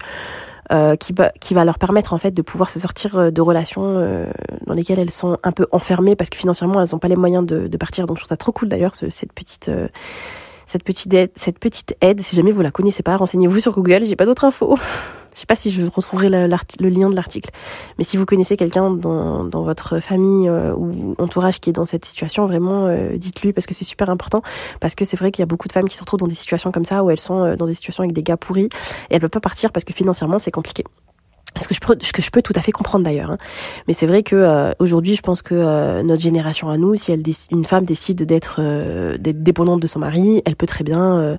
Euh, 0.71 0.95
qui, 0.95 1.12
va, 1.12 1.34
qui 1.41 1.53
va 1.53 1.65
leur 1.65 1.77
permettre 1.77 2.13
en 2.13 2.17
fait 2.17 2.31
de 2.31 2.41
pouvoir 2.41 2.69
se 2.69 2.79
sortir 2.79 3.17
euh, 3.17 3.29
de 3.29 3.41
relations 3.41 3.84
euh, 3.84 4.25
dans 4.67 4.73
lesquelles 4.73 4.99
elles 4.99 5.12
sont 5.12 5.38
un 5.43 5.51
peu 5.51 5.67
enfermées 5.73 6.15
parce 6.15 6.29
que 6.29 6.38
financièrement 6.38 6.81
elles 6.81 6.88
n'ont 6.93 6.99
pas 6.99 7.10
les 7.10 7.17
moyens 7.17 7.45
de, 7.45 7.67
de, 7.67 7.77
partir. 7.77 8.07
Donc 8.07 8.15
je 8.17 8.21
trouve 8.21 8.29
ça 8.29 8.38
trop 8.38 8.53
cool 8.53 8.69
d'ailleurs 8.69 8.95
cette 8.95 9.34
petite 9.34 9.69
cette 10.67 10.84
petite 10.86 11.13
aide, 11.13 11.31
cette 11.36 11.60
petite 11.60 11.97
aide. 11.99 12.21
Si 12.21 12.38
jamais 12.38 12.53
vous 12.53 12.62
la 12.62 12.71
connaissez 12.71 13.03
pas, 13.03 13.17
renseignez-vous 13.17 13.60
sur 13.60 13.73
Google. 13.73 14.05
J'ai 14.05 14.15
pas 14.15 14.25
d'autres 14.25 14.45
infos. 14.45 14.77
Je 15.33 15.39
sais 15.39 15.45
pas 15.45 15.55
si 15.55 15.71
je 15.71 15.85
retrouverai 15.85 16.29
le, 16.29 16.89
lien 16.89 17.09
de 17.09 17.15
l'article, 17.15 17.51
mais 17.97 18.03
si 18.03 18.17
vous 18.17 18.25
connaissez 18.25 18.57
quelqu'un 18.57 18.91
dans, 18.91 19.45
dans, 19.45 19.63
votre 19.63 19.99
famille 19.99 20.49
euh, 20.49 20.73
ou 20.75 21.15
entourage 21.19 21.59
qui 21.59 21.69
est 21.69 21.73
dans 21.73 21.85
cette 21.85 22.05
situation, 22.05 22.45
vraiment 22.47 22.87
euh, 22.87 23.17
dites-lui 23.17 23.53
parce 23.53 23.65
que 23.65 23.73
c'est 23.73 23.85
super 23.85 24.09
important. 24.09 24.41
Parce 24.79 24.95
que 24.95 25.05
c'est 25.05 25.17
vrai 25.17 25.31
qu'il 25.31 25.41
y 25.41 25.43
a 25.43 25.47
beaucoup 25.47 25.67
de 25.67 25.73
femmes 25.73 25.87
qui 25.87 25.95
se 25.95 26.01
retrouvent 26.01 26.19
dans 26.19 26.27
des 26.27 26.35
situations 26.35 26.71
comme 26.71 26.85
ça 26.85 27.03
où 27.03 27.09
elles 27.09 27.19
sont 27.19 27.43
euh, 27.43 27.55
dans 27.55 27.65
des 27.65 27.73
situations 27.73 28.03
avec 28.03 28.13
des 28.13 28.23
gars 28.23 28.37
pourris 28.37 28.69
et 29.09 29.15
elles 29.15 29.21
peuvent 29.21 29.29
pas 29.29 29.39
partir 29.39 29.71
parce 29.71 29.85
que 29.85 29.93
financièrement 29.93 30.39
c'est 30.39 30.51
compliqué. 30.51 30.83
Ce 31.59 31.67
que 31.67 32.21
je 32.21 32.31
peux, 32.31 32.41
tout 32.41 32.53
à 32.55 32.61
fait 32.61 32.71
comprendre 32.71 33.03
d'ailleurs. 33.03 33.31
Hein. 33.31 33.37
Mais 33.87 33.93
c'est 33.93 34.05
vrai 34.07 34.23
que 34.23 34.35
euh, 34.35 34.71
aujourd'hui, 34.79 35.15
je 35.15 35.21
pense 35.21 35.41
que 35.41 35.53
euh, 35.53 36.01
notre 36.01 36.21
génération 36.21 36.69
à 36.69 36.77
nous, 36.77 36.95
si 36.95 37.13
une 37.51 37.65
femme 37.65 37.83
décide 37.83 38.23
d'être 38.23 38.57
euh, 38.59 39.17
d'être 39.17 39.43
dépendante 39.43 39.81
de 39.81 39.87
son 39.87 39.99
mari, 39.99 40.41
elle 40.45 40.55
peut 40.55 40.65
très 40.65 40.85
bien, 40.85 41.37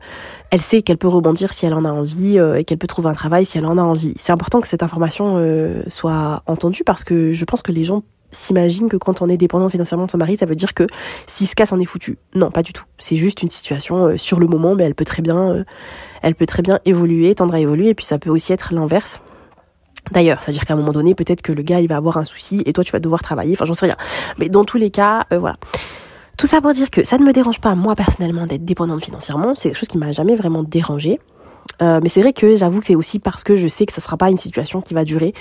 elle 0.50 0.60
sait 0.60 0.82
qu'elle 0.82 0.98
peut 0.98 1.08
rebondir 1.08 1.52
si 1.54 1.64
elle 1.64 1.72
en 1.72 1.84
a 1.84 1.90
envie 1.90 2.38
et 2.38 2.64
qu'elle 2.64 2.78
peut 2.78 2.86
trouver 2.86 3.08
un 3.08 3.14
travail 3.14 3.46
si 3.46 3.56
elle 3.56 3.64
en 3.66 3.78
a 3.78 3.82
envie. 3.82 4.14
C'est 4.18 4.32
important 4.32 4.60
que 4.60 4.68
cette 4.68 4.82
information 4.82 5.42
soit 5.88 6.42
entendue 6.46 6.84
parce 6.84 7.04
que 7.04 7.32
je 7.32 7.44
pense 7.44 7.62
que 7.62 7.72
les 7.72 7.84
gens 7.84 8.02
s'imaginent 8.30 8.88
que 8.88 8.96
quand 8.96 9.22
on 9.22 9.28
est 9.28 9.36
dépendant 9.36 9.68
financièrement 9.68 10.06
de 10.06 10.10
son 10.10 10.18
mari, 10.18 10.36
ça 10.36 10.46
veut 10.46 10.54
dire 10.54 10.74
que 10.74 10.86
s'il 11.26 11.46
se 11.46 11.54
casse, 11.54 11.72
on 11.72 11.80
est 11.80 11.86
foutu. 11.86 12.18
Non, 12.34 12.50
pas 12.50 12.62
du 12.62 12.72
tout. 12.72 12.84
C'est 12.98 13.16
juste 13.16 13.42
une 13.42 13.50
situation 13.50 14.16
sur 14.18 14.40
le 14.40 14.46
moment, 14.46 14.74
mais 14.74 14.84
elle 14.84 14.94
peut 14.94 15.04
très 15.04 15.22
bien, 15.22 15.64
elle 16.22 16.34
peut 16.34 16.46
très 16.46 16.62
bien 16.62 16.80
évoluer, 16.84 17.34
tendre 17.34 17.54
à 17.54 17.60
évoluer, 17.60 17.88
et 17.88 17.94
puis 17.94 18.06
ça 18.06 18.18
peut 18.18 18.30
aussi 18.30 18.52
être 18.52 18.74
l'inverse 18.74 19.20
D'ailleurs, 20.12 20.42
c'est-à-dire 20.42 20.64
qu'à 20.64 20.74
un 20.74 20.76
moment 20.76 20.92
donné, 20.92 21.14
peut-être 21.14 21.42
que 21.42 21.52
le 21.52 21.62
gars, 21.62 21.80
il 21.80 21.88
va 21.88 21.96
avoir 21.96 22.18
un 22.18 22.24
souci 22.24 22.62
et 22.66 22.72
toi, 22.72 22.84
tu 22.84 22.92
vas 22.92 23.00
devoir 23.00 23.22
travailler. 23.22 23.54
Enfin, 23.54 23.64
j'en 23.64 23.74
sais 23.74 23.86
rien. 23.86 23.96
Mais 24.38 24.48
dans 24.48 24.64
tous 24.64 24.76
les 24.76 24.90
cas, 24.90 25.26
euh, 25.32 25.38
voilà. 25.38 25.56
Tout 26.36 26.46
ça 26.46 26.60
pour 26.60 26.72
dire 26.72 26.90
que 26.90 27.04
ça 27.04 27.18
ne 27.18 27.24
me 27.24 27.32
dérange 27.32 27.60
pas, 27.60 27.74
moi, 27.74 27.94
personnellement, 27.94 28.46
d'être 28.46 28.64
dépendante 28.64 29.04
financièrement. 29.04 29.54
C'est 29.54 29.70
quelque 29.70 29.78
chose 29.78 29.88
qui 29.88 29.98
m'a 29.98 30.12
jamais 30.12 30.36
vraiment 30.36 30.62
dérangé. 30.62 31.20
Euh, 31.80 32.00
mais 32.02 32.08
c'est 32.08 32.20
vrai 32.20 32.32
que 32.32 32.56
j'avoue 32.56 32.80
que 32.80 32.86
c'est 32.86 32.94
aussi 32.94 33.18
parce 33.18 33.44
que 33.44 33.56
je 33.56 33.68
sais 33.68 33.86
que 33.86 33.92
ça 33.92 34.00
sera 34.00 34.16
pas 34.16 34.30
une 34.30 34.38
situation 34.38 34.80
qui 34.80 34.94
va 34.94 35.04
durer. 35.04 35.34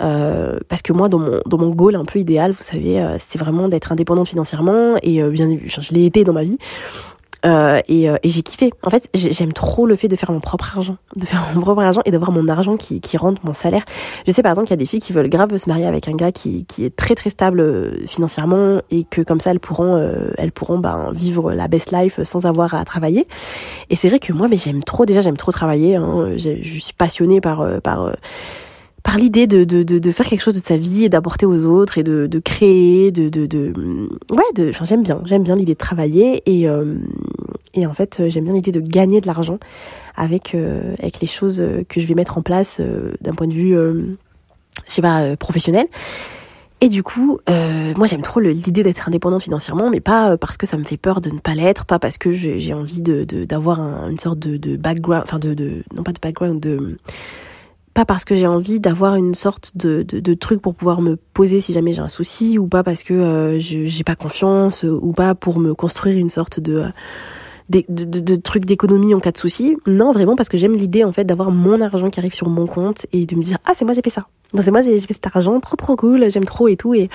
Euh, 0.00 0.58
parce 0.68 0.82
que 0.82 0.92
moi, 0.92 1.08
dans 1.08 1.18
mon, 1.18 1.40
dans 1.46 1.58
mon 1.58 1.70
goal 1.70 1.96
un 1.96 2.04
peu 2.04 2.18
idéal, 2.18 2.52
vous 2.52 2.62
savez, 2.62 3.04
c'est 3.18 3.38
vraiment 3.38 3.68
d'être 3.68 3.92
indépendante 3.92 4.28
financièrement. 4.28 4.96
Et 5.02 5.22
bien, 5.22 5.48
je 5.66 5.94
l'ai 5.94 6.06
été 6.06 6.24
dans 6.24 6.32
ma 6.32 6.44
vie. 6.44 6.58
Euh, 7.44 7.80
et, 7.88 8.08
euh, 8.08 8.16
et 8.22 8.28
j'ai 8.28 8.42
kiffé. 8.42 8.72
En 8.82 8.90
fait, 8.90 9.08
j'aime 9.14 9.52
trop 9.52 9.86
le 9.86 9.96
fait 9.96 10.08
de 10.08 10.16
faire 10.16 10.30
mon 10.30 10.40
propre 10.40 10.76
argent, 10.76 10.96
de 11.16 11.26
faire 11.26 11.44
mon 11.54 11.60
propre 11.60 11.82
argent 11.82 12.00
et 12.04 12.10
d'avoir 12.10 12.30
mon 12.30 12.46
argent 12.48 12.76
qui, 12.76 13.00
qui 13.00 13.16
rentre 13.16 13.40
mon 13.44 13.52
salaire. 13.52 13.84
Je 14.26 14.32
sais 14.32 14.42
par 14.42 14.52
exemple 14.52 14.68
qu'il 14.68 14.74
y 14.74 14.80
a 14.80 14.82
des 14.82 14.86
filles 14.86 15.00
qui 15.00 15.12
veulent 15.12 15.28
grave 15.28 15.56
se 15.56 15.68
marier 15.68 15.86
avec 15.86 16.08
un 16.08 16.14
gars 16.14 16.32
qui, 16.32 16.64
qui 16.66 16.84
est 16.84 16.94
très 16.94 17.14
très 17.14 17.30
stable 17.30 17.60
euh, 17.60 18.06
financièrement 18.06 18.80
et 18.90 19.04
que 19.04 19.22
comme 19.22 19.40
ça 19.40 19.50
elles 19.50 19.60
pourront 19.60 19.82
elles 20.38 20.52
pourront 20.52 20.78
ben, 20.78 21.12
vivre 21.12 21.52
la 21.52 21.68
best 21.68 21.92
life 21.92 22.22
sans 22.22 22.46
avoir 22.46 22.74
à 22.74 22.84
travailler. 22.84 23.26
Et 23.90 23.96
c'est 23.96 24.08
vrai 24.08 24.18
que 24.18 24.32
moi, 24.32 24.48
mais 24.48 24.56
j'aime 24.56 24.82
trop 24.84 25.04
déjà 25.06 25.20
j'aime 25.20 25.36
trop 25.36 25.52
travailler. 25.52 25.96
Hein. 25.96 26.32
Je 26.36 26.78
suis 26.78 26.94
passionnée 26.96 27.40
par 27.40 27.66
par 27.82 28.12
par 29.02 29.18
l'idée 29.18 29.46
de, 29.46 29.64
de, 29.64 29.82
de, 29.82 29.98
de, 29.98 30.12
faire 30.12 30.26
quelque 30.26 30.42
chose 30.42 30.54
de 30.54 30.60
sa 30.60 30.76
vie 30.76 31.04
et 31.04 31.08
d'apporter 31.08 31.46
aux 31.46 31.66
autres 31.66 31.98
et 31.98 32.02
de, 32.02 32.26
de 32.26 32.38
créer, 32.38 33.10
de, 33.10 33.28
de, 33.28 33.46
de 33.46 33.72
ouais, 34.30 34.42
de, 34.54 34.72
j'aime 34.82 35.02
bien, 35.02 35.20
j'aime 35.24 35.42
bien 35.42 35.56
l'idée 35.56 35.74
de 35.74 35.78
travailler 35.78 36.42
et 36.46 36.68
euh, 36.68 36.94
et 37.74 37.86
en 37.86 37.94
fait 37.94 38.22
j'aime 38.28 38.44
bien 38.44 38.54
l'idée 38.54 38.72
de 38.72 38.80
gagner 38.80 39.20
de 39.20 39.26
l'argent 39.26 39.58
avec 40.14 40.54
euh, 40.54 40.94
avec 41.00 41.20
les 41.20 41.26
choses 41.26 41.62
que 41.88 42.00
je 42.00 42.06
vais 42.06 42.14
mettre 42.14 42.38
en 42.38 42.42
place 42.42 42.78
euh, 42.80 43.12
d'un 43.20 43.34
point 43.34 43.48
de 43.48 43.54
vue, 43.54 43.74
je 43.74 44.92
sais 44.92 45.02
pas, 45.02 45.36
professionnel. 45.36 45.86
Et 46.80 46.88
du 46.88 47.04
coup, 47.04 47.38
euh, 47.48 47.94
moi 47.96 48.06
j'aime 48.08 48.22
trop 48.22 48.40
l'idée 48.40 48.82
d'être 48.82 49.06
indépendante 49.06 49.42
financièrement, 49.42 49.88
mais 49.88 50.00
pas 50.00 50.36
parce 50.36 50.56
que 50.56 50.66
ça 50.66 50.76
me 50.76 50.82
fait 50.82 50.96
peur 50.96 51.20
de 51.20 51.30
ne 51.30 51.38
pas 51.38 51.54
l'être, 51.54 51.84
pas 51.84 52.00
parce 52.00 52.18
que 52.18 52.32
j'ai 52.32 52.74
envie 52.74 53.02
de 53.02 53.24
d'avoir 53.44 53.78
une 54.08 54.18
sorte 54.18 54.40
de, 54.40 54.56
de 54.56 54.76
background, 54.76 55.22
enfin 55.24 55.38
de, 55.38 55.54
de 55.54 55.84
non 55.94 56.02
pas 56.02 56.12
de 56.12 56.18
background, 56.20 56.58
de 56.60 56.98
pas 57.94 58.04
parce 58.04 58.24
que 58.24 58.34
j'ai 58.34 58.46
envie 58.46 58.80
d'avoir 58.80 59.16
une 59.16 59.34
sorte 59.34 59.76
de, 59.76 60.02
de, 60.02 60.20
de, 60.20 60.34
truc 60.34 60.60
pour 60.62 60.74
pouvoir 60.74 61.00
me 61.02 61.16
poser 61.16 61.60
si 61.60 61.72
jamais 61.72 61.92
j'ai 61.92 62.00
un 62.00 62.08
souci, 62.08 62.58
ou 62.58 62.66
pas 62.66 62.82
parce 62.82 63.02
que 63.02 63.14
euh, 63.14 63.58
j'ai 63.58 64.04
pas 64.04 64.16
confiance, 64.16 64.82
ou 64.84 65.12
pas 65.12 65.34
pour 65.34 65.58
me 65.58 65.74
construire 65.74 66.18
une 66.18 66.30
sorte 66.30 66.60
de 66.60 66.84
de, 67.70 67.84
de, 67.88 68.36
trucs 68.36 68.66
d'économie 68.66 69.14
en 69.14 69.20
cas 69.20 69.32
de 69.32 69.38
souci. 69.38 69.78
Non, 69.86 70.12
vraiment 70.12 70.36
parce 70.36 70.50
que 70.50 70.58
j'aime 70.58 70.74
l'idée 70.74 71.04
en 71.04 71.12
fait 71.12 71.24
d'avoir 71.24 71.50
mon 71.50 71.80
argent 71.80 72.10
qui 72.10 72.20
arrive 72.20 72.34
sur 72.34 72.48
mon 72.48 72.66
compte 72.66 73.06
et 73.12 73.24
de 73.24 73.34
me 73.34 73.42
dire 73.42 73.56
ah 73.64 73.72
c'est 73.74 73.84
moi 73.84 73.94
j'ai 73.94 74.02
fait 74.02 74.10
ça. 74.10 74.26
Non 74.52 74.62
c'est 74.62 74.70
moi 74.70 74.82
j'ai 74.82 75.00
fait 75.00 75.14
cet 75.14 75.26
argent, 75.26 75.58
trop 75.60 75.76
trop 75.76 75.96
cool, 75.96 76.30
j'aime 76.30 76.44
trop 76.44 76.68
et 76.68 76.76
tout 76.76 76.94
et 76.94 77.08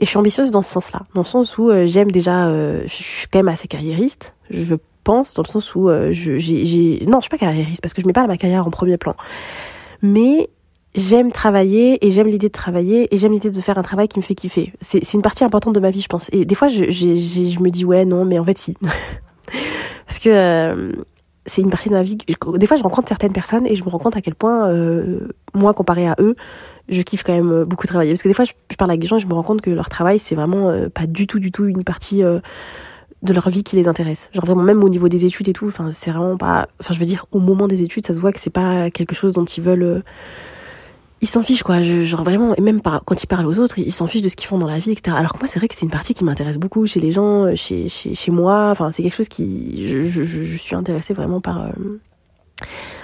et 0.00 0.04
je 0.04 0.10
suis 0.10 0.18
ambitieuse 0.18 0.50
dans 0.50 0.62
ce 0.62 0.72
sens-là, 0.72 1.02
dans 1.14 1.20
le 1.20 1.26
sens 1.26 1.58
où 1.58 1.70
euh, 1.70 1.86
j'aime 1.86 2.10
déjà, 2.10 2.48
euh, 2.48 2.82
je 2.86 2.94
suis 2.94 3.28
quand 3.28 3.38
même 3.38 3.48
assez 3.48 3.68
carriériste, 3.68 4.34
je 4.50 4.74
pense, 5.04 5.34
dans 5.34 5.42
le 5.42 5.48
sens 5.48 5.76
où 5.76 5.88
euh, 5.88 6.12
j'ai, 6.12 7.02
non 7.06 7.18
je 7.18 7.22
suis 7.22 7.30
pas 7.30 7.38
carriériste 7.38 7.80
parce 7.82 7.94
que 7.94 8.02
je 8.02 8.06
mets 8.06 8.12
pas 8.12 8.26
ma 8.26 8.36
carrière 8.36 8.66
en 8.66 8.70
premier 8.70 8.96
plan, 8.96 9.14
mais 10.02 10.50
j'aime 10.94 11.32
travailler 11.32 12.04
et 12.04 12.10
j'aime 12.10 12.28
l'idée 12.28 12.48
de 12.48 12.52
travailler 12.52 13.12
et 13.14 13.18
j'aime 13.18 13.32
l'idée 13.32 13.50
de 13.50 13.60
faire 13.60 13.78
un 13.78 13.82
travail 13.82 14.08
qui 14.08 14.18
me 14.18 14.24
fait 14.24 14.34
kiffer. 14.34 14.72
C'est 14.80 15.12
une 15.14 15.22
partie 15.22 15.44
importante 15.44 15.74
de 15.74 15.80
ma 15.80 15.90
vie, 15.90 16.02
je 16.02 16.08
pense. 16.08 16.28
Et 16.32 16.44
des 16.44 16.54
fois, 16.54 16.68
je, 16.68 16.90
je 16.90 17.60
me 17.60 17.70
dis 17.70 17.84
ouais, 17.84 18.04
non, 18.04 18.24
mais 18.24 18.38
en 18.38 18.44
fait, 18.44 18.58
si. 18.58 18.76
Parce 20.06 20.18
que 20.18 20.28
euh, 20.28 20.92
c'est 21.46 21.62
une 21.62 21.70
partie 21.70 21.88
de 21.88 21.94
ma 21.94 22.02
vie. 22.02 22.16
Des 22.16 22.66
fois, 22.66 22.76
je 22.76 22.82
rencontre 22.82 23.08
certaines 23.08 23.32
personnes 23.32 23.66
et 23.66 23.74
je 23.74 23.84
me 23.84 23.88
rends 23.88 23.98
compte 23.98 24.16
à 24.16 24.20
quel 24.20 24.34
point, 24.34 24.68
euh, 24.68 25.28
moi, 25.54 25.72
comparé 25.72 26.06
à 26.06 26.16
eux, 26.18 26.36
je 26.88 27.00
kiffe 27.02 27.22
quand 27.22 27.32
même 27.32 27.52
euh, 27.52 27.64
beaucoup 27.64 27.86
travailler. 27.86 28.12
Parce 28.12 28.22
que 28.22 28.28
des 28.28 28.34
fois, 28.34 28.44
je, 28.44 28.52
parle 28.76 28.90
avec 28.90 29.00
des 29.00 29.06
gens 29.06 29.16
et 29.16 29.20
je 29.20 29.26
me 29.26 29.34
rends 29.34 29.42
compte 29.42 29.62
que 29.62 29.70
leur 29.70 29.88
travail, 29.88 30.18
c'est 30.18 30.34
vraiment 30.34 30.70
pas 30.92 31.06
du 31.06 31.26
tout, 31.26 31.38
du 31.38 31.50
tout 31.50 31.64
une 31.64 31.84
partie 31.84 32.22
de 33.22 33.32
leur 33.32 33.48
vie 33.50 33.62
qui 33.62 33.76
les 33.76 33.88
intéresse. 33.88 34.28
Genre 34.32 34.44
vraiment, 34.44 34.62
même 34.62 34.82
au 34.82 34.88
niveau 34.88 35.08
des 35.08 35.24
études 35.24 35.48
et 35.48 35.52
tout, 35.52 35.66
enfin, 35.66 35.90
c'est 35.92 36.10
vraiment 36.10 36.36
pas. 36.36 36.68
Enfin, 36.80 36.94
je 36.94 36.98
veux 36.98 37.06
dire, 37.06 37.26
au 37.32 37.38
moment 37.38 37.68
des 37.68 37.82
études, 37.82 38.06
ça 38.06 38.14
se 38.14 38.20
voit 38.20 38.32
que 38.32 38.40
c'est 38.40 38.50
pas 38.50 38.90
quelque 38.90 39.14
chose 39.14 39.32
dont 39.32 39.44
ils 39.44 39.62
veulent 39.62 40.02
ils 41.22 41.28
s'en 41.28 41.42
fichent 41.42 41.62
quoi 41.62 41.80
genre 41.82 42.24
vraiment 42.24 42.54
et 42.56 42.60
même 42.60 42.82
quand 42.82 43.22
ils 43.22 43.28
parlent 43.28 43.46
aux 43.46 43.60
autres 43.60 43.78
ils 43.78 43.92
s'en 43.92 44.08
fichent 44.08 44.22
de 44.22 44.28
ce 44.28 44.34
qu'ils 44.34 44.48
font 44.48 44.58
dans 44.58 44.66
la 44.66 44.80
vie 44.80 44.90
etc 44.90 45.16
alors 45.16 45.32
que 45.32 45.38
moi 45.38 45.46
c'est 45.46 45.60
vrai 45.60 45.68
que 45.68 45.74
c'est 45.76 45.84
une 45.84 45.90
partie 45.90 46.14
qui 46.14 46.24
m'intéresse 46.24 46.58
beaucoup 46.58 46.84
chez 46.84 46.98
les 46.98 47.12
gens 47.12 47.44
euh, 47.44 47.54
chez 47.54 48.30
moi 48.30 48.70
enfin 48.72 48.90
c'est 48.92 49.04
quelque 49.04 49.14
chose 49.14 49.28
qui 49.28 50.08
je 50.08 50.56
suis 50.56 50.74
intéressée 50.74 51.14
vraiment 51.14 51.40
par 51.40 51.62
euh, 51.62 51.70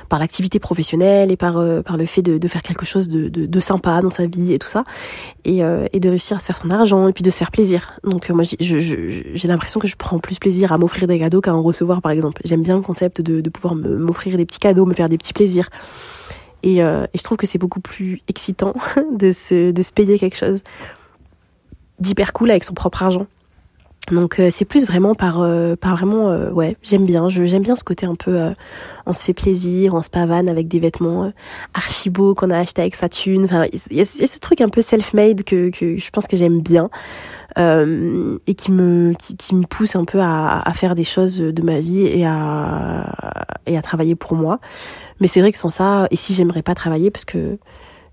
par 0.08 0.18
l'activité 0.18 0.58
professionnelle 0.58 1.30
et 1.30 1.36
par 1.36 1.58
euh, 1.58 1.82
par 1.82 1.96
le 1.96 2.06
fait 2.06 2.22
de, 2.22 2.38
de 2.38 2.48
faire 2.48 2.62
quelque 2.62 2.86
chose 2.86 3.08
de, 3.08 3.28
de, 3.28 3.46
de, 3.46 3.60
sympa 3.60 4.00
dans 4.00 4.10
sa 4.10 4.26
vie 4.26 4.52
et 4.52 4.58
tout 4.58 4.68
ça. 4.68 4.84
Et, 5.44 5.60
et 5.92 6.00
de 6.00 6.08
réussir 6.10 6.36
à 6.36 6.40
se 6.40 6.44
faire 6.44 6.58
son 6.58 6.70
argent 6.70 7.08
et 7.08 7.12
puis 7.12 7.22
de 7.22 7.30
se 7.30 7.36
faire 7.36 7.50
plaisir. 7.50 7.98
Donc 8.04 8.28
moi 8.30 8.44
j'ai 8.60 9.48
l'impression 9.48 9.80
que 9.80 9.86
je 9.86 9.96
prends 9.96 10.18
plus 10.18 10.38
plaisir 10.38 10.72
à 10.72 10.78
m'offrir 10.78 11.06
des 11.08 11.18
cadeaux 11.18 11.40
qu'à 11.40 11.54
en 11.54 11.62
recevoir 11.62 12.02
par 12.02 12.12
exemple. 12.12 12.42
J'aime 12.44 12.62
bien 12.62 12.76
le 12.76 12.82
concept 12.82 13.22
de, 13.22 13.40
de 13.40 13.50
pouvoir 13.50 13.74
m'offrir 13.74 14.36
des 14.36 14.44
petits 14.44 14.58
cadeaux 14.58 14.84
me 14.84 14.94
faire 14.94 15.08
des 15.08 15.18
petits 15.18 15.32
plaisirs. 15.32 15.70
Et, 16.62 16.82
euh, 16.82 17.06
et 17.14 17.18
je 17.18 17.22
trouve 17.22 17.36
que 17.36 17.46
c'est 17.46 17.58
beaucoup 17.58 17.80
plus 17.80 18.22
excitant 18.28 18.74
de 19.12 19.32
se, 19.32 19.70
de 19.70 19.82
se 19.82 19.92
payer 19.92 20.18
quelque 20.18 20.36
chose 20.36 20.60
d'hyper 22.00 22.32
cool 22.32 22.50
avec 22.50 22.64
son 22.64 22.74
propre 22.74 23.02
argent. 23.02 23.26
Donc 24.10 24.38
euh, 24.38 24.48
c'est 24.50 24.64
plus 24.64 24.86
vraiment 24.86 25.14
par 25.14 25.40
euh, 25.40 25.76
par 25.76 25.96
vraiment 25.96 26.30
euh, 26.30 26.50
ouais 26.50 26.76
j'aime 26.82 27.04
bien. 27.04 27.28
Je 27.28 27.46
j'aime 27.46 27.62
bien 27.62 27.76
ce 27.76 27.84
côté 27.84 28.06
un 28.06 28.14
peu 28.14 28.38
on 29.06 29.12
se 29.12 29.22
fait 29.24 29.34
plaisir 29.34 29.94
on 29.94 30.02
se 30.02 30.10
pavane 30.10 30.48
avec 30.48 30.68
des 30.68 30.80
vêtements 30.80 31.32
archi 31.74 32.10
beaux 32.10 32.34
qu'on 32.34 32.50
a 32.50 32.58
acheté 32.58 32.82
avec 32.82 32.94
sa 32.94 33.08
thune. 33.08 33.44
Enfin 33.44 33.66
il 33.90 33.96
y, 33.96 34.00
a 34.00 34.04
ce 34.04 34.38
truc 34.38 34.60
un 34.60 34.68
peu 34.68 34.82
self-made 34.82 35.44
que 35.44 35.70
que 35.70 35.98
je 35.98 36.10
pense 36.10 36.26
que 36.26 36.36
j'aime 36.36 36.60
bien 36.60 36.90
et 37.56 38.54
qui 38.54 38.70
me 38.70 39.14
qui, 39.14 39.36
qui, 39.36 39.56
me 39.56 39.64
pousse 39.64 39.96
un 39.96 40.04
peu 40.04 40.20
à, 40.20 40.60
à 40.60 40.72
faire 40.74 40.94
des 40.94 41.02
choses 41.02 41.38
de 41.38 41.62
ma 41.62 41.80
vie 41.80 42.06
et 42.06 42.24
à 42.24 43.12
et 43.66 43.76
à 43.76 43.82
travailler 43.82 44.14
pour 44.14 44.34
moi. 44.34 44.60
Mais 45.20 45.26
c'est 45.26 45.40
vrai 45.40 45.52
que 45.52 45.58
sans 45.58 45.70
ça, 45.70 46.06
et 46.10 46.16
si 46.16 46.34
j'aimerais 46.34 46.62
pas 46.62 46.74
travailler, 46.74 47.10
parce 47.10 47.24
que 47.24 47.58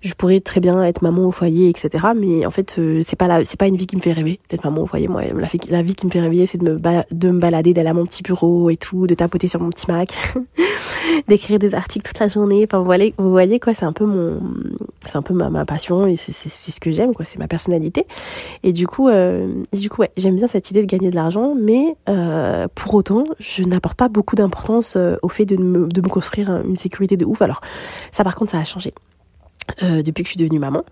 je 0.05 0.13
pourrais 0.13 0.39
très 0.39 0.59
bien 0.59 0.83
être 0.83 1.01
maman 1.01 1.27
au 1.27 1.31
foyer, 1.31 1.67
etc. 1.67 2.05
Mais 2.15 2.45
en 2.45 2.51
fait, 2.51 2.77
euh, 2.77 3.01
c'est 3.01 3.15
pas 3.15 3.43
c'est 3.43 3.59
pas 3.59 3.67
une 3.67 3.75
vie 3.75 3.87
qui 3.87 3.95
me 3.95 4.01
fait 4.01 4.11
rêver 4.11 4.39
d'être 4.49 4.63
maman 4.63 4.83
au 4.83 4.85
foyer. 4.85 5.07
Moi, 5.07 5.23
la, 5.33 5.81
vie 5.81 5.95
qui 5.95 6.05
me 6.05 6.11
fait 6.11 6.19
rêver, 6.19 6.45
c'est 6.45 6.59
de 6.59 6.63
me, 6.63 6.79
de 7.11 7.29
me 7.31 7.39
balader, 7.39 7.73
d'aller 7.73 7.89
à 7.89 7.93
mon 7.93 8.05
petit 8.05 8.21
bureau 8.21 8.69
et 8.69 8.77
tout, 8.77 9.07
de 9.07 9.15
tapoter 9.15 9.47
sur 9.47 9.59
mon 9.59 9.71
petit 9.71 9.87
Mac, 9.89 10.15
d'écrire 11.27 11.57
des 11.57 11.73
articles 11.73 12.07
toute 12.07 12.19
la 12.19 12.27
journée. 12.27 12.65
Enfin, 12.69 12.77
vous 12.77 12.85
voyez, 12.85 13.15
vous 13.17 13.31
voyez 13.31 13.59
quoi, 13.59 13.73
c'est 13.73 13.85
un 13.85 13.93
peu 13.93 14.05
mon, 14.05 14.39
c'est 15.07 15.15
un 15.15 15.23
peu 15.23 15.33
ma, 15.33 15.49
ma 15.49 15.65
passion 15.65 16.05
et 16.05 16.17
c'est, 16.17 16.33
c'est, 16.33 16.71
ce 16.71 16.79
que 16.79 16.91
j'aime, 16.91 17.13
quoi. 17.15 17.25
C'est 17.25 17.39
ma 17.39 17.47
personnalité. 17.47 18.05
Et 18.61 18.73
du 18.73 18.85
coup, 18.85 19.09
euh, 19.09 19.47
du 19.73 19.89
coup, 19.89 20.01
ouais, 20.01 20.11
j'aime 20.17 20.35
bien 20.35 20.47
cette 20.47 20.69
idée 20.69 20.81
de 20.81 20.87
gagner 20.87 21.09
de 21.09 21.15
l'argent, 21.15 21.55
mais 21.59 21.95
euh, 22.09 22.67
pour 22.75 22.93
autant, 22.93 23.25
je 23.39 23.63
n'apporte 23.63 23.97
pas 23.97 24.09
beaucoup 24.09 24.35
d'importance 24.35 24.95
euh, 24.97 25.15
au 25.23 25.29
fait 25.29 25.45
de 25.45 25.57
me, 25.57 25.87
de 25.87 26.01
me 26.01 26.09
construire 26.09 26.61
une 26.63 26.75
sécurité 26.75 27.17
de 27.17 27.25
ouf. 27.25 27.41
Alors, 27.41 27.61
ça, 28.11 28.23
par 28.23 28.35
contre, 28.35 28.51
ça 28.51 28.59
a 28.59 28.63
changé. 28.63 28.93
Euh, 29.83 30.01
depuis 30.01 30.23
que 30.23 30.29
je 30.29 30.31
suis 30.31 30.39
devenue 30.39 30.59
maman. 30.59 30.83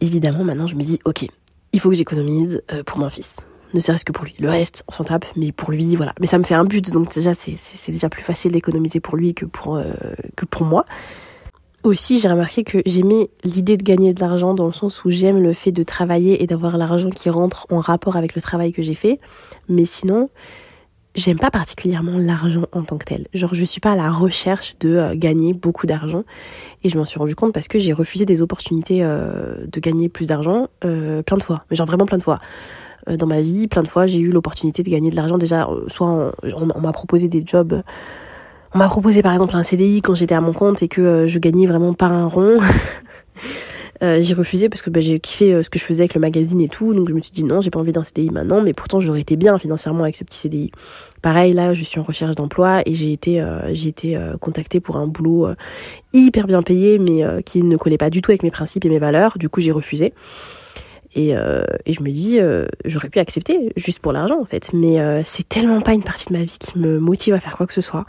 Évidemment, 0.00 0.44
maintenant, 0.44 0.66
je 0.66 0.76
me 0.76 0.82
dis, 0.82 0.98
ok, 1.04 1.26
il 1.72 1.80
faut 1.80 1.90
que 1.90 1.96
j'économise 1.96 2.62
euh, 2.72 2.82
pour 2.82 2.98
mon 2.98 3.08
fils. 3.08 3.36
Ne 3.74 3.80
serait-ce 3.80 4.04
que 4.04 4.12
pour 4.12 4.24
lui. 4.24 4.34
Le 4.38 4.50
reste, 4.50 4.84
on 4.88 4.92
s'en 4.92 5.04
tape, 5.04 5.26
mais 5.36 5.52
pour 5.52 5.70
lui, 5.70 5.96
voilà. 5.96 6.14
Mais 6.20 6.26
ça 6.26 6.38
me 6.38 6.44
fait 6.44 6.54
un 6.54 6.64
but, 6.64 6.90
donc 6.90 7.14
déjà, 7.14 7.34
c'est 7.34 7.92
déjà 7.92 8.08
plus 8.08 8.22
facile 8.22 8.52
d'économiser 8.52 9.00
pour 9.00 9.16
lui 9.16 9.34
que 9.34 9.44
pour, 9.44 9.76
euh, 9.76 9.92
que 10.36 10.44
pour 10.44 10.64
moi. 10.64 10.84
Aussi, 11.82 12.18
j'ai 12.18 12.28
remarqué 12.28 12.62
que 12.64 12.82
j'aimais 12.84 13.30
l'idée 13.42 13.76
de 13.76 13.82
gagner 13.82 14.12
de 14.12 14.20
l'argent 14.20 14.54
dans 14.54 14.66
le 14.66 14.72
sens 14.72 15.04
où 15.04 15.10
j'aime 15.10 15.38
le 15.38 15.52
fait 15.54 15.72
de 15.72 15.82
travailler 15.82 16.42
et 16.42 16.46
d'avoir 16.46 16.76
l'argent 16.76 17.10
qui 17.10 17.30
rentre 17.30 17.66
en 17.70 17.78
rapport 17.78 18.16
avec 18.16 18.34
le 18.34 18.42
travail 18.42 18.72
que 18.72 18.82
j'ai 18.82 18.94
fait. 18.94 19.18
Mais 19.68 19.86
sinon, 19.86 20.28
j'aime 21.14 21.38
pas 21.38 21.50
particulièrement 21.50 22.18
l'argent 22.18 22.66
en 22.72 22.82
tant 22.82 22.98
que 22.98 23.04
tel. 23.04 23.26
Genre, 23.34 23.54
je 23.54 23.64
suis 23.64 23.80
pas 23.80 23.92
à 23.92 23.96
la 23.96 24.10
recherche 24.10 24.76
de 24.80 24.96
euh, 24.96 25.14
gagner 25.14 25.52
beaucoup 25.52 25.86
d'argent. 25.86 26.24
Et 26.82 26.88
je 26.88 26.96
m'en 26.96 27.04
suis 27.04 27.18
rendu 27.18 27.34
compte 27.34 27.52
parce 27.52 27.68
que 27.68 27.78
j'ai 27.78 27.92
refusé 27.92 28.24
des 28.24 28.42
opportunités 28.42 29.00
euh, 29.02 29.66
de 29.66 29.80
gagner 29.80 30.08
plus 30.08 30.26
d'argent 30.26 30.68
euh, 30.84 31.22
plein 31.22 31.36
de 31.36 31.42
fois. 31.42 31.64
Mais 31.70 31.76
genre 31.76 31.86
vraiment 31.86 32.06
plein 32.06 32.18
de 32.18 32.22
fois. 32.22 32.40
dans 33.08 33.26
ma 33.26 33.40
vie, 33.40 33.66
plein 33.66 33.82
de 33.82 33.88
fois, 33.88 34.06
j'ai 34.06 34.18
eu 34.18 34.30
l'opportunité 34.30 34.82
de 34.82 34.90
gagner 34.90 35.10
de 35.10 35.16
l'argent. 35.16 35.38
Déjà, 35.38 35.68
soit 35.88 36.32
on, 36.42 36.80
m'a 36.80 36.92
proposé 36.92 37.28
des 37.28 37.42
jobs. 37.44 37.82
On 38.72 38.78
m'a 38.78 38.88
proposé 38.88 39.20
par 39.22 39.32
exemple 39.32 39.56
un 39.56 39.62
CDI 39.62 40.00
quand 40.00 40.14
j'étais 40.14 40.34
à 40.34 40.40
mon 40.40 40.52
compte 40.52 40.82
et 40.82 40.88
que 40.88 41.26
je 41.26 41.38
gagnais 41.38 41.66
vraiment 41.66 41.92
pas 41.92 42.06
un 42.06 42.26
rond. 42.26 42.58
Euh, 44.02 44.22
j'ai 44.22 44.32
refusé 44.32 44.70
parce 44.70 44.80
que 44.80 44.88
bah, 44.88 45.00
j'ai 45.00 45.20
kiffé 45.20 45.52
euh, 45.52 45.62
ce 45.62 45.68
que 45.68 45.78
je 45.78 45.84
faisais 45.84 46.04
avec 46.04 46.14
le 46.14 46.20
magazine 46.20 46.60
et 46.60 46.68
tout, 46.68 46.94
donc 46.94 47.10
je 47.10 47.14
me 47.14 47.20
suis 47.20 47.32
dit 47.32 47.44
non, 47.44 47.60
j'ai 47.60 47.68
pas 47.70 47.78
envie 47.78 47.92
d'un 47.92 48.02
CDI 48.02 48.30
maintenant, 48.30 48.62
mais 48.62 48.72
pourtant 48.72 48.98
j'aurais 48.98 49.20
été 49.20 49.36
bien 49.36 49.58
financièrement 49.58 50.04
avec 50.04 50.16
ce 50.16 50.24
petit 50.24 50.38
CDI. 50.38 50.72
Pareil, 51.20 51.52
là, 51.52 51.74
je 51.74 51.84
suis 51.84 52.00
en 52.00 52.02
recherche 52.02 52.34
d'emploi 52.34 52.80
et 52.86 52.94
j'ai 52.94 53.12
été, 53.12 53.42
euh, 53.42 53.74
j'ai 53.74 53.88
été 53.88 54.18
contactée 54.40 54.80
pour 54.80 54.96
un 54.96 55.06
boulot 55.06 55.48
hyper 56.14 56.46
bien 56.46 56.62
payé, 56.62 56.98
mais 56.98 57.22
qui 57.44 57.62
ne 57.62 57.76
collait 57.76 57.98
pas 57.98 58.08
du 58.08 58.22
tout 58.22 58.30
avec 58.30 58.42
mes 58.42 58.50
principes 58.50 58.86
et 58.86 58.88
mes 58.88 58.98
valeurs. 58.98 59.36
Du 59.36 59.50
coup, 59.50 59.60
j'ai 59.60 59.70
refusé. 59.70 60.14
Et, 61.14 61.30
et, 61.30 61.92
je 61.92 62.02
me 62.02 62.10
dis, 62.10 62.38
j'aurais 62.86 63.10
pu 63.10 63.18
accepter 63.18 63.72
juste 63.76 63.98
pour 63.98 64.12
l'argent 64.14 64.40
en 64.40 64.46
fait, 64.46 64.72
mais 64.72 65.22
c'est 65.24 65.46
tellement 65.46 65.82
pas 65.82 65.92
une 65.92 66.02
partie 66.02 66.32
de 66.32 66.38
ma 66.38 66.44
vie 66.44 66.56
qui 66.58 66.78
me 66.78 66.98
motive 66.98 67.34
à 67.34 67.40
faire 67.40 67.58
quoi 67.58 67.66
que 67.66 67.74
ce 67.74 67.82
soit. 67.82 68.06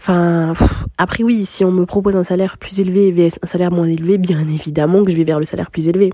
Enfin, 0.00 0.54
après 0.96 1.24
oui, 1.24 1.44
si 1.44 1.64
on 1.64 1.72
me 1.72 1.84
propose 1.84 2.16
un 2.16 2.24
salaire 2.24 2.56
plus 2.58 2.80
élevé 2.80 3.08
et 3.08 3.30
un 3.42 3.46
salaire 3.46 3.72
moins 3.72 3.88
élevé, 3.88 4.18
bien 4.18 4.40
évidemment 4.40 5.04
que 5.04 5.10
je 5.10 5.16
vais 5.16 5.24
vers 5.24 5.40
le 5.40 5.46
salaire 5.46 5.70
plus 5.70 5.88
élevé. 5.88 6.12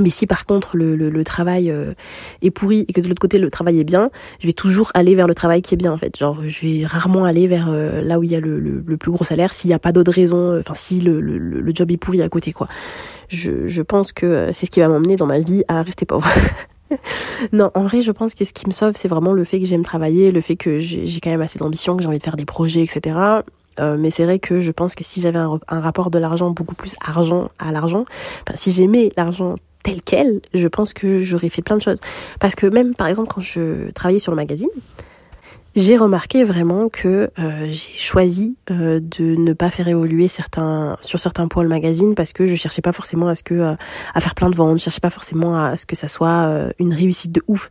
Mais 0.00 0.10
si 0.10 0.26
par 0.26 0.46
contre 0.46 0.76
le, 0.76 0.96
le, 0.96 1.24
travail 1.24 1.70
euh, 1.70 1.92
est 2.40 2.50
pourri 2.50 2.86
et 2.88 2.92
que 2.92 3.00
de 3.00 3.08
l'autre 3.08 3.20
côté 3.20 3.38
le 3.38 3.50
travail 3.50 3.78
est 3.80 3.84
bien, 3.84 4.10
je 4.40 4.46
vais 4.46 4.52
toujours 4.52 4.90
aller 4.94 5.14
vers 5.14 5.26
le 5.26 5.34
travail 5.34 5.60
qui 5.60 5.74
est 5.74 5.76
bien 5.76 5.92
en 5.92 5.98
fait. 5.98 6.16
Genre 6.18 6.38
je 6.42 6.66
vais 6.66 6.86
rarement 6.86 7.24
aller 7.24 7.46
vers 7.46 7.68
euh, 7.68 8.00
là 8.00 8.18
où 8.18 8.22
il 8.22 8.30
y 8.30 8.36
a 8.36 8.40
le, 8.40 8.58
le 8.58 8.96
plus 8.96 9.10
gros 9.10 9.24
salaire 9.24 9.52
s'il 9.52 9.68
n'y 9.68 9.74
a 9.74 9.78
pas 9.78 9.92
d'autres 9.92 10.12
raisons, 10.12 10.52
euh, 10.52 10.60
enfin 10.60 10.74
si 10.74 11.00
le, 11.00 11.20
le, 11.20 11.72
job 11.74 11.90
est 11.90 11.96
pourri 11.96 12.22
à 12.22 12.28
côté 12.28 12.52
quoi. 12.52 12.68
Je, 13.28 13.66
je 13.66 13.82
pense 13.82 14.12
que 14.12 14.50
c'est 14.52 14.66
ce 14.66 14.70
qui 14.70 14.80
va 14.80 14.88
m'emmener 14.88 15.16
dans 15.16 15.26
ma 15.26 15.40
vie 15.40 15.64
à 15.68 15.82
rester 15.82 16.06
pauvre. 16.06 16.28
non, 17.52 17.70
en 17.74 17.84
vrai, 17.84 18.02
je 18.02 18.12
pense 18.12 18.34
que 18.34 18.44
ce 18.44 18.52
qui 18.52 18.66
me 18.66 18.72
sauve, 18.72 18.94
c'est 18.96 19.08
vraiment 19.08 19.32
le 19.32 19.44
fait 19.44 19.60
que 19.60 19.66
j'aime 19.66 19.84
travailler, 19.84 20.32
le 20.32 20.40
fait 20.40 20.56
que 20.56 20.78
j'ai 20.80 21.20
quand 21.20 21.30
même 21.30 21.42
assez 21.42 21.58
d'ambition, 21.58 21.96
que 21.96 22.02
j'ai 22.02 22.08
envie 22.08 22.18
de 22.18 22.22
faire 22.22 22.36
des 22.36 22.44
projets, 22.44 22.82
etc. 22.82 23.16
Euh, 23.80 23.96
mais 23.98 24.10
c'est 24.10 24.24
vrai 24.24 24.38
que 24.38 24.60
je 24.60 24.70
pense 24.70 24.94
que 24.94 25.04
si 25.04 25.20
j'avais 25.20 25.38
un, 25.38 25.58
rapport 25.68 26.10
de 26.10 26.18
l'argent 26.18 26.50
beaucoup 26.50 26.74
plus 26.74 26.94
argent 27.00 27.50
à 27.58 27.72
l'argent, 27.72 28.04
si 28.54 28.72
j'aimais 28.72 29.10
l'argent 29.16 29.56
tel 29.82 30.02
quel, 30.02 30.40
je 30.54 30.68
pense 30.68 30.92
que 30.92 31.22
j'aurais 31.22 31.48
fait 31.48 31.62
plein 31.62 31.76
de 31.76 31.82
choses. 31.82 31.98
Parce 32.38 32.54
que 32.54 32.66
même, 32.66 32.94
par 32.94 33.08
exemple, 33.08 33.32
quand 33.32 33.40
je 33.40 33.90
travaillais 33.90 34.20
sur 34.20 34.32
le 34.32 34.36
magazine, 34.36 34.68
j'ai 35.74 35.96
remarqué 35.96 36.44
vraiment 36.44 36.88
que 36.90 37.30
euh, 37.38 37.66
j'ai 37.66 37.98
choisi 37.98 38.56
euh, 38.70 39.00
de 39.00 39.24
ne 39.36 39.54
pas 39.54 39.70
faire 39.70 39.88
évoluer 39.88 40.28
certains 40.28 40.98
sur 41.00 41.18
certains 41.18 41.48
points 41.48 41.62
le 41.62 41.68
magazine 41.68 42.14
parce 42.14 42.34
que 42.34 42.46
je 42.46 42.54
cherchais 42.54 42.82
pas 42.82 42.92
forcément 42.92 43.28
à 43.28 43.34
ce 43.34 43.42
que 43.42 43.54
euh, 43.54 43.74
à 44.14 44.20
faire 44.20 44.34
plein 44.34 44.50
de 44.50 44.54
ventes, 44.54 44.78
je 44.78 44.84
cherchais 44.84 45.00
pas 45.00 45.10
forcément 45.10 45.56
à 45.56 45.78
ce 45.78 45.86
que 45.86 45.96
ça 45.96 46.08
soit 46.08 46.70
une 46.78 46.92
réussite 46.92 47.32
de 47.32 47.42
ouf. 47.48 47.70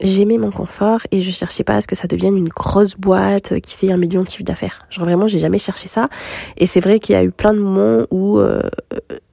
J'aimais 0.00 0.38
mon 0.38 0.52
confort 0.52 1.00
et 1.10 1.22
je 1.22 1.30
cherchais 1.30 1.64
pas 1.64 1.76
à 1.76 1.80
ce 1.80 1.88
que 1.88 1.96
ça 1.96 2.06
devienne 2.06 2.36
une 2.36 2.50
grosse 2.50 2.94
boîte 2.94 3.58
qui 3.60 3.76
fait 3.76 3.90
un 3.90 3.96
million 3.96 4.22
de 4.22 4.28
chiffre 4.28 4.44
d'affaires. 4.44 4.86
Genre 4.90 5.04
vraiment, 5.04 5.26
j'ai 5.26 5.40
jamais 5.40 5.58
cherché 5.58 5.88
ça. 5.88 6.08
Et 6.56 6.68
c'est 6.68 6.78
vrai 6.78 7.00
qu'il 7.00 7.14
y 7.14 7.18
a 7.18 7.24
eu 7.24 7.32
plein 7.32 7.52
de 7.52 7.58
moments 7.58 8.06
où 8.12 8.40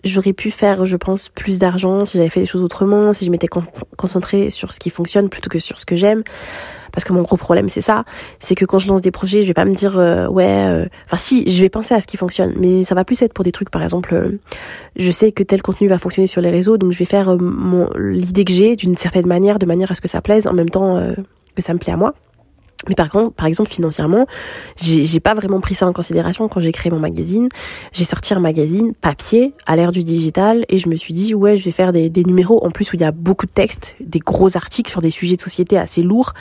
j'aurais 0.03 0.33
pu 0.33 0.49
faire, 0.49 0.87
je 0.87 0.97
pense, 0.97 1.29
plus 1.29 1.59
d'argent 1.59 2.05
si 2.05 2.17
j'avais 2.17 2.29
fait 2.29 2.39
les 2.39 2.45
choses 2.47 2.63
autrement, 2.63 3.13
si 3.13 3.25
je 3.25 3.29
m'étais 3.29 3.49
concentrée 3.95 4.49
sur 4.49 4.71
ce 4.73 4.79
qui 4.79 4.89
fonctionne 4.89 5.29
plutôt 5.29 5.51
que 5.51 5.59
sur 5.59 5.77
ce 5.77 5.85
que 5.85 5.95
j'aime. 5.95 6.23
Parce 6.95 7.03
que 7.03 7.13
mon 7.13 7.21
gros 7.21 7.37
problème, 7.37 7.67
c'est 7.69 7.81
ça, 7.81 8.05
c'est 8.39 8.55
que 8.55 8.65
quand 8.65 8.79
je 8.79 8.87
lance 8.87 9.01
des 9.01 9.11
projets, 9.11 9.41
je 9.41 9.47
vais 9.47 9.53
pas 9.53 9.65
me 9.65 9.75
dire 9.75 9.99
euh, 9.99 10.27
ouais, 10.27 10.45
euh, 10.47 10.85
enfin 11.05 11.17
si, 11.17 11.49
je 11.51 11.61
vais 11.61 11.69
penser 11.69 11.93
à 11.93 12.01
ce 12.01 12.07
qui 12.07 12.17
fonctionne, 12.17 12.53
mais 12.57 12.85
ça 12.85 12.95
va 12.95 13.03
plus 13.03 13.21
être 13.21 13.33
pour 13.33 13.43
des 13.43 13.51
trucs, 13.51 13.69
par 13.69 13.83
exemple, 13.83 14.13
euh, 14.13 14.39
je 14.95 15.11
sais 15.11 15.31
que 15.33 15.43
tel 15.43 15.61
contenu 15.61 15.89
va 15.89 15.99
fonctionner 15.99 16.27
sur 16.27 16.41
les 16.41 16.49
réseaux, 16.49 16.77
donc 16.77 16.93
je 16.93 16.99
vais 16.99 17.05
faire 17.05 17.37
mon 17.37 17.89
l'idée 17.97 18.45
que 18.45 18.53
j'ai 18.53 18.75
d'une 18.77 18.95
certaine 18.95 19.27
manière, 19.27 19.59
de 19.59 19.65
manière 19.65 19.91
à 19.91 19.95
ce 19.95 20.01
que 20.01 20.07
ça 20.07 20.21
plaise, 20.21 20.47
en 20.47 20.53
même 20.53 20.69
temps 20.69 21.13
que 21.55 21.61
ça 21.61 21.73
me 21.73 21.79
plaît 21.79 21.93
à 21.93 21.97
moi. 21.97 22.13
Mais 22.87 22.95
par 22.95 23.09
contre, 23.09 23.33
par 23.33 23.47
exemple, 23.47 23.69
financièrement, 23.71 24.27
j'ai 24.75 25.19
pas 25.19 25.33
vraiment 25.33 25.59
pris 25.59 25.75
ça 25.75 25.87
en 25.87 25.93
considération 25.93 26.47
quand 26.47 26.59
j'ai 26.59 26.71
créé 26.71 26.91
mon 26.91 26.99
magazine. 26.99 27.49
J'ai 27.93 28.05
sorti 28.05 28.33
un 28.33 28.39
magazine 28.39 28.93
papier 28.93 29.53
à 29.65 29.75
l'ère 29.75 29.91
du 29.91 30.03
digital 30.03 30.65
et 30.69 30.77
je 30.77 30.87
me 30.89 30.95
suis 30.95 31.13
dit, 31.13 31.33
ouais, 31.33 31.57
je 31.57 31.65
vais 31.65 31.71
faire 31.71 31.93
des, 31.93 32.11
numéros 32.25 32.63
en 32.65 32.71
plus 32.71 32.91
où 32.91 32.95
il 32.95 33.01
y 33.01 33.05
a 33.05 33.11
beaucoup 33.11 33.45
de 33.45 33.51
textes, 33.51 33.95
des 33.99 34.19
gros 34.19 34.55
articles 34.55 34.91
sur 34.91 35.01
des 35.01 35.09
sujets 35.09 35.35
de 35.35 35.41
société 35.41 35.77
assez 35.77 36.01
lourds, 36.01 36.33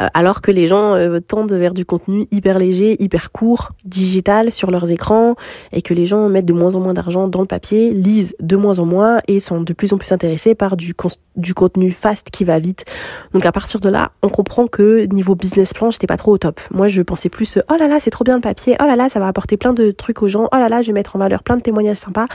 euh, 0.00 0.08
alors 0.14 0.42
que 0.42 0.50
les 0.50 0.66
gens 0.66 0.94
euh, 0.94 1.20
tendent 1.20 1.52
vers 1.52 1.74
du 1.74 1.84
contenu 1.84 2.26
hyper 2.30 2.58
léger, 2.58 3.02
hyper 3.02 3.32
court, 3.32 3.70
digital 3.84 4.52
sur 4.52 4.70
leurs 4.70 4.90
écrans 4.90 5.34
et 5.72 5.82
que 5.82 5.94
les 5.94 6.06
gens 6.06 6.28
mettent 6.28 6.46
de 6.46 6.52
moins 6.52 6.74
en 6.74 6.80
moins 6.80 6.94
d'argent 6.94 7.26
dans 7.26 7.40
le 7.40 7.46
papier, 7.46 7.92
lisent 7.92 8.34
de 8.40 8.56
moins 8.56 8.78
en 8.78 8.86
moins 8.86 9.20
et 9.28 9.40
sont 9.40 9.60
de 9.60 9.72
plus 9.72 9.92
en 9.92 9.98
plus 9.98 10.12
intéressés 10.12 10.54
par 10.54 10.76
du, 10.76 10.94
du 11.36 11.54
contenu 11.54 11.90
fast 11.90 12.30
qui 12.30 12.44
va 12.44 12.58
vite. 12.58 12.84
Donc 13.32 13.46
à 13.46 13.52
partir 13.52 13.80
de 13.80 13.88
là, 13.88 14.12
on 14.22 14.28
comprend 14.28 14.66
que 14.66 15.06
niveau 15.06 15.34
business 15.34 15.69
j'étais 15.90 16.06
pas 16.06 16.16
trop 16.16 16.32
au 16.32 16.38
top. 16.38 16.60
Moi, 16.70 16.88
je 16.88 17.02
pensais 17.02 17.28
plus, 17.28 17.58
oh 17.70 17.76
là 17.78 17.88
là, 17.88 17.98
c'est 18.00 18.10
trop 18.10 18.24
bien 18.24 18.34
le 18.34 18.40
papier, 18.40 18.76
oh 18.80 18.86
là 18.86 18.96
là, 18.96 19.08
ça 19.08 19.20
va 19.20 19.26
apporter 19.26 19.56
plein 19.56 19.72
de 19.72 19.90
trucs 19.90 20.22
aux 20.22 20.28
gens, 20.28 20.48
oh 20.52 20.56
là 20.56 20.68
là, 20.68 20.82
je 20.82 20.88
vais 20.88 20.92
mettre 20.92 21.16
en 21.16 21.18
valeur 21.18 21.42
plein 21.42 21.56
de 21.56 21.62
témoignages 21.62 21.98
sympas. 21.98 22.26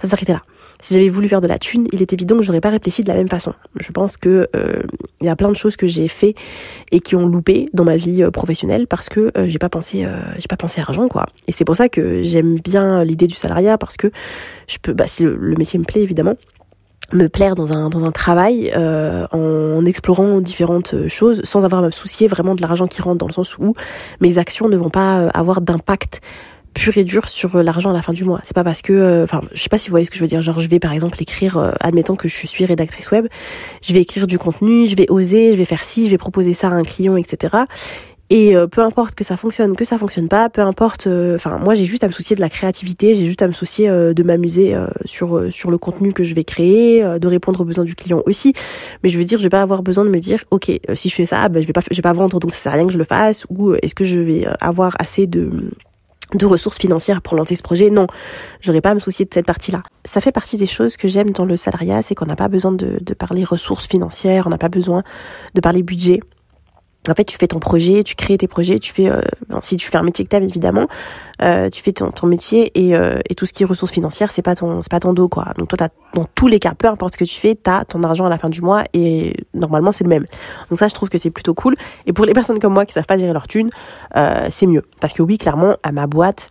Ça 0.00 0.08
s'arrêtait 0.08 0.32
là. 0.32 0.40
Si 0.82 0.94
j'avais 0.94 1.10
voulu 1.10 1.28
faire 1.28 1.40
de 1.40 1.46
la 1.46 1.58
thune, 1.58 1.86
il 1.92 2.00
est 2.00 2.12
évident 2.12 2.36
que 2.36 2.42
j'aurais 2.42 2.60
pas 2.60 2.70
réfléchi 2.70 3.02
de 3.02 3.08
la 3.08 3.14
même 3.14 3.28
façon. 3.28 3.52
Je 3.78 3.92
pense 3.92 4.16
que 4.16 4.48
euh, 4.56 4.82
il 5.20 5.26
y 5.26 5.28
a 5.28 5.36
plein 5.36 5.50
de 5.50 5.56
choses 5.56 5.76
que 5.76 5.86
j'ai 5.86 6.08
fait 6.08 6.34
et 6.90 7.00
qui 7.00 7.16
ont 7.16 7.26
loupé 7.26 7.68
dans 7.74 7.84
ma 7.84 7.96
vie 7.96 8.22
euh, 8.22 8.30
professionnelle 8.30 8.86
parce 8.86 9.08
que 9.08 9.30
euh, 9.36 9.46
j'ai 9.48 9.58
pas 9.58 9.68
pensé, 9.68 10.06
j'ai 10.38 10.48
pas 10.48 10.56
pensé 10.56 10.80
à 10.80 10.84
argent 10.84 11.08
quoi. 11.08 11.26
Et 11.48 11.52
c'est 11.52 11.66
pour 11.66 11.76
ça 11.76 11.88
que 11.88 12.22
j'aime 12.22 12.58
bien 12.58 13.04
l'idée 13.04 13.26
du 13.26 13.34
salariat 13.34 13.76
parce 13.76 13.96
que 13.96 14.10
je 14.68 14.78
peux, 14.80 14.94
bah 14.94 15.06
si 15.06 15.22
le 15.22 15.54
métier 15.56 15.78
me 15.78 15.84
plaît 15.84 16.02
évidemment, 16.02 16.36
me 17.12 17.28
plaire 17.28 17.54
dans 17.54 17.72
un 17.72 17.88
dans 17.88 18.04
un 18.04 18.12
travail 18.12 18.72
euh, 18.76 19.26
en 19.32 19.84
explorant 19.84 20.40
différentes 20.40 21.08
choses 21.08 21.42
sans 21.44 21.64
avoir 21.64 21.82
à 21.82 21.86
me 21.86 21.90
soucier 21.90 22.28
vraiment 22.28 22.54
de 22.54 22.62
l'argent 22.62 22.86
qui 22.86 23.02
rentre 23.02 23.18
dans 23.18 23.26
le 23.26 23.32
sens 23.32 23.58
où 23.58 23.74
mes 24.20 24.38
actions 24.38 24.68
ne 24.68 24.76
vont 24.76 24.90
pas 24.90 25.20
euh, 25.20 25.30
avoir 25.34 25.60
d'impact 25.60 26.20
pur 26.72 26.96
et 26.96 27.04
dur 27.04 27.28
sur 27.28 27.60
l'argent 27.64 27.90
à 27.90 27.92
la 27.92 28.00
fin 28.00 28.12
du 28.12 28.24
mois. 28.24 28.40
C'est 28.44 28.54
pas 28.54 28.62
parce 28.62 28.80
que, 28.80 28.92
euh, 28.92 29.24
enfin, 29.24 29.40
je 29.52 29.60
sais 29.60 29.68
pas 29.68 29.76
si 29.76 29.88
vous 29.88 29.92
voyez 29.92 30.06
ce 30.06 30.10
que 30.10 30.16
je 30.16 30.22
veux 30.22 30.28
dire. 30.28 30.40
Genre, 30.40 30.60
je 30.60 30.68
vais 30.68 30.78
par 30.78 30.92
exemple 30.92 31.20
écrire, 31.20 31.74
admettons 31.80 32.14
que 32.14 32.28
je 32.28 32.46
suis 32.46 32.64
rédactrice 32.64 33.10
web, 33.10 33.26
je 33.82 33.92
vais 33.92 34.00
écrire 34.00 34.28
du 34.28 34.38
contenu, 34.38 34.86
je 34.86 34.94
vais 34.94 35.10
oser, 35.10 35.52
je 35.52 35.56
vais 35.56 35.64
faire 35.64 35.82
ci, 35.82 36.06
je 36.06 36.10
vais 36.12 36.18
proposer 36.18 36.54
ça 36.54 36.68
à 36.68 36.72
un 36.72 36.84
client, 36.84 37.16
etc. 37.16 37.56
Et 38.32 38.54
euh, 38.56 38.68
peu 38.68 38.80
importe 38.82 39.16
que 39.16 39.24
ça 39.24 39.36
fonctionne, 39.36 39.74
que 39.74 39.84
ça 39.84 39.98
fonctionne 39.98 40.28
pas, 40.28 40.48
peu 40.48 40.60
importe. 40.62 41.08
Euh, 41.08 41.34
enfin, 41.34 41.58
moi, 41.58 41.74
j'ai 41.74 41.84
juste 41.84 42.04
à 42.04 42.06
me 42.06 42.12
soucier 42.12 42.36
de 42.36 42.40
la 42.40 42.48
créativité, 42.48 43.16
j'ai 43.16 43.26
juste 43.26 43.42
à 43.42 43.48
me 43.48 43.52
soucier 43.52 43.88
euh, 43.88 44.14
de 44.14 44.22
m'amuser 44.22 44.76
sur 45.04 45.52
sur 45.52 45.70
le 45.70 45.78
contenu 45.78 46.12
que 46.12 46.22
je 46.22 46.34
vais 46.34 46.44
créer, 46.44 47.02
de 47.18 47.26
répondre 47.26 47.60
aux 47.60 47.64
besoins 47.64 47.84
du 47.84 47.96
client 47.96 48.22
aussi. 48.26 48.54
Mais 49.02 49.08
je 49.08 49.18
veux 49.18 49.24
dire, 49.24 49.38
je 49.38 49.42
vais 49.42 49.50
pas 49.50 49.62
avoir 49.62 49.82
besoin 49.82 50.04
de 50.04 50.10
me 50.10 50.20
dire, 50.20 50.44
ok, 50.52 50.70
si 50.94 51.08
je 51.08 51.14
fais 51.14 51.26
ça, 51.26 51.48
ben, 51.48 51.60
je 51.60 51.66
vais 51.66 51.72
pas, 51.72 51.82
je 51.90 51.96
vais 51.96 52.02
pas 52.02 52.12
vendre, 52.12 52.38
donc 52.38 52.52
ça 52.52 52.58
sert 52.58 52.72
à 52.72 52.76
rien 52.76 52.86
que 52.86 52.92
je 52.92 52.98
le 52.98 53.04
fasse. 53.04 53.44
Ou 53.50 53.74
est-ce 53.74 53.94
que 53.96 54.04
je 54.04 54.18
vais 54.18 54.46
avoir 54.60 54.94
assez 54.98 55.26
de 55.26 55.50
de 56.34 56.46
ressources 56.46 56.78
financières 56.78 57.22
pour 57.22 57.36
lancer 57.36 57.56
ce 57.56 57.62
projet? 57.62 57.90
Non, 57.90 58.06
j'aurais 58.60 58.80
pas 58.80 58.90
à 58.90 58.94
me 58.94 59.00
soucier 59.00 59.24
de 59.24 59.34
cette 59.34 59.46
partie-là. 59.46 59.82
Ça 60.04 60.20
fait 60.20 60.30
partie 60.30 60.56
des 60.56 60.68
choses 60.68 60.96
que 60.96 61.08
j'aime 61.08 61.30
dans 61.30 61.44
le 61.44 61.56
salariat, 61.56 62.02
c'est 62.02 62.14
qu'on 62.14 62.26
n'a 62.26 62.36
pas 62.36 62.48
besoin 62.48 62.70
de, 62.70 62.98
de 63.00 63.14
parler 63.14 63.42
ressources 63.42 63.88
financières, 63.88 64.46
on 64.46 64.50
n'a 64.50 64.58
pas 64.58 64.68
besoin 64.68 65.02
de 65.54 65.60
parler 65.60 65.82
budget. 65.82 66.20
En 67.08 67.14
fait, 67.14 67.24
tu 67.24 67.38
fais 67.38 67.46
ton 67.46 67.60
projet, 67.60 68.04
tu 68.04 68.14
crées 68.14 68.36
tes 68.36 68.46
projets, 68.46 68.78
tu 68.78 68.92
fais, 68.92 69.08
euh, 69.08 69.22
si 69.60 69.78
tu 69.78 69.88
fais 69.88 69.96
un 69.96 70.02
métier 70.02 70.22
que 70.22 70.28
t'aimes 70.28 70.44
évidemment, 70.44 70.86
euh, 71.42 71.70
tu 71.70 71.82
fais 71.82 71.92
ton, 71.92 72.26
métier 72.26 72.70
et, 72.74 72.94
euh, 72.94 73.18
et, 73.28 73.34
tout 73.34 73.46
ce 73.46 73.54
qui 73.54 73.62
est 73.62 73.66
ressources 73.66 73.92
financières, 73.92 74.30
c'est 74.32 74.42
pas 74.42 74.54
ton, 74.54 74.82
c'est 74.82 74.90
pas 74.90 75.00
ton 75.00 75.14
dos 75.14 75.26
quoi. 75.26 75.46
Donc 75.56 75.68
toi, 75.68 75.88
dans 76.12 76.26
tous 76.34 76.46
les 76.46 76.58
cas, 76.60 76.74
peu 76.76 76.88
importe 76.88 77.14
ce 77.14 77.18
que 77.18 77.24
tu 77.24 77.40
fais, 77.40 77.54
t'as 77.54 77.86
ton 77.86 78.02
argent 78.02 78.26
à 78.26 78.28
la 78.28 78.36
fin 78.36 78.50
du 78.50 78.60
mois 78.60 78.84
et 78.92 79.34
normalement 79.54 79.92
c'est 79.92 80.04
le 80.04 80.10
même. 80.10 80.26
Donc 80.68 80.78
ça, 80.78 80.88
je 80.88 80.94
trouve 80.94 81.08
que 81.08 81.16
c'est 81.16 81.30
plutôt 81.30 81.54
cool. 81.54 81.74
Et 82.04 82.12
pour 82.12 82.26
les 82.26 82.34
personnes 82.34 82.58
comme 82.58 82.74
moi 82.74 82.84
qui 82.84 82.92
savent 82.92 83.06
pas 83.06 83.16
gérer 83.16 83.32
leur 83.32 83.48
thune, 83.48 83.70
c'est 84.50 84.66
mieux 84.66 84.84
parce 85.00 85.14
que 85.14 85.22
oui, 85.22 85.38
clairement, 85.38 85.76
à 85.82 85.92
ma 85.92 86.06
boîte, 86.06 86.50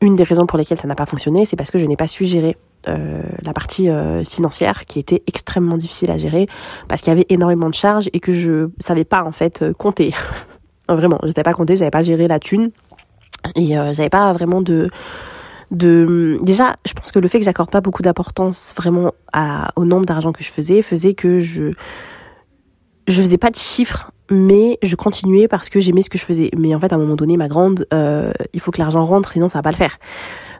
une 0.00 0.14
des 0.14 0.24
raisons 0.24 0.46
pour 0.46 0.56
lesquelles 0.56 0.80
ça 0.80 0.86
n'a 0.86 0.94
pas 0.94 1.06
fonctionné, 1.06 1.46
c'est 1.46 1.56
parce 1.56 1.72
que 1.72 1.78
je 1.78 1.86
n'ai 1.86 1.96
pas 1.96 2.06
su 2.06 2.24
gérer 2.24 2.56
euh, 2.88 3.20
la 3.42 3.52
partie 3.52 3.90
euh, 3.90 4.24
financière 4.24 4.86
qui 4.86 4.98
était 4.98 5.22
extrêmement 5.26 5.76
difficile 5.76 6.10
à 6.10 6.16
gérer 6.16 6.46
parce 6.88 7.02
qu'il 7.02 7.10
y 7.10 7.12
avait 7.12 7.26
énormément 7.28 7.68
de 7.68 7.74
charges 7.74 8.08
et 8.14 8.20
que 8.20 8.32
je 8.32 8.70
savais 8.78 9.04
pas 9.04 9.22
en 9.22 9.32
fait 9.32 9.60
euh, 9.60 9.74
compter. 9.74 10.14
vraiment, 10.88 11.18
je 11.22 11.28
savais 11.28 11.42
pas 11.42 11.52
compter, 11.52 11.76
j'avais 11.76 11.90
pas 11.90 12.02
géré 12.02 12.26
la 12.26 12.38
thune 12.38 12.70
et 13.54 13.74
j'avais 13.74 14.08
pas 14.08 14.32
vraiment 14.32 14.60
de 14.60 14.90
de 15.70 16.38
déjà 16.42 16.76
je 16.84 16.92
pense 16.92 17.10
que 17.10 17.18
le 17.18 17.28
fait 17.28 17.38
que 17.38 17.44
j'accorde 17.44 17.70
pas 17.70 17.80
beaucoup 17.80 18.02
d'importance 18.02 18.74
vraiment 18.76 19.12
au 19.76 19.84
nombre 19.86 20.04
d'argent 20.04 20.32
que 20.32 20.42
je 20.42 20.50
faisais 20.50 20.82
faisait 20.82 21.14
que 21.14 21.40
je 21.40 21.72
je 23.06 23.22
faisais 23.22 23.38
pas 23.38 23.48
de 23.50 23.56
chiffres 23.56 24.10
mais 24.30 24.78
je 24.82 24.94
continuais 24.94 25.48
parce 25.48 25.70
que 25.70 25.80
j'aimais 25.80 26.02
ce 26.02 26.10
que 26.10 26.18
je 26.18 26.24
faisais 26.24 26.50
mais 26.54 26.74
en 26.74 26.80
fait 26.80 26.92
à 26.92 26.96
un 26.96 26.98
moment 26.98 27.16
donné 27.16 27.38
ma 27.38 27.48
grande 27.48 27.86
il 28.52 28.60
faut 28.60 28.72
que 28.72 28.78
l'argent 28.78 29.06
rentre 29.06 29.32
sinon 29.32 29.48
ça 29.48 29.58
va 29.58 29.62
pas 29.62 29.70
le 29.70 29.76
faire 29.76 29.96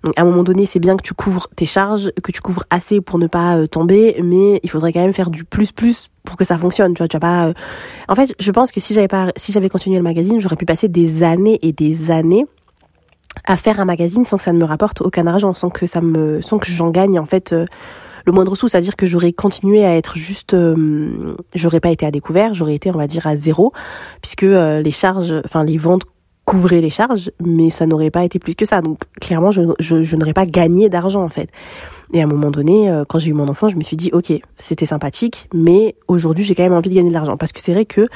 donc 0.03 0.15
à 0.17 0.23
un 0.23 0.25
moment 0.25 0.43
donné, 0.43 0.67
c'est 0.67 0.79
bien 0.79 0.97
que 0.97 1.03
tu 1.03 1.13
couvres 1.13 1.49
tes 1.55 1.67
charges, 1.67 2.11
que 2.23 2.33
tu 2.33 2.41
couvres 2.41 2.65
assez 2.71 3.01
pour 3.01 3.19
ne 3.19 3.27
pas 3.27 3.59
euh, 3.59 3.67
tomber, 3.67 4.19
mais 4.23 4.61
il 4.63 4.71
faudrait 4.71 4.93
quand 4.93 5.01
même 5.01 5.13
faire 5.13 5.31
du 5.31 5.45
plus 5.45 5.73
plus 5.73 6.09
pour 6.25 6.37
que 6.37 6.45
ça 6.45 6.57
fonctionne. 6.57 6.95
Tu 6.95 6.99
vois, 6.99 7.09
tu 7.09 7.17
vas 7.17 7.21
pas. 7.21 7.47
Euh, 7.49 7.53
en 8.09 8.15
fait, 8.15 8.35
je 8.39 8.51
pense 8.51 8.73
que 8.73 8.81
si 8.81 8.95
j'avais 8.95 9.09
pas, 9.09 9.29
si 9.37 9.53
j'avais 9.53 9.69
continué 9.69 9.99
le 9.99 10.03
magazine, 10.03 10.41
j'aurais 10.41 10.57
pu 10.57 10.65
passer 10.65 10.89
des 10.89 11.23
années 11.23 11.59
et 11.63 11.73
des 11.73 12.11
années 12.11 12.47
à 13.45 13.57
faire 13.57 13.79
un 13.79 13.85
magazine 13.85 14.25
sans 14.25 14.39
que 14.39 14.43
ça 14.43 14.53
ne 14.53 14.59
me 14.59 14.65
rapporte 14.65 15.03
aucun 15.03 15.27
argent, 15.27 15.53
sans 15.53 15.69
que 15.71 15.87
ça 15.87 16.01
me, 16.01 16.41
sans 16.41 16.59
que 16.59 16.67
j'en 16.67 16.91
gagne 16.91 17.19
en 17.19 17.27
fait. 17.27 17.53
Euh, 17.53 17.67
le 18.27 18.33
moindre 18.33 18.55
sou, 18.55 18.69
c'est-à-dire 18.69 18.97
que 18.97 19.07
j'aurais 19.07 19.33
continué 19.33 19.83
à 19.83 19.97
être 19.97 20.19
juste, 20.19 20.55
j'aurais 21.55 21.81
pas 21.81 21.89
été 21.89 22.05
à 22.05 22.11
découvert, 22.11 22.53
j'aurais 22.53 22.75
été, 22.75 22.91
on 22.91 22.99
va 22.99 23.07
dire, 23.07 23.27
à 23.27 23.35
zéro, 23.35 23.73
puisque 24.21 24.43
les 24.43 24.93
charges, 24.93 25.35
enfin 25.47 25.65
les 25.65 25.79
ventes 25.79 26.05
couvrir 26.51 26.83
les 26.83 26.91
charges, 26.91 27.31
mais 27.41 27.71
ça 27.71 27.87
n'aurait 27.87 28.11
pas 28.11 28.25
été 28.25 28.41
plus 28.41 28.57
que 28.57 28.65
ça. 28.65 28.81
Donc 28.81 29.05
clairement, 29.21 29.53
je, 29.53 29.63
je, 29.79 30.17
n'aurais 30.17 30.33
pas 30.33 30.47
gagné 30.47 30.89
d'argent 30.89 31.23
en 31.23 31.29
fait. 31.29 31.49
Et 32.13 32.21
à 32.21 32.25
un 32.25 32.27
moment 32.27 32.51
donné, 32.51 32.91
euh, 32.91 33.05
quand 33.07 33.21
j'ai 33.21 33.31
eu 33.31 33.35
mon 33.35 33.47
enfant, 33.47 33.69
je 33.69 33.77
me 33.77 33.85
suis 33.85 33.97
dit, 33.97 34.11
ok, 34.13 34.33
c'était 34.59 34.85
sympathique, 34.85 35.49
mais 35.55 35.95
aujourd'hui, 36.09 36.45
j'ai 36.45 36.57
quand 36.57 36.65
même 36.65 36.73
envie 36.73 36.91
de 36.91 36.97
gagner 36.97 37.11
de 37.11 37.15
l'argent. 37.15 37.37
Parce 37.37 37.53
que 37.53 37.61
c'est 37.61 37.73
vrai 37.73 37.85
que 37.85 38.09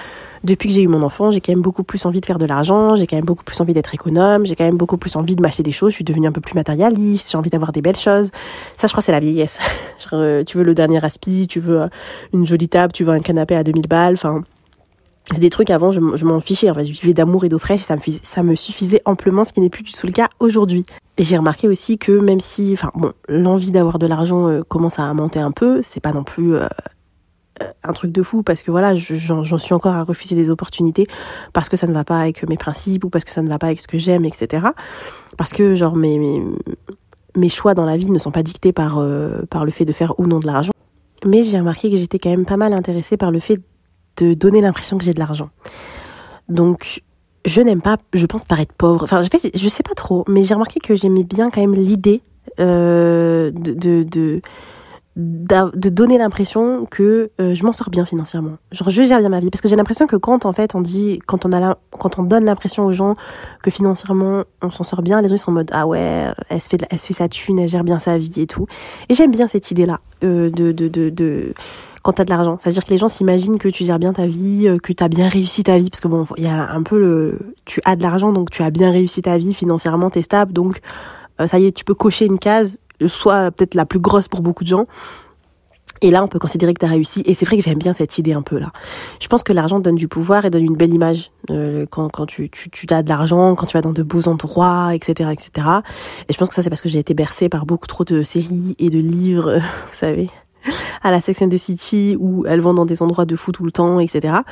depuis 0.43 0.69
que 0.69 0.75
j'ai 0.75 0.83
eu 0.83 0.89
mon 0.89 1.05
enfant, 1.05 1.31
j'ai 1.31 1.41
quand 1.41 1.53
même 1.53 1.63
beaucoup 1.63 1.85
plus 1.85 2.05
envie 2.07 2.21
de 2.21 2.27
faire 2.27 2.39
de 2.39 2.45
l'argent, 2.45 2.97
j'ai 2.97 3.07
quand 3.07 3.15
même 3.15 3.25
beaucoup 3.25 3.45
plus 3.45 3.61
envie 3.61 3.73
d'être 3.73 3.95
économe, 3.95 4.47
j'ai 4.47 4.57
quand 4.57 4.65
même 4.65 4.79
beaucoup 4.79 4.97
plus 4.97 5.15
envie 5.15 5.37
de 5.37 5.41
m'acheter 5.41 5.63
des 5.63 5.71
choses, 5.71 5.91
je 5.91 5.95
suis 5.95 6.05
devenue 6.05 6.27
un 6.27 6.33
peu 6.33 6.41
plus 6.41 6.55
matérialiste, 6.55 7.31
j'ai 7.31 7.39
envie 7.39 7.51
d'avoir 7.51 7.71
des 7.71 7.83
belles 7.83 7.95
choses. 7.97 8.33
Ça, 8.81 8.89
je 8.89 8.93
crois, 8.93 9.03
c'est 9.03 9.13
la 9.13 9.21
vieillesse. 9.21 9.61
tu 10.11 10.59
veux 10.59 10.65
le 10.65 10.75
dernier 10.75 11.05
aspi, 11.05 11.47
tu 11.49 11.61
veux 11.61 11.89
une 12.33 12.49
jolie 12.49 12.69
table, 12.69 12.93
tu 12.93 13.05
veux 13.05 13.13
un 13.13 13.21
canapé 13.21 13.55
à 13.55 13.63
2000 13.63 13.87
balles, 13.87 14.15
enfin 14.15 14.43
c'est 15.33 15.41
des 15.41 15.51
trucs 15.51 15.71
avant 15.71 15.91
je, 15.91 16.01
m'en 16.01 16.41
fichais 16.41 16.71
en 16.71 16.75
fait. 16.75 16.85
Je 16.85 17.01
vivais 17.01 17.15
d'amour 17.15 17.45
et 17.45 17.49
d'eau 17.49 17.59
fraîche 17.59 17.83
ça 17.83 18.43
me 18.43 18.55
suffisait 18.55 19.03
amplement 19.05 19.45
ce 19.45 19.53
qui 19.53 19.61
n'est 19.61 19.71
plus 19.71 19.83
du 19.83 19.93
tout 19.93 20.07
le 20.07 20.13
cas 20.13 20.29
aujourd'hui. 20.41 20.85
J'ai 21.19 21.37
remarqué 21.37 21.69
aussi 21.69 21.99
que 21.99 22.13
même 22.13 22.41
si 22.41 22.73
enfin 22.73 22.91
bon 22.95 23.13
l'envie 23.29 23.71
d'avoir 23.71 23.99
de 23.99 24.07
l'argent 24.07 24.49
euh, 24.49 24.63
commence 24.63 24.99
à 24.99 25.13
monter 25.15 25.41
un 25.41 25.53
peu 25.53 25.81
c'est 25.83 26.01
pas 26.01 26.13
non 26.13 26.25
plus 26.25 26.57
euh, 26.57 26.67
euh, 27.63 27.69
un 27.83 27.93
truc 27.93 28.13
de 28.13 28.23
fou 28.23 28.43
parce 28.43 28.63
que 28.63 28.71
voilà 28.71 28.95
j'en 28.97 29.59
suis 29.59 29.75
encore 29.75 29.95
à 29.95 30.03
refuser 30.03 30.35
des 30.35 30.51
opportunités 30.51 31.07
parce 31.53 31.69
que 31.69 31.77
ça 31.77 31.87
ne 31.87 31.93
va 31.93 32.05
pas 32.05 32.19
avec 32.19 32.47
mes 32.49 32.57
principes 32.57 33.05
ou 33.05 33.11
parce 33.11 33.25
que 33.25 33.31
ça 33.31 33.43
ne 33.43 33.49
va 33.49 33.59
pas 33.59 33.69
avec 33.69 33.81
ce 33.81 33.89
que 33.89 33.99
j'aime 33.99 34.25
etc 34.25 34.67
parce 35.39 35.53
que 35.53 35.75
genre 35.75 35.97
mes, 35.97 36.43
mes, 37.37 37.49
choix 37.49 37.75
dans 37.75 37.87
la 37.87 37.97
vie 37.97 38.11
ne 38.11 38.19
sont 38.19 38.33
pas 38.33 38.43
dictés 38.43 38.73
par 38.73 39.03
par 39.51 39.65
le 39.65 39.71
fait 39.71 39.85
de 39.85 39.93
faire 39.93 40.19
ou 40.19 40.27
non 40.27 40.39
de 40.39 40.47
l'argent. 40.47 40.73
Mais 41.25 41.43
j'ai 41.45 41.59
remarqué 41.59 41.91
que 41.91 41.97
j'étais 41.97 42.19
quand 42.19 42.31
même 42.31 42.45
pas 42.45 42.57
mal 42.57 42.73
intéressée 42.73 43.17
par 43.17 43.31
le 43.31 43.41
fait 43.41 43.61
de 44.17 44.35
donner 44.35 44.61
l'impression 44.61 44.99
que 44.99 45.05
j'ai 45.05 45.15
de 45.15 45.19
l'argent. 45.19 45.51
Donc, 46.49 47.03
je 47.45 47.61
n'aime 47.61 47.83
pas, 47.83 47.97
je 48.13 48.27
pense, 48.27 48.45
paraître 48.45 48.73
pauvre. 48.73 49.05
Enfin, 49.05 49.23
je, 49.23 49.29
fais, 49.29 49.51
je 49.55 49.69
sais 49.69 49.83
pas 49.83 49.95
trop, 49.95 50.25
mais 50.29 50.45
j'ai 50.45 50.55
remarqué 50.55 50.81
que 50.81 50.95
j'aimais 50.95 51.25
bien 51.25 51.51
quand 51.51 51.61
même 51.61 51.75
l'idée 51.75 52.23
euh, 52.61 53.51
de, 53.53 54.03
de, 54.03 54.41
de 55.17 55.89
donner 55.89 56.19
l'impression 56.19 56.87
que 56.87 57.31
euh, 57.41 57.55
je 57.55 57.65
m'en 57.65 57.73
sors 57.73 57.91
bien 57.91 58.05
financièrement. 58.05 58.59
Genre 58.73 58.91
je 58.91 59.03
gère 59.03 59.21
bien 59.21 59.29
ma 59.29 59.41
vie 59.41 59.51
parce 59.51 59.61
que 59.61 59.69
j'ai 59.69 59.77
l'impression 59.77 60.07
que 60.07 60.17
quand 60.17 60.45
en 60.45 60.53
fait 60.53 60.75
on 60.75 60.81
dit 60.81 61.21
quand 61.27 61.47
on 61.47 61.53
a 61.53 61.79
quand 61.91 62.19
on 62.19 62.25
donne 62.25 62.45
l'impression 62.45 62.85
aux 62.85 62.93
gens 62.93 63.15
que 63.63 63.71
financièrement 63.71 64.43
on 64.61 64.71
s'en 64.71 64.83
sort 64.83 65.03
bien, 65.03 65.23
les 65.23 65.29
gens 65.29 65.37
sont 65.37 65.51
en 65.53 65.55
mode 65.55 65.71
ah 65.73 65.87
ouais, 65.87 66.33
elle 66.49 66.61
se 66.61 66.69
fait 66.69 66.85
elle 66.91 66.99
se 66.99 67.07
fait 67.07 67.15
sa 67.15 67.29
thune, 67.29 67.61
elle 67.61 67.69
gère 67.69 67.85
bien 67.85 68.01
sa 68.01 68.19
vie 68.19 68.33
et 68.41 68.47
tout. 68.47 68.67
Et 69.09 69.15
j'aime 69.15 69.31
bien 69.31 69.47
cette 69.47 69.71
idée 69.71 69.87
là 69.87 70.01
euh, 70.25 70.51
de 70.51 70.73
de 70.73 71.55
quand 72.05 72.13
t'as 72.13 72.25
de 72.25 72.31
l'argent. 72.31 72.59
C'est-à-dire 72.61 72.85
que 72.85 72.91
les 72.91 72.99
gens 72.99 73.09
s'imaginent 73.09 73.59
que 73.59 73.69
tu 73.69 73.85
gères 73.85 73.99
bien 73.99 74.13
ta 74.13 74.27
vie, 74.27 74.69
euh, 74.69 74.79
que 74.79 74.93
tu 74.93 75.03
as 75.03 75.09
bien 75.09 75.27
réussi 75.27 75.65
ta 75.65 75.79
vie, 75.79 75.89
parce 75.89 76.03
que 76.03 76.09
bon, 76.09 76.27
il 76.37 76.45
y 76.45 76.47
a 76.47 76.71
un 76.71 76.83
peu 76.83 76.99
le, 76.99 77.39
tu 77.65 77.81
as 77.87 77.97
de 77.97 78.03
l'argent, 78.03 78.31
donc 78.31 78.51
tu 78.51 78.63
as 78.63 78.71
bien 78.71 78.91
réussi 78.91 79.23
ta 79.23 79.39
vie 79.39 79.55
financièrement, 79.55 80.11
t'es 80.11 80.23
stable, 80.23 80.53
donc 80.53 80.81
euh, 81.41 81.49
ça 81.49 81.59
y 81.59 81.67
est, 81.67 81.73
tu 81.73 81.83
peux 81.83 81.95
cocher 81.95 82.27
une 82.27 82.39
case, 82.39 82.79
soit 83.07 83.51
peut-être 83.51 83.75
la 83.75 83.87
plus 83.87 84.01
grosse 84.01 84.29
pour 84.29 84.43
beaucoup 84.43 84.65
de 84.65 84.69
gens. 84.69 84.87
Et 86.03 86.11
là, 86.11 86.23
on 86.23 86.29
peut 86.29 86.39
considérer 86.39 86.75
que 86.75 86.81
tu 86.81 86.85
as 86.85 86.91
réussi. 86.91 87.23
Et 87.25 87.33
c'est 87.33 87.47
vrai 87.47 87.57
que 87.57 87.63
j'aime 87.63 87.79
bien 87.79 87.95
cette 87.95 88.19
idée 88.19 88.35
un 88.35 88.43
peu 88.43 88.59
là. 88.59 88.73
Je 89.21 89.29
pense 89.29 89.43
que 89.43 89.55
l'argent 89.55 89.81
donne 89.81 89.95
du 89.95 90.07
pouvoir 90.07 90.45
et 90.45 90.51
donne 90.51 90.65
une 90.65 90.77
belle 90.77 90.93
image 90.93 91.31
euh, 91.51 91.87
quand, 91.89 92.11
quand 92.11 92.27
tu, 92.27 92.51
tu, 92.51 92.69
tu 92.69 92.87
as 92.91 93.03
de 93.03 93.09
l'argent, 93.09 93.55
quand 93.55 93.65
tu 93.65 93.79
vas 93.79 93.81
dans 93.81 93.93
de 93.93 94.03
beaux 94.03 94.29
endroits, 94.29 94.95
etc., 94.95 95.31
etc. 95.33 95.67
Et 96.29 96.35
je 96.35 96.39
pense 96.39 96.49
que 96.49 96.55
ça, 96.55 96.63
c'est 96.63 96.69
parce 96.69 96.83
que 96.83 96.91
j'ai 96.91 96.99
été 96.99 97.15
bercée 97.15 97.49
par 97.49 97.65
beaucoup 97.65 97.87
trop 97.87 98.05
de 98.05 98.23
séries 98.23 98.77
et 98.79 98.91
de 98.91 98.99
livres, 98.99 99.57
vous 99.91 99.97
savez, 99.97 100.29
à 101.03 101.11
la 101.11 101.21
Sex 101.21 101.43
and 101.43 101.49
the 101.49 101.59
City 101.59 102.17
où 102.19 102.45
elles 102.47 102.61
vont 102.61 102.75
dans 102.75 102.87
des 102.87 103.03
endroits 103.03 103.25
de 103.25 103.37
fou 103.37 103.53
tout 103.53 103.65
le 103.65 103.73
temps, 103.73 104.01
etc. 104.01 104.43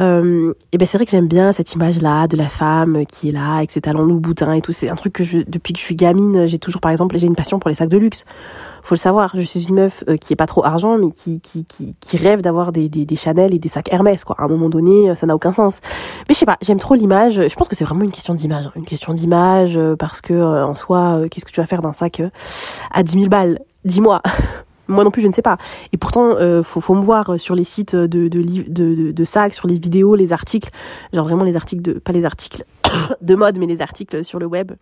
Euh, 0.00 0.54
et 0.72 0.78
ben 0.78 0.86
c'est 0.86 0.96
vrai 0.96 1.04
que 1.04 1.10
j'aime 1.10 1.28
bien 1.28 1.52
cette 1.52 1.74
image 1.74 2.00
là 2.00 2.26
de 2.26 2.36
la 2.36 2.48
femme 2.48 3.04
qui 3.06 3.28
est 3.28 3.32
là 3.32 3.56
avec 3.56 3.70
ses 3.70 3.80
talons 3.80 4.04
loup-boutin 4.04 4.52
et 4.52 4.60
tout. 4.60 4.72
C'est 4.72 4.88
un 4.88 4.94
truc 4.94 5.12
que 5.12 5.24
je 5.24 5.38
depuis 5.46 5.72
que 5.72 5.78
je 5.78 5.84
suis 5.84 5.96
gamine 5.96 6.46
j'ai 6.46 6.58
toujours 6.58 6.80
par 6.80 6.90
exemple 6.90 7.18
j'ai 7.18 7.26
une 7.26 7.34
passion 7.34 7.58
pour 7.58 7.68
les 7.68 7.74
sacs 7.74 7.88
de 7.88 7.98
luxe. 7.98 8.24
Faut 8.82 8.94
le 8.94 9.00
savoir 9.00 9.32
je 9.34 9.42
suis 9.42 9.64
une 9.68 9.74
meuf 9.74 10.04
euh, 10.08 10.16
qui 10.16 10.32
est 10.32 10.36
pas 10.36 10.46
trop 10.46 10.64
argent 10.64 10.96
mais 10.96 11.10
qui 11.10 11.40
qui 11.40 11.64
qui, 11.66 11.96
qui 12.00 12.16
rêve 12.16 12.40
d'avoir 12.40 12.72
des, 12.72 12.88
des, 12.88 13.04
des 13.04 13.16
Chanel 13.16 13.52
et 13.52 13.58
des 13.58 13.68
sacs 13.68 13.92
Hermès 13.92 14.24
quoi. 14.24 14.36
À 14.38 14.44
un 14.44 14.48
moment 14.48 14.70
donné 14.70 15.14
ça 15.16 15.26
n'a 15.26 15.34
aucun 15.34 15.52
sens. 15.52 15.80
Mais 16.28 16.34
je 16.34 16.38
sais 16.38 16.46
pas 16.46 16.56
j'aime 16.62 16.80
trop 16.80 16.94
l'image. 16.94 17.34
Je 17.34 17.54
pense 17.54 17.68
que 17.68 17.76
c'est 17.76 17.84
vraiment 17.84 18.04
une 18.04 18.12
question 18.12 18.34
d'image 18.34 18.66
hein. 18.66 18.72
une 18.76 18.86
question 18.86 19.12
d'image 19.12 19.76
euh, 19.76 19.96
parce 19.96 20.20
que 20.20 20.62
en 20.62 20.74
soi 20.74 21.22
qu'est-ce 21.30 21.44
que 21.44 21.50
tu 21.52 21.60
vas 21.60 21.66
faire 21.66 21.82
d'un 21.82 21.92
sac 21.92 22.22
à 22.90 23.02
10 23.02 23.12
000 23.12 23.26
balles? 23.26 23.58
Dis-moi 23.84 24.22
moi 24.90 25.04
non 25.04 25.10
plus, 25.10 25.22
je 25.22 25.28
ne 25.28 25.32
sais 25.32 25.42
pas. 25.42 25.58
Et 25.92 25.96
pourtant, 25.96 26.36
euh, 26.36 26.62
faut, 26.62 26.94
me 26.94 27.02
voir 27.02 27.38
sur 27.38 27.54
les 27.54 27.64
sites 27.64 27.94
de, 27.94 28.28
de, 28.28 29.24
sacs, 29.24 29.54
sur 29.54 29.68
les 29.68 29.78
vidéos, 29.78 30.14
les 30.14 30.32
articles, 30.32 30.70
genre 31.12 31.24
vraiment 31.24 31.44
les 31.44 31.56
articles 31.56 31.82
de, 31.82 31.92
pas 31.94 32.12
les 32.12 32.24
articles 32.24 32.64
de 33.20 33.34
mode, 33.34 33.58
mais 33.58 33.66
les 33.66 33.80
articles 33.80 34.24
sur 34.24 34.38
le 34.38 34.46
web 34.46 34.72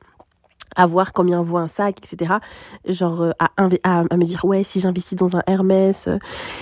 à 0.77 0.87
voir 0.87 1.13
combien 1.13 1.43
vaut 1.43 1.57
un 1.57 1.69
sac, 1.69 1.97
etc. 1.99 2.35
Genre 2.89 3.23
euh, 3.23 3.33
à, 3.39 4.17
me 4.17 4.25
dire 4.25 4.45
ouais 4.45 4.65
si 4.65 4.81
j'investis 4.81 5.19
dans 5.19 5.37
un 5.37 5.43
Hermès, 5.47 6.07
euh, 6.09 6.19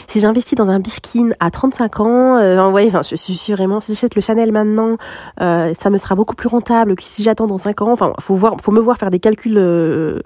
si 0.09 0.21
j'investis 0.21 0.57
dans 0.57 0.69
un 0.69 0.81
Birkin 0.81 1.31
à 1.41 1.51
35 1.51 2.01
ans, 2.01 2.37
euh, 2.39 3.03
je, 3.03 3.17
suis 3.17 3.53
vraiment 3.53 3.81
si 3.81 3.93
j'achète 3.95 4.15
le 4.15 4.23
Chanel 4.23 4.53
maintenant, 4.53 4.97
euh, 5.41 5.75
ça 5.79 5.91
me 5.91 5.99
sera 5.99 6.15
beaucoup 6.15 6.35
plus 6.35 6.49
rentable 6.49 6.97
que 6.97 7.05
si 7.05 7.23
j'attends 7.23 7.47
dans 7.47 7.59
5 7.59 7.83
ans. 7.83 7.93
Enfin, 7.93 8.13
faut 8.21 8.35
voir, 8.35 8.57
faut 8.61 8.73
me 8.73 8.81
voir 8.81 8.97
faire 8.97 9.11
des 9.11 9.21
calculs 9.21 9.59
euh, 9.59 10.21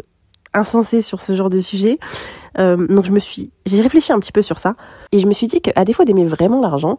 insensés 0.55 1.03
sur 1.03 1.21
ce 1.21 1.35
genre 1.35 1.51
de 1.51 1.61
sujet. 1.61 1.99
Euh, 2.59 2.87
donc 2.89 3.05
je 3.05 3.13
me 3.13 3.19
suis, 3.19 3.51
j'ai 3.67 3.81
réfléchi 3.81 4.13
un 4.13 4.19
petit 4.19 4.33
peu 4.33 4.43
sur 4.43 4.59
ça 4.59 4.75
et 5.13 5.19
je 5.19 5.27
me 5.27 5.33
suis 5.33 5.47
dit 5.47 5.61
qu'à 5.61 5.85
défaut 5.85 6.05
d'aimer 6.05 6.25
vraiment 6.25 6.61
l'argent 6.61 6.97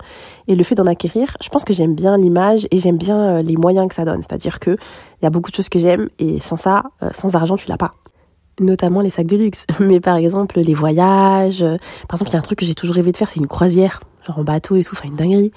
et 0.48 0.56
le 0.56 0.64
fait 0.64 0.76
d'en 0.76 0.86
acquérir, 0.86 1.36
je 1.42 1.50
pense 1.50 1.66
que 1.66 1.74
j'aime 1.74 1.96
bien 1.96 2.18
l'image 2.18 2.68
et 2.72 2.78
j'aime 2.78 2.98
bien 2.98 3.18
euh, 3.18 3.42
les 3.42 3.58
moyens 3.58 3.88
que 3.88 3.96
ça 3.96 4.06
donne. 4.06 4.22
C'est-à-dire 4.22 4.60
que 4.60 4.72
il 4.72 5.24
y 5.24 5.26
a 5.26 5.30
beaucoup 5.30 5.52
de 5.52 5.56
choses 5.56 5.70
que 5.70 5.80
j'aime 5.80 6.10
et 6.20 6.40
sans 6.40 6.58
ça, 6.58 6.84
euh, 7.04 7.10
sans 7.14 7.36
argent, 7.36 7.56
tu 7.56 7.68
l'as 7.68 7.78
pas. 7.78 7.96
Notamment 8.60 9.02
les 9.02 9.10
sacs 9.10 9.28
de 9.28 9.38
luxe, 9.38 9.66
mais 9.80 10.00
par 10.00 10.16
exemple 10.16 10.60
les 10.60 10.74
voyages. 10.74 11.64
Par 12.08 12.16
exemple, 12.16 12.32
il 12.32 12.34
y 12.34 12.36
a 12.36 12.40
un 12.40 12.44
truc 12.44 12.60
que 12.60 12.66
j'ai 12.66 12.76
toujours 12.76 12.96
rêvé 12.96 13.12
de 13.12 13.18
faire, 13.18 13.30
c'est 13.30 13.40
une 13.40 13.48
croisière, 13.48 14.02
genre 14.26 14.40
en 14.40 14.44
bateau 14.44 14.76
et 14.76 14.84
tout, 14.84 14.96
enfin 14.96 15.08
une 15.08 15.16
dinguerie. 15.16 15.52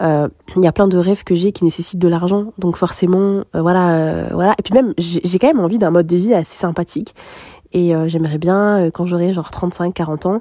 Il 0.00 0.64
y 0.64 0.66
a 0.66 0.72
plein 0.72 0.88
de 0.88 0.98
rêves 0.98 1.22
que 1.22 1.34
j'ai 1.34 1.52
qui 1.52 1.64
nécessitent 1.64 2.00
de 2.00 2.08
l'argent, 2.08 2.52
donc 2.58 2.76
forcément, 2.76 3.44
voilà, 3.54 4.28
voilà. 4.32 4.54
Et 4.58 4.62
puis 4.62 4.74
même, 4.74 4.94
j'ai 4.98 5.38
quand 5.38 5.46
même 5.46 5.60
envie 5.60 5.78
d'un 5.78 5.90
mode 5.90 6.06
de 6.06 6.16
vie 6.16 6.34
assez 6.34 6.56
sympathique 6.56 7.14
et 7.72 7.94
euh, 7.94 8.08
j'aimerais 8.08 8.38
bien, 8.38 8.86
euh, 8.86 8.90
quand 8.90 9.06
j'aurai 9.06 9.32
genre 9.32 9.50
35, 9.50 9.92
40 9.94 10.26
ans, 10.26 10.40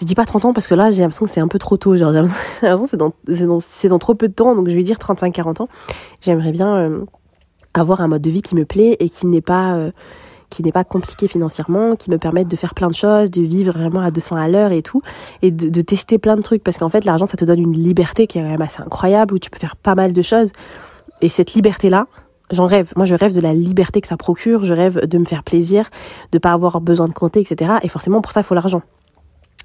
je 0.00 0.06
dis 0.06 0.14
pas 0.14 0.24
30 0.24 0.46
ans 0.46 0.52
parce 0.52 0.66
que 0.66 0.74
là 0.74 0.90
j'ai 0.90 1.02
l'impression 1.02 1.26
que 1.26 1.30
c'est 1.30 1.40
un 1.40 1.48
peu 1.48 1.58
trop 1.58 1.76
tôt. 1.76 1.96
Genre, 1.96 2.12
j'ai 2.12 2.20
l'impression 2.20 2.84
que 2.84 2.90
c'est 2.90 2.96
dans, 2.96 3.12
dans, 3.26 3.58
dans 3.88 3.98
trop 3.98 4.14
peu 4.14 4.28
de 4.28 4.32
temps, 4.32 4.54
donc 4.54 4.68
je 4.68 4.74
vais 4.74 4.82
dire 4.82 4.98
35, 4.98 5.32
40 5.32 5.62
ans. 5.62 5.68
J'aimerais 6.20 6.52
bien 6.52 6.74
euh, 6.76 7.04
avoir 7.74 8.00
un 8.00 8.08
mode 8.08 8.22
de 8.22 8.30
vie 8.30 8.42
qui 8.42 8.54
me 8.54 8.64
plaît 8.64 8.96
et 9.00 9.08
qui 9.08 9.26
n'est 9.26 9.40
pas 9.40 9.90
qui 10.48 10.64
n'est 10.64 10.72
pas 10.72 10.82
compliqué 10.82 11.28
financièrement, 11.28 11.94
qui 11.94 12.10
me 12.10 12.18
permette 12.18 12.48
de 12.48 12.56
faire 12.56 12.74
plein 12.74 12.88
de 12.88 12.94
choses, 12.94 13.30
de 13.30 13.40
vivre 13.40 13.72
vraiment 13.72 14.00
à 14.00 14.10
200 14.10 14.34
à 14.34 14.48
l'heure 14.48 14.72
et 14.72 14.82
tout, 14.82 15.00
et 15.42 15.52
de, 15.52 15.68
de 15.68 15.80
tester 15.80 16.18
plein 16.18 16.34
de 16.34 16.42
trucs 16.42 16.64
parce 16.64 16.76
qu'en 16.76 16.88
fait 16.88 17.04
l'argent 17.04 17.26
ça 17.26 17.36
te 17.36 17.44
donne 17.44 17.60
une 17.60 17.72
liberté 17.72 18.26
qui 18.26 18.38
est 18.38 18.42
quand 18.42 18.48
même 18.48 18.60
assez 18.60 18.82
incroyable 18.82 19.34
où 19.34 19.38
tu 19.38 19.48
peux 19.48 19.60
faire 19.60 19.76
pas 19.76 19.94
mal 19.94 20.12
de 20.12 20.22
choses 20.22 20.50
et 21.20 21.28
cette 21.28 21.54
liberté 21.54 21.88
là 21.88 22.08
j'en 22.50 22.66
rêve. 22.66 22.92
Moi, 22.96 23.06
je 23.06 23.14
rêve 23.14 23.34
de 23.34 23.40
la 23.40 23.54
liberté 23.54 24.00
que 24.00 24.08
ça 24.08 24.16
procure. 24.16 24.64
Je 24.64 24.74
rêve 24.74 25.06
de 25.06 25.18
me 25.18 25.24
faire 25.24 25.42
plaisir, 25.42 25.90
de 26.32 26.38
pas 26.38 26.52
avoir 26.52 26.80
besoin 26.80 27.08
de 27.08 27.12
compter, 27.12 27.40
etc. 27.40 27.74
Et 27.82 27.88
forcément, 27.88 28.20
pour 28.20 28.32
ça, 28.32 28.40
il 28.40 28.44
faut 28.44 28.54
l'argent. 28.54 28.82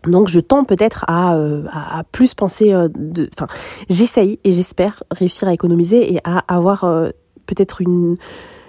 Donc, 0.05 0.27
je 0.27 0.39
tends 0.39 0.63
peut-être 0.65 1.03
à, 1.07 1.35
euh, 1.35 1.63
plus 2.11 2.33
penser. 2.33 2.73
Euh, 2.73 2.89
enfin, 3.35 3.47
j'essaye 3.89 4.39
et 4.43 4.51
j'espère 4.51 5.03
réussir 5.11 5.47
à 5.47 5.53
économiser 5.53 6.13
et 6.13 6.19
à 6.23 6.39
avoir 6.53 6.83
euh, 6.83 7.09
peut-être 7.45 7.81
une 7.81 8.17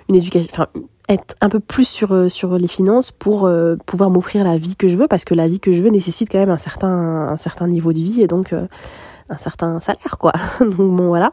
une 0.08 0.14
éducation. 0.14 0.48
Enfin, 0.52 0.66
être 1.08 1.34
un 1.40 1.48
peu 1.48 1.60
plus 1.60 1.86
sur 1.86 2.30
sur 2.30 2.58
les 2.58 2.66
finances 2.66 3.12
pour 3.12 3.48
pouvoir 3.86 4.10
m'offrir 4.10 4.42
la 4.42 4.58
vie 4.58 4.74
que 4.74 4.88
je 4.88 4.96
veux 4.96 5.06
parce 5.06 5.24
que 5.24 5.34
la 5.34 5.46
vie 5.46 5.60
que 5.60 5.72
je 5.72 5.80
veux 5.80 5.90
nécessite 5.90 6.32
quand 6.32 6.38
même 6.38 6.50
un 6.50 6.58
certain 6.58 7.28
un 7.28 7.36
certain 7.36 7.68
niveau 7.68 7.92
de 7.92 8.00
vie 8.00 8.22
et 8.22 8.26
donc 8.26 8.52
un 8.52 9.38
certain 9.38 9.78
salaire 9.78 10.16
quoi. 10.18 10.32
Donc 10.60 10.74
bon 10.74 11.06
voilà. 11.06 11.32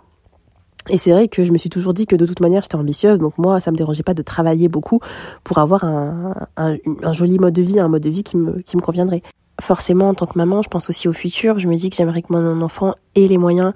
Et 0.89 0.97
c'est 0.97 1.11
vrai 1.11 1.27
que 1.27 1.45
je 1.45 1.51
me 1.51 1.57
suis 1.57 1.69
toujours 1.69 1.93
dit 1.93 2.05
que 2.05 2.15
de 2.15 2.25
toute 2.25 2.41
manière 2.41 2.61
j'étais 2.61 2.75
ambitieuse, 2.75 3.19
donc 3.19 3.37
moi 3.37 3.59
ça 3.59 3.71
me 3.71 3.77
dérangeait 3.77 4.03
pas 4.03 4.13
de 4.13 4.21
travailler 4.21 4.67
beaucoup 4.67 4.99
pour 5.43 5.57
avoir 5.57 5.83
un, 5.85 6.33
un, 6.57 7.13
joli 7.13 7.39
mode 7.39 7.53
de 7.53 7.61
vie, 7.61 7.79
un 7.79 7.87
mode 7.87 8.03
de 8.03 8.09
vie 8.09 8.23
qui 8.23 8.37
me, 8.37 8.61
qui 8.61 8.75
me 8.75 8.81
conviendrait. 8.81 9.23
Forcément, 9.61 10.09
en 10.09 10.13
tant 10.15 10.25
que 10.25 10.37
maman, 10.37 10.63
je 10.63 10.67
pense 10.67 10.89
aussi 10.89 11.07
au 11.07 11.13
futur. 11.13 11.59
Je 11.59 11.67
me 11.67 11.75
dis 11.75 11.91
que 11.91 11.95
j'aimerais 11.95 12.23
que 12.23 12.33
mon 12.33 12.61
enfant 12.61 12.95
ait 13.15 13.27
les 13.27 13.37
moyens 13.37 13.71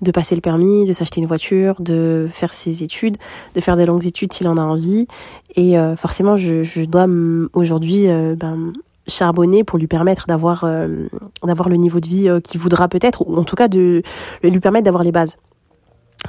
de 0.00 0.10
passer 0.12 0.36
le 0.36 0.40
permis, 0.40 0.84
de 0.84 0.92
s'acheter 0.92 1.20
une 1.20 1.26
voiture, 1.26 1.80
de 1.80 2.28
faire 2.32 2.54
ses 2.54 2.84
études, 2.84 3.16
de 3.54 3.60
faire 3.60 3.76
des 3.76 3.86
longues 3.86 4.06
études 4.06 4.32
s'il 4.32 4.46
en 4.46 4.56
a 4.56 4.62
envie. 4.62 5.08
Et 5.56 5.76
euh, 5.78 5.96
forcément, 5.96 6.36
je, 6.36 6.62
je 6.62 6.84
dois 6.84 7.06
aujourd'hui 7.54 8.08
euh, 8.08 8.36
ben, 8.36 8.72
charbonner 9.08 9.64
pour 9.64 9.80
lui 9.80 9.88
permettre 9.88 10.26
d'avoir 10.28 10.62
euh, 10.64 11.08
d'avoir 11.42 11.68
le 11.68 11.76
niveau 11.76 11.98
de 11.98 12.06
vie 12.06 12.30
qu'il 12.44 12.60
voudra 12.60 12.86
peut-être, 12.86 13.26
ou 13.26 13.36
en 13.36 13.44
tout 13.44 13.56
cas 13.56 13.66
de 13.66 14.02
lui 14.44 14.60
permettre 14.60 14.84
d'avoir 14.84 15.02
les 15.02 15.12
bases 15.12 15.38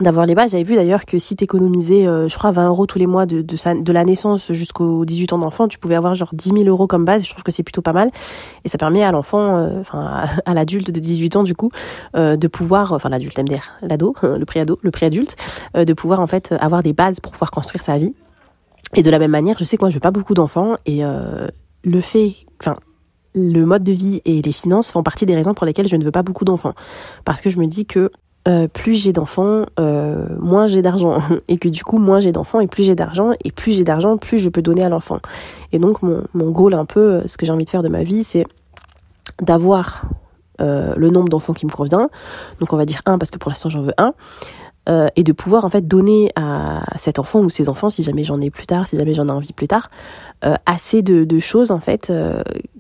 d'avoir 0.02 0.26
les 0.26 0.36
bases. 0.36 0.52
J'avais 0.52 0.64
vu 0.64 0.76
d'ailleurs 0.76 1.06
que 1.06 1.20
si 1.20 1.36
t'économisais, 1.36 2.08
euh, 2.08 2.28
je 2.28 2.38
crois, 2.38 2.52
20 2.52 2.68
euros 2.68 2.86
tous 2.86 3.00
les 3.00 3.08
mois 3.08 3.26
de, 3.26 3.42
de, 3.42 3.92
la 3.92 4.06
naissance 4.06 4.52
jusqu'aux 4.52 5.06
18 5.06 5.34
ans 5.34 5.38
d'enfant, 5.40 5.68
tu 5.68 5.80
pouvais 5.80 5.96
avoir 5.96 6.16
genre 6.16 6.30
10 6.34 6.50
000 6.50 6.64
euros 6.66 6.88
comme 6.88 7.06
base. 7.06 7.24
Je 7.24 7.30
trouve 7.30 7.44
que 7.44 7.52
c'est 7.52 7.64
plutôt 7.64 7.82
pas 7.82 7.94
mal. 7.94 8.12
Et 8.64 8.70
ça 8.70 8.78
permet 8.78 9.04
à 9.04 9.12
l'enfant, 9.12 9.58
euh, 9.58 9.80
enfin 9.82 10.28
à, 10.46 10.54
l'adulte 10.54 10.92
de 10.92 11.00
18 11.00 11.36
ans 11.38 11.44
du 11.44 11.56
coup, 11.56 11.72
euh, 12.16 12.38
de 12.38 12.48
pouvoir, 12.48 12.92
enfin 12.94 13.10
l'adulte 13.10 13.38
MDR, 13.38 13.64
l'ado, 13.82 14.16
le 14.24 14.46
pré-ado, 14.46 14.80
le 14.82 14.92
pré-adulte, 14.92 15.36
euh, 15.76 15.86
de 15.86 15.94
pouvoir 15.94 16.20
en 16.20 16.28
fait 16.28 16.54
avoir 16.60 16.84
des 16.84 16.94
bases 16.94 17.20
pour 17.20 17.32
pouvoir 17.32 17.52
construire 17.52 17.84
sa 17.84 17.98
vie. 17.98 18.14
Et 18.96 19.04
de 19.04 19.10
la 19.10 19.20
même 19.20 19.32
manière, 19.32 19.58
je 19.60 19.66
sais 19.66 19.78
que 19.78 19.82
moi 19.82 19.90
je 19.90 19.96
veux 19.96 20.02
pas 20.02 20.12
beaucoup 20.12 20.34
d'enfants 20.34 20.78
et 20.86 21.02
le 21.84 22.02
fait, 22.02 22.36
enfin 22.62 22.78
le 23.36 23.66
mode 23.66 23.84
de 23.84 23.92
vie 23.92 24.22
et 24.24 24.42
les 24.42 24.52
finances 24.54 24.92
font 24.92 25.04
partie 25.04 25.26
des 25.26 25.36
raisons 25.36 25.54
pour 25.54 25.66
lesquelles 25.66 25.90
je 25.90 25.98
ne 25.98 26.06
veux 26.06 26.12
pas 26.12 26.24
beaucoup 26.24 26.46
d'enfants. 26.46 26.74
Parce 27.26 27.42
que 27.42 27.50
je 27.50 27.60
me 27.60 27.68
dis 27.68 27.86
que 27.86 28.12
euh, 28.48 28.68
plus 28.70 28.94
j'ai 28.94 29.12
d'enfants, 29.12 29.66
euh, 29.78 30.26
moins 30.40 30.68
j'ai 30.68 30.82
d'argent. 30.82 31.20
Et 31.48 31.58
que 31.58 31.68
du 31.68 31.84
coup, 31.84 31.98
moins 31.98 32.20
j'ai 32.20 32.32
d'enfants 32.32 32.60
et 32.60 32.68
plus 32.68 32.84
j'ai 32.84 32.96
d'argent. 32.96 33.32
Et 33.44 33.52
plus 33.52 33.74
j'ai 33.74 33.84
d'argent, 33.84 34.18
plus 34.18 34.40
je 34.40 34.50
peux 34.50 34.62
donner 34.62 34.84
à 34.84 34.90
l'enfant. 34.90 35.20
Et 35.74 35.80
donc, 35.80 36.02
mon, 36.02 36.24
mon 36.34 36.52
goal 36.52 36.74
un 36.74 36.86
peu, 36.86 37.00
euh, 37.00 37.28
ce 37.28 37.38
que 37.38 37.46
j'ai 37.46 37.52
envie 37.52 37.66
de 37.66 37.70
faire 37.70 37.84
de 37.84 37.90
ma 37.90 38.04
vie, 38.04 38.24
c'est 38.24 38.46
d'avoir 39.42 40.06
le 40.60 41.12
nombre 41.12 41.30
d'enfants 41.30 41.54
qui 41.54 41.68
me 41.68 41.72
convient. 41.72 42.10
Donc, 42.60 42.74
on 42.74 42.78
va 42.78 42.86
dire 42.86 43.02
un, 43.06 43.20
parce 43.20 43.30
que 43.30 43.38
pour 43.38 43.52
l'instant, 43.52 43.70
j'en 43.70 43.84
veux 43.84 43.94
un. 44.00 44.14
Et 45.16 45.22
de 45.22 45.32
pouvoir 45.32 45.66
en 45.66 45.70
fait 45.70 45.88
donner 45.88 46.32
à 46.36 46.82
cet 46.98 47.20
enfant 47.20 47.42
ou 47.42 47.52
ses 47.52 47.70
enfants, 47.70 47.92
si 47.92 48.02
jamais 48.02 48.24
j'en 48.24 48.42
ai 48.42 48.50
plus 48.50 48.66
tard, 48.66 48.88
si 48.88 48.98
jamais 48.98 49.14
j'en 49.14 49.28
ai 49.28 49.32
envie 49.32 49.54
plus 49.54 49.68
tard, 49.68 49.92
assez 50.66 51.04
de, 51.04 51.40
choses 51.40 51.70
en 51.70 51.80
fait 51.80 52.12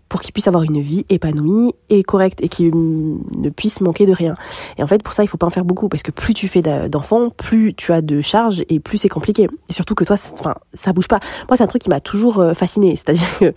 pour 0.10 0.22
qu'ils 0.22 0.34
puissent 0.34 0.48
avoir 0.48 0.64
une 0.64 0.80
vie 0.80 1.06
épanouie 1.10 1.74
et 1.90 2.04
correcte 2.04 2.42
et 2.42 2.48
qu'ils 2.48 2.74
ne 2.74 3.50
puissent 3.50 3.82
manquer 3.82 4.06
de 4.06 4.14
rien. 4.14 4.34
Et 4.78 4.84
en 4.84 4.88
fait 4.88 5.04
pour 5.04 5.14
ça 5.14 5.24
il 5.24 5.28
faut 5.28 5.38
pas 5.38 5.48
en 5.48 5.52
faire 5.52 5.66
beaucoup 5.66 5.90
parce 5.90 6.04
que 6.04 6.12
plus 6.12 6.34
tu 6.34 6.48
fais 6.48 6.62
d'enfants, 6.62 7.30
plus 7.30 7.74
tu 7.74 7.92
as 7.94 8.02
de 8.02 8.22
charges 8.22 8.64
et 8.70 8.80
plus 8.80 8.98
c'est 8.98 9.10
compliqué. 9.10 9.48
Et 9.70 9.74
surtout 9.74 9.96
que 9.96 10.04
toi, 10.04 10.18
enfin 10.40 10.56
ça 10.74 10.94
bouge 10.94 11.08
pas. 11.08 11.20
Moi 11.50 11.58
c'est 11.58 11.64
un 11.64 11.68
truc 11.68 11.82
qui 11.82 11.90
m'a 11.90 12.00
toujours 12.02 12.44
fasciné, 12.56 12.96
c'est-à-dire 12.96 13.38
que 13.40 13.54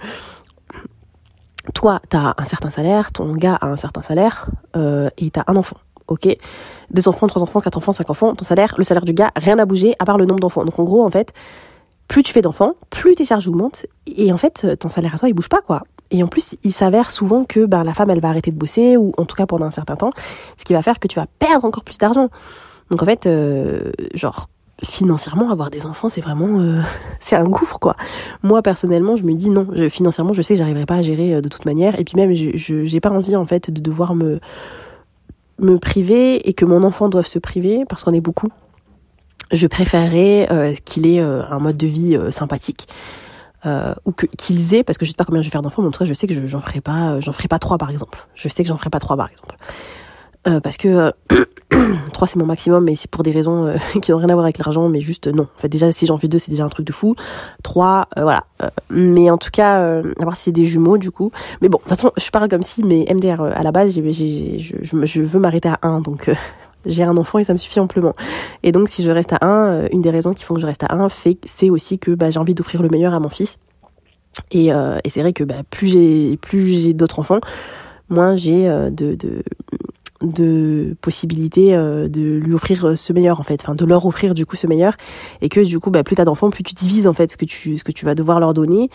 toi, 1.74 2.00
tu 2.10 2.16
as 2.16 2.34
un 2.36 2.44
certain 2.46 2.70
salaire, 2.70 3.12
ton 3.12 3.34
gars 3.34 3.54
a 3.60 3.66
un 3.66 3.76
certain 3.76 4.00
salaire, 4.00 4.48
euh, 4.76 5.10
et 5.18 5.30
tu 5.30 5.38
as 5.38 5.44
un 5.46 5.56
enfant 5.56 5.76
ok? 6.10 6.36
Deux 6.90 7.08
enfants, 7.08 7.26
trois 7.28 7.42
enfants, 7.42 7.60
quatre 7.60 7.78
enfants, 7.78 7.92
cinq 7.92 8.10
enfants, 8.10 8.34
ton 8.34 8.44
salaire, 8.44 8.74
le 8.76 8.84
salaire 8.84 9.04
du 9.04 9.14
gars, 9.14 9.30
rien 9.36 9.56
n'a 9.56 9.64
bougé 9.64 9.94
à 9.98 10.04
part 10.04 10.18
le 10.18 10.26
nombre 10.26 10.40
d'enfants. 10.40 10.64
Donc 10.64 10.78
en 10.78 10.84
gros, 10.84 11.04
en 11.04 11.10
fait, 11.10 11.32
plus 12.08 12.22
tu 12.22 12.32
fais 12.32 12.42
d'enfants, 12.42 12.74
plus 12.90 13.14
tes 13.14 13.24
charges 13.24 13.46
augmentent, 13.48 13.86
et 14.06 14.32
en 14.32 14.36
fait, 14.36 14.76
ton 14.78 14.88
salaire 14.88 15.14
à 15.14 15.18
toi, 15.18 15.28
il 15.28 15.32
bouge 15.32 15.48
pas, 15.48 15.60
quoi. 15.60 15.84
Et 16.10 16.22
en 16.22 16.26
plus, 16.26 16.56
il 16.64 16.72
s'avère 16.72 17.10
souvent 17.10 17.44
que 17.44 17.66
ben, 17.66 17.84
la 17.84 17.94
femme, 17.94 18.10
elle 18.10 18.20
va 18.20 18.28
arrêter 18.28 18.50
de 18.50 18.56
bosser, 18.56 18.96
ou 18.96 19.12
en 19.16 19.24
tout 19.24 19.36
cas 19.36 19.46
pendant 19.46 19.66
un 19.66 19.70
certain 19.70 19.96
temps, 19.96 20.10
ce 20.56 20.64
qui 20.64 20.72
va 20.72 20.82
faire 20.82 20.98
que 20.98 21.08
tu 21.08 21.16
vas 21.18 21.26
perdre 21.38 21.64
encore 21.64 21.84
plus 21.84 21.98
d'argent. 21.98 22.28
Donc 22.90 23.02
en 23.02 23.06
fait, 23.06 23.26
euh, 23.26 23.92
genre, 24.14 24.48
financièrement 24.82 25.50
avoir 25.50 25.68
des 25.68 25.84
enfants 25.84 26.08
c'est 26.08 26.22
vraiment 26.22 26.58
euh, 26.58 26.80
c'est 27.20 27.36
un 27.36 27.44
gouffre 27.44 27.78
quoi 27.78 27.96
moi 28.42 28.62
personnellement 28.62 29.14
je 29.14 29.24
me 29.24 29.34
dis 29.34 29.50
non 29.50 29.68
financièrement 29.90 30.32
je 30.32 30.40
sais 30.40 30.54
que 30.54 30.58
j'arriverai 30.58 30.86
pas 30.86 30.94
à 30.94 31.02
gérer 31.02 31.34
euh, 31.34 31.40
de 31.42 31.50
toute 31.50 31.66
manière 31.66 32.00
et 32.00 32.04
puis 32.04 32.16
même 32.16 32.32
je 32.34 32.86
j'ai 32.86 33.00
pas 33.00 33.10
envie 33.10 33.36
en 33.36 33.44
fait 33.44 33.70
de 33.70 33.78
devoir 33.78 34.14
me 34.14 34.40
me 35.60 35.78
priver 35.78 36.48
et 36.48 36.54
que 36.54 36.64
mon 36.64 36.82
enfant 36.82 37.08
doive 37.08 37.26
se 37.26 37.38
priver, 37.38 37.84
parce 37.88 38.02
qu'on 38.02 38.12
est 38.12 38.20
beaucoup, 38.20 38.48
je 39.52 39.66
préférerais 39.66 40.48
euh, 40.50 40.74
qu'il 40.84 41.06
ait 41.06 41.20
euh, 41.20 41.42
un 41.50 41.58
mode 41.58 41.76
de 41.76 41.86
vie 41.86 42.18
sympathique. 42.30 42.88
Euh, 43.66 43.94
ou 44.04 44.12
qu'ils 44.12 44.74
aient 44.74 44.82
parce 44.82 44.98
que 44.98 45.04
je 45.04 45.10
sais 45.10 45.16
pas 45.16 45.24
combien 45.24 45.42
je 45.42 45.46
vais 45.48 45.52
faire 45.52 45.62
d'enfants 45.62 45.82
mais 45.82 45.88
en 45.88 45.90
tout 45.90 45.98
cas 45.98 46.06
je 46.06 46.14
sais 46.14 46.26
que 46.26 46.48
j'en 46.48 46.60
ferai 46.60 46.80
pas 46.80 47.20
j'en 47.20 47.32
ferai 47.32 47.48
pas 47.48 47.58
trois 47.58 47.78
par 47.78 47.90
exemple. 47.90 48.26
Je 48.34 48.48
sais 48.48 48.62
que 48.62 48.68
j'en 48.68 48.78
ferai 48.78 48.90
pas 48.90 49.00
trois 49.00 49.16
par 49.16 49.28
exemple. 49.28 49.56
Euh, 50.48 50.60
parce 50.60 50.78
que 50.78 51.12
trois 52.14 52.26
c'est 52.26 52.38
mon 52.38 52.46
maximum 52.46 52.84
mais 52.84 52.96
c'est 52.96 53.10
pour 53.10 53.22
des 53.22 53.30
raisons 53.30 53.66
euh, 53.66 53.76
qui 54.00 54.10
n'ont 54.10 54.16
rien 54.16 54.30
à 54.30 54.32
voir 54.32 54.44
avec 54.44 54.56
l'argent 54.56 54.88
mais 54.88 55.00
juste 55.00 55.26
non. 55.26 55.42
En 55.42 55.60
fait 55.60 55.68
déjà 55.68 55.92
si 55.92 56.06
j'en 56.06 56.16
fais 56.16 56.28
deux 56.28 56.38
c'est 56.38 56.50
déjà 56.50 56.64
un 56.64 56.70
truc 56.70 56.86
de 56.86 56.92
fou. 56.92 57.14
Trois 57.62 58.08
voilà. 58.16 58.44
Mais 58.88 59.30
en 59.30 59.38
tout 59.38 59.50
cas 59.50 59.98
à 59.98 60.22
voir 60.22 60.36
si 60.36 60.44
c'est 60.44 60.52
des 60.52 60.64
jumeaux 60.64 60.96
du 60.96 61.10
coup. 61.10 61.30
Mais 61.60 61.68
bon 61.68 61.78
de 61.78 61.82
toute 61.82 61.90
façon 61.90 62.12
je 62.16 62.30
parle 62.30 62.48
comme 62.48 62.62
si 62.62 62.82
mais 62.82 63.06
MDR 63.12 63.42
à 63.42 63.62
la 63.62 63.72
base 63.72 63.94
j'ai, 63.94 64.12
j'ai, 64.12 64.58
je, 64.58 65.04
je, 65.04 65.22
veux 65.22 65.40
m'arrêter 65.40 65.68
à 65.68 65.78
un 65.82 66.00
donc 66.00 66.30
j'ai 66.86 67.02
un 67.02 67.16
enfant 67.16 67.38
et 67.38 67.44
ça 67.44 67.52
me 67.52 67.58
suffit 67.58 67.80
amplement. 67.80 68.14
Et 68.62 68.72
donc 68.72 68.88
si 68.88 69.02
je 69.02 69.10
reste 69.10 69.32
à 69.32 69.44
un, 69.44 69.66
euh, 69.72 69.88
une 69.92 70.02
des 70.02 70.10
raisons 70.10 70.34
qui 70.34 70.44
font 70.44 70.54
que 70.54 70.60
je 70.60 70.66
reste 70.66 70.84
à 70.84 70.94
un, 70.94 71.08
c'est 71.44 71.70
aussi 71.70 71.98
que 71.98 72.12
bah, 72.12 72.30
j'ai 72.30 72.38
envie 72.38 72.54
d'offrir 72.54 72.82
le 72.82 72.88
meilleur 72.88 73.14
à 73.14 73.20
mon 73.20 73.28
fils. 73.28 73.58
Et, 74.52 74.72
euh, 74.72 74.98
et 75.04 75.10
c'est 75.10 75.20
vrai 75.20 75.32
que 75.32 75.44
bah, 75.44 75.62
plus 75.68 75.88
j'ai 75.88 76.36
plus 76.36 76.68
j'ai 76.68 76.94
d'autres 76.94 77.18
enfants, 77.18 77.40
moins 78.08 78.36
j'ai 78.36 78.68
euh, 78.68 78.90
de, 78.90 79.14
de 79.14 79.42
de 80.22 80.94
possibilités 81.00 81.72
de 81.72 82.36
lui 82.36 82.52
offrir 82.52 82.98
ce 82.98 83.12
meilleur 83.14 83.40
en 83.40 83.42
fait 83.42 83.58
enfin 83.62 83.74
de 83.74 83.86
leur 83.86 84.04
offrir 84.04 84.34
du 84.34 84.44
coup 84.44 84.54
ce 84.54 84.66
meilleur 84.66 84.98
et 85.40 85.48
que 85.48 85.60
du 85.60 85.80
coup 85.80 85.90
bah, 85.90 86.04
plus 86.04 86.14
t'as 86.14 86.26
d'enfants 86.26 86.50
plus 86.50 86.62
tu 86.62 86.74
divises 86.74 87.06
en 87.06 87.14
fait 87.14 87.30
ce 87.30 87.38
que 87.38 87.46
tu 87.46 87.78
ce 87.78 87.84
que 87.84 87.90
tu 87.90 88.04
vas 88.04 88.14
devoir 88.14 88.38
leur 88.38 88.52
donner 88.52 88.90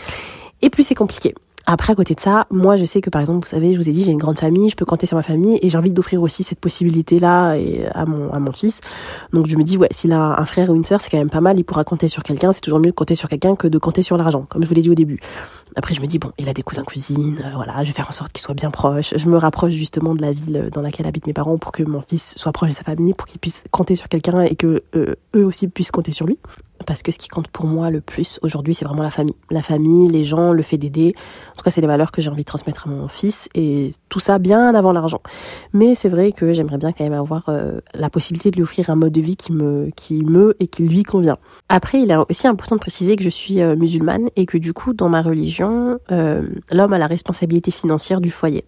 et 0.62 0.70
plus 0.70 0.84
c'est 0.84 0.94
compliqué 0.94 1.34
après, 1.66 1.94
à 1.94 1.96
côté 1.96 2.14
de 2.14 2.20
ça, 2.20 2.46
moi, 2.52 2.78
je 2.78 2.86
sais 2.86 3.02
que 3.02 3.10
par 3.10 3.22
exemple, 3.22 3.46
vous 3.46 3.52
savez, 3.52 3.74
je 3.74 3.80
vous 3.80 3.90
ai 3.90 3.92
dit, 3.92 4.04
j'ai 4.04 4.12
une 4.12 4.20
grande 4.20 4.40
famille, 4.40 4.70
je 4.70 4.76
peux 4.76 4.86
compter 4.86 5.06
sur 5.06 5.18
ma 5.18 5.24
famille 5.24 5.58
et 5.62 5.70
j'ai 5.70 5.78
envie 5.78 5.92
d'offrir 5.92 6.22
aussi 6.22 6.44
cette 6.44 6.60
possibilité-là 6.60 7.56
à 7.94 8.06
mon, 8.06 8.32
à 8.32 8.40
mon 8.40 8.52
fils. 8.52 8.82
Donc, 9.34 9.48
je 9.48 9.58
me 9.58 9.64
dis, 9.64 9.78
ouais, 9.78 9.90
s'il 9.92 10.12
a 10.12 10.40
un 10.40 10.46
frère 10.46 10.70
ou 10.70 10.76
une 10.76 10.86
sœur, 10.86 11.02
c'est 11.02 11.10
quand 11.10 11.18
même 11.18 11.30
pas 11.30 11.42
mal, 11.42 11.58
il 11.58 11.64
pourra 11.64 11.84
compter 11.84 12.08
sur 12.08 12.24
quelqu'un. 12.24 12.54
C'est 12.54 12.62
toujours 12.62 12.80
mieux 12.80 12.92
de 12.92 12.96
compter 12.96 13.16
sur 13.16 13.30
quelqu'un 13.30 13.56
que 13.56 13.68
de 13.68 13.78
compter 13.78 14.04
sur 14.04 14.18
l'argent, 14.18 14.46
comme 14.48 14.64
je 14.64 14.68
vous 14.68 14.76
l'ai 14.76 14.82
dit 14.82 14.90
au 14.90 14.96
début. 14.96 15.20
Après, 15.76 15.94
je 15.94 16.02
me 16.02 16.08
dis, 16.08 16.20
bon, 16.20 16.32
il 16.38 16.48
a 16.48 16.54
des 16.54 16.64
cousins, 16.64 16.84
cousines, 16.84 17.42
euh, 17.44 17.52
voilà, 17.56 17.84
je 17.84 17.88
vais 17.88 17.94
faire 17.94 18.08
en 18.08 18.14
sorte 18.14 18.32
qu'il 18.32 18.42
soit 18.42 18.56
bien 18.56 18.72
proche. 18.72 19.14
Je 19.16 19.28
me 19.28 19.38
rapproche 19.38 19.74
justement 19.74 20.16
de 20.16 20.22
la 20.22 20.32
ville 20.32 20.70
dans 20.72 20.82
laquelle 20.82 21.06
habitent 21.06 21.28
mes 21.28 21.34
parents 21.34 21.58
pour 21.58 21.72
que 21.72 21.84
mon 21.84 22.02
fils 22.02 22.34
soit 22.36 22.52
proche 22.52 22.70
de 22.70 22.76
sa 22.76 22.84
famille, 22.84 23.14
pour 23.14 23.28
qu'il 23.28 23.40
puisse 23.40 23.64
compter 23.72 23.96
sur 23.96 24.08
quelqu'un 24.08 24.42
et 24.42 24.56
que 24.56 24.84
euh, 24.96 25.16
eux 25.36 25.46
aussi 25.46 25.68
puissent 25.68 25.92
compter 25.92 26.12
sur 26.12 26.26
lui 26.26 26.38
parce 26.86 27.02
que 27.04 27.12
ce 27.12 27.18
qui 27.18 27.28
compte 27.28 27.48
pour 27.48 27.66
moi 27.66 27.90
le 27.90 28.02
plus 28.02 28.40
aujourd'hui, 28.42 28.74
c'est 28.74 28.86
vraiment 28.86 29.04
la 29.04 29.12
famille. 29.12 29.36
La 29.50 29.62
famille, 29.62 30.10
les 30.10 30.26
gens, 30.26 30.52
le 30.52 30.64
fait 30.64 30.78
d'aider. 30.78 31.16
En 31.54 31.58
tout 31.58 31.64
cas, 31.64 31.72
c'est 31.72 31.82
les 31.82 31.88
valeurs 31.88 32.12
que 32.12 32.22
j'ai 32.22 32.30
envie 32.30 32.44
de 32.44 32.48
transmettre 32.48 32.88
à 32.88 32.90
mon 32.90 33.08
fils 33.08 33.50
et 33.56 33.92
tout 34.10 34.20
ça 34.20 34.40
bien 34.40 34.74
avant 34.76 34.92
l'argent. 34.92 35.22
Mais 35.74 35.96
c'est 35.96 36.10
vrai 36.10 36.32
que 36.32 36.54
j'aimerais 36.54 36.78
bien 36.78 36.92
quand 36.92 37.04
même 37.04 37.14
avoir 37.14 37.50
euh, 37.50 37.80
la 37.94 38.10
possibilité 38.10 38.52
de 38.52 38.58
lui 38.58 38.64
offrir 38.64 38.90
un 38.90 38.96
mode 38.96 39.14
de 39.14 39.22
vie 39.22 39.36
qui 39.36 39.52
me, 39.52 39.90
qui 39.96 40.24
me 40.24 40.56
et 40.60 40.68
qui 40.68 40.84
lui 40.84 41.04
convient. 41.04 41.38
Après, 41.70 42.02
il 42.02 42.12
est 42.12 42.18
aussi 42.30 42.48
important 42.48 42.76
de 42.76 42.82
préciser 42.82 43.16
que 43.16 43.24
je 43.24 43.30
suis 43.30 43.62
euh, 43.62 43.76
musulmane 43.76 44.30
et 44.36 44.46
que 44.46 44.58
du 44.58 44.74
coup, 44.74 44.94
dans 44.94 45.10
ma 45.10 45.22
religion, 45.22 45.65
euh, 46.12 46.42
l'homme 46.72 46.94
a 46.94 46.98
la 46.98 47.08
responsabilité 47.08 47.72
financière 47.72 48.22
du 48.22 48.32
foyer. 48.32 48.66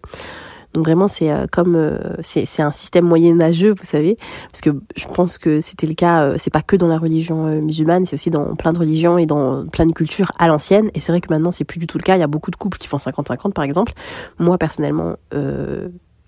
Donc 0.74 0.84
vraiment, 0.84 1.08
c'est 1.08 1.30
euh, 1.30 1.46
comme 1.50 1.76
euh, 1.76 1.98
c'est 2.20 2.60
un 2.60 2.72
système 2.72 3.06
moyenâgeux, 3.06 3.74
vous 3.78 3.86
savez, 3.86 4.18
parce 4.52 4.60
que 4.60 4.70
je 4.96 5.06
pense 5.06 5.38
que 5.38 5.60
c'était 5.60 5.86
le 5.86 5.94
cas. 5.94 6.36
C'est 6.38 6.52
pas 6.52 6.62
que 6.62 6.76
dans 6.76 6.88
la 6.88 6.98
religion 6.98 7.46
musulmane, 7.62 8.06
c'est 8.06 8.14
aussi 8.14 8.30
dans 8.30 8.54
plein 8.54 8.72
de 8.72 8.78
religions 8.78 9.18
et 9.18 9.26
dans 9.26 9.66
plein 9.66 9.86
de 9.86 9.92
cultures 9.92 10.30
à 10.38 10.46
l'ancienne. 10.46 10.90
Et 10.94 11.00
c'est 11.00 11.12
vrai 11.12 11.20
que 11.20 11.32
maintenant, 11.32 11.52
c'est 11.52 11.64
plus 11.64 11.78
du 11.78 11.86
tout 11.86 11.98
le 11.98 12.02
cas. 12.02 12.16
Il 12.16 12.20
y 12.20 12.24
a 12.24 12.28
beaucoup 12.28 12.50
de 12.50 12.56
couples 12.56 12.78
qui 12.78 12.86
font 12.86 12.98
50-50, 12.98 13.52
par 13.52 13.64
exemple. 13.64 13.92
Moi, 14.38 14.58
personnellement, 14.58 15.16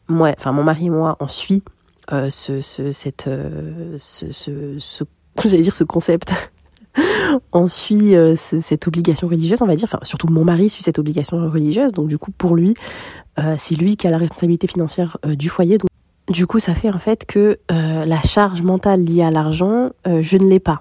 moi, 0.09 0.33
enfin 0.37 0.53
mon 0.53 0.65
mari 0.65 0.87
et 0.87 0.91
moi, 0.91 1.17
on 1.21 1.29
suit 1.29 1.63
ce, 2.11 2.61
ce, 2.61 2.93
cette, 2.93 3.29
ce, 3.99 4.33
ce, 4.33 4.79
ce 4.79 5.05
dire 5.49 5.75
ce 5.75 5.85
concept 5.85 6.33
on 7.53 7.67
suit 7.67 8.15
cette 8.37 8.87
obligation 8.89 9.29
religieuse, 9.29 9.63
on 9.63 9.67
va 9.67 9.77
dire. 9.77 9.89
Enfin, 9.91 10.01
surtout 10.03 10.29
mon 10.29 10.45
mari 10.45 10.71
suit 10.71 10.83
cette 10.83 10.99
obligation 10.99 11.39
religieuse. 11.51 11.93
Donc, 11.93 12.09
du 12.09 12.19
coup, 12.19 12.31
pour 12.31 12.57
lui, 12.57 12.75
euh, 13.39 13.55
c'est 13.59 13.75
lui 13.75 13.97
qui 13.97 14.07
a 14.07 14.11
la 14.11 14.19
responsabilité 14.19 14.67
financière 14.67 15.17
euh, 15.25 15.35
du 15.35 15.49
foyer. 15.49 15.79
Donc, 15.79 15.89
du 16.29 16.47
coup, 16.47 16.59
ça 16.59 16.75
fait 16.75 16.91
en 16.91 16.99
fait 16.99 17.25
que 17.27 17.59
euh, 17.71 18.05
la 18.05 18.23
charge 18.23 18.63
mentale 18.63 19.05
liée 19.05 19.23
à 19.23 19.31
l'argent, 19.31 19.91
je 20.07 20.37
ne 20.37 20.49
l'ai 20.49 20.61
pas. 20.61 20.79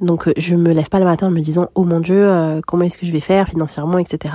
Donc 0.00 0.28
je 0.36 0.56
me 0.56 0.72
lève 0.72 0.88
pas 0.88 0.98
le 0.98 1.04
matin 1.04 1.28
en 1.28 1.30
me 1.30 1.40
disant 1.40 1.68
oh 1.76 1.84
mon 1.84 2.00
dieu 2.00 2.28
comment 2.66 2.82
est-ce 2.82 2.98
que 2.98 3.06
je 3.06 3.12
vais 3.12 3.20
faire 3.20 3.46
financièrement 3.46 3.98
etc. 3.98 4.34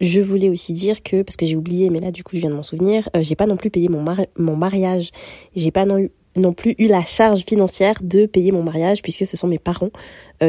Je 0.00 0.22
voulais 0.22 0.48
aussi 0.48 0.72
dire 0.72 1.02
que 1.02 1.20
parce 1.20 1.36
que 1.36 1.44
j'ai 1.44 1.56
oublié 1.56 1.90
mais 1.90 2.00
là 2.00 2.10
du 2.10 2.24
coup 2.24 2.36
je 2.36 2.40
viens 2.40 2.48
de 2.48 2.54
m'en 2.54 2.62
souvenir 2.62 3.06
j'ai 3.20 3.36
pas 3.36 3.44
non 3.44 3.58
plus 3.58 3.68
payé 3.68 3.90
mon, 3.90 4.02
mon 4.38 4.56
mariage 4.56 5.10
j'ai 5.56 5.70
pas 5.70 5.84
non, 5.84 6.08
non, 6.36 6.54
plus 6.54 6.74
eu 6.78 6.86
la 6.86 7.04
charge 7.04 7.44
financière 7.46 7.96
de 8.02 8.24
payer 8.24 8.50
mon 8.50 8.62
mariage 8.62 9.02
puisque 9.02 9.26
ce 9.26 9.36
sont 9.36 9.46
mes 9.46 9.58
parents 9.58 9.90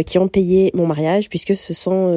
qui 0.06 0.18
ont 0.18 0.28
payé 0.28 0.72
mon 0.74 0.88
mariage 0.88 1.30
puisque 1.30 1.56
ce 1.56 1.74
sont 1.74 2.12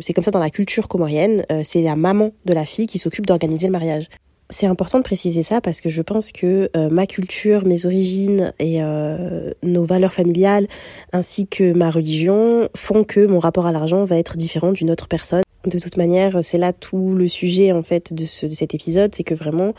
c'est 0.00 0.12
comme 0.12 0.24
ça 0.24 0.30
dans 0.30 0.40
la 0.40 0.50
culture 0.50 0.88
comorienne 0.88 1.44
c'est 1.64 1.82
la 1.82 1.96
maman 1.96 2.32
de 2.44 2.52
la 2.52 2.66
fille 2.66 2.86
qui 2.86 2.98
s'occupe 2.98 3.26
d'organiser 3.26 3.66
le 3.66 3.72
mariage 3.72 4.08
c'est 4.50 4.66
important 4.66 4.98
de 4.98 5.04
préciser 5.04 5.42
ça 5.42 5.60
parce 5.60 5.80
que 5.80 5.88
je 5.88 6.02
pense 6.02 6.32
que 6.32 6.70
euh, 6.76 6.90
ma 6.90 7.06
culture, 7.06 7.64
mes 7.64 7.86
origines 7.86 8.52
et 8.58 8.82
euh, 8.82 9.52
nos 9.62 9.84
valeurs 9.84 10.12
familiales 10.12 10.68
ainsi 11.12 11.46
que 11.46 11.72
ma 11.72 11.90
religion 11.90 12.68
font 12.76 13.04
que 13.04 13.26
mon 13.26 13.38
rapport 13.38 13.66
à 13.66 13.72
l'argent 13.72 14.04
va 14.04 14.18
être 14.18 14.36
différent 14.36 14.72
d'une 14.72 14.90
autre 14.90 15.08
personne. 15.08 15.43
De 15.66 15.78
toute 15.78 15.96
manière, 15.96 16.44
c'est 16.44 16.58
là 16.58 16.72
tout 16.72 17.14
le 17.14 17.26
sujet 17.26 17.72
en 17.72 17.82
fait 17.82 18.12
de, 18.12 18.26
ce, 18.26 18.46
de 18.46 18.54
cet 18.54 18.74
épisode, 18.74 19.14
c'est 19.14 19.24
que 19.24 19.34
vraiment 19.34 19.72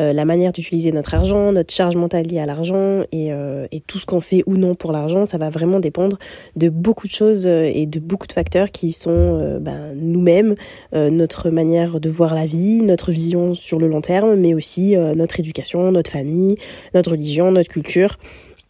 euh, 0.00 0.12
la 0.12 0.24
manière 0.24 0.52
d'utiliser 0.52 0.92
notre 0.92 1.14
argent, 1.14 1.50
notre 1.50 1.74
charge 1.74 1.96
mentale 1.96 2.26
liée 2.26 2.38
à 2.38 2.46
l'argent 2.46 3.00
et, 3.10 3.32
euh, 3.32 3.66
et, 3.72 3.80
tout 3.80 3.98
ce 3.98 4.06
qu'on 4.06 4.20
fait 4.20 4.44
ou 4.46 4.56
non 4.56 4.76
pour 4.76 4.92
l'argent, 4.92 5.26
ça 5.26 5.38
va 5.38 5.50
vraiment 5.50 5.80
dépendre 5.80 6.18
de 6.54 6.68
beaucoup 6.68 7.08
de 7.08 7.12
choses 7.12 7.46
euh, 7.48 7.68
et 7.72 7.86
de 7.86 7.98
beaucoup 7.98 8.28
de 8.28 8.32
facteurs 8.32 8.70
qui 8.70 8.92
sont 8.92 9.58
ben, 9.60 9.94
nous-mêmes, 9.96 10.54
notre 10.92 11.50
manière 11.50 12.00
de 12.00 12.10
voir 12.10 12.34
la 12.34 12.46
vie, 12.46 12.82
notre 12.82 13.10
vision 13.10 13.54
sur 13.54 13.78
le 13.78 13.88
long 13.88 14.00
terme, 14.00 14.36
mais 14.36 14.54
aussi 14.54 14.96
notre 14.96 15.40
éducation, 15.40 15.90
notre 15.90 16.10
famille, 16.10 16.56
notre 16.94 17.12
religion, 17.12 17.50
notre 17.50 17.70
culture. 17.70 18.18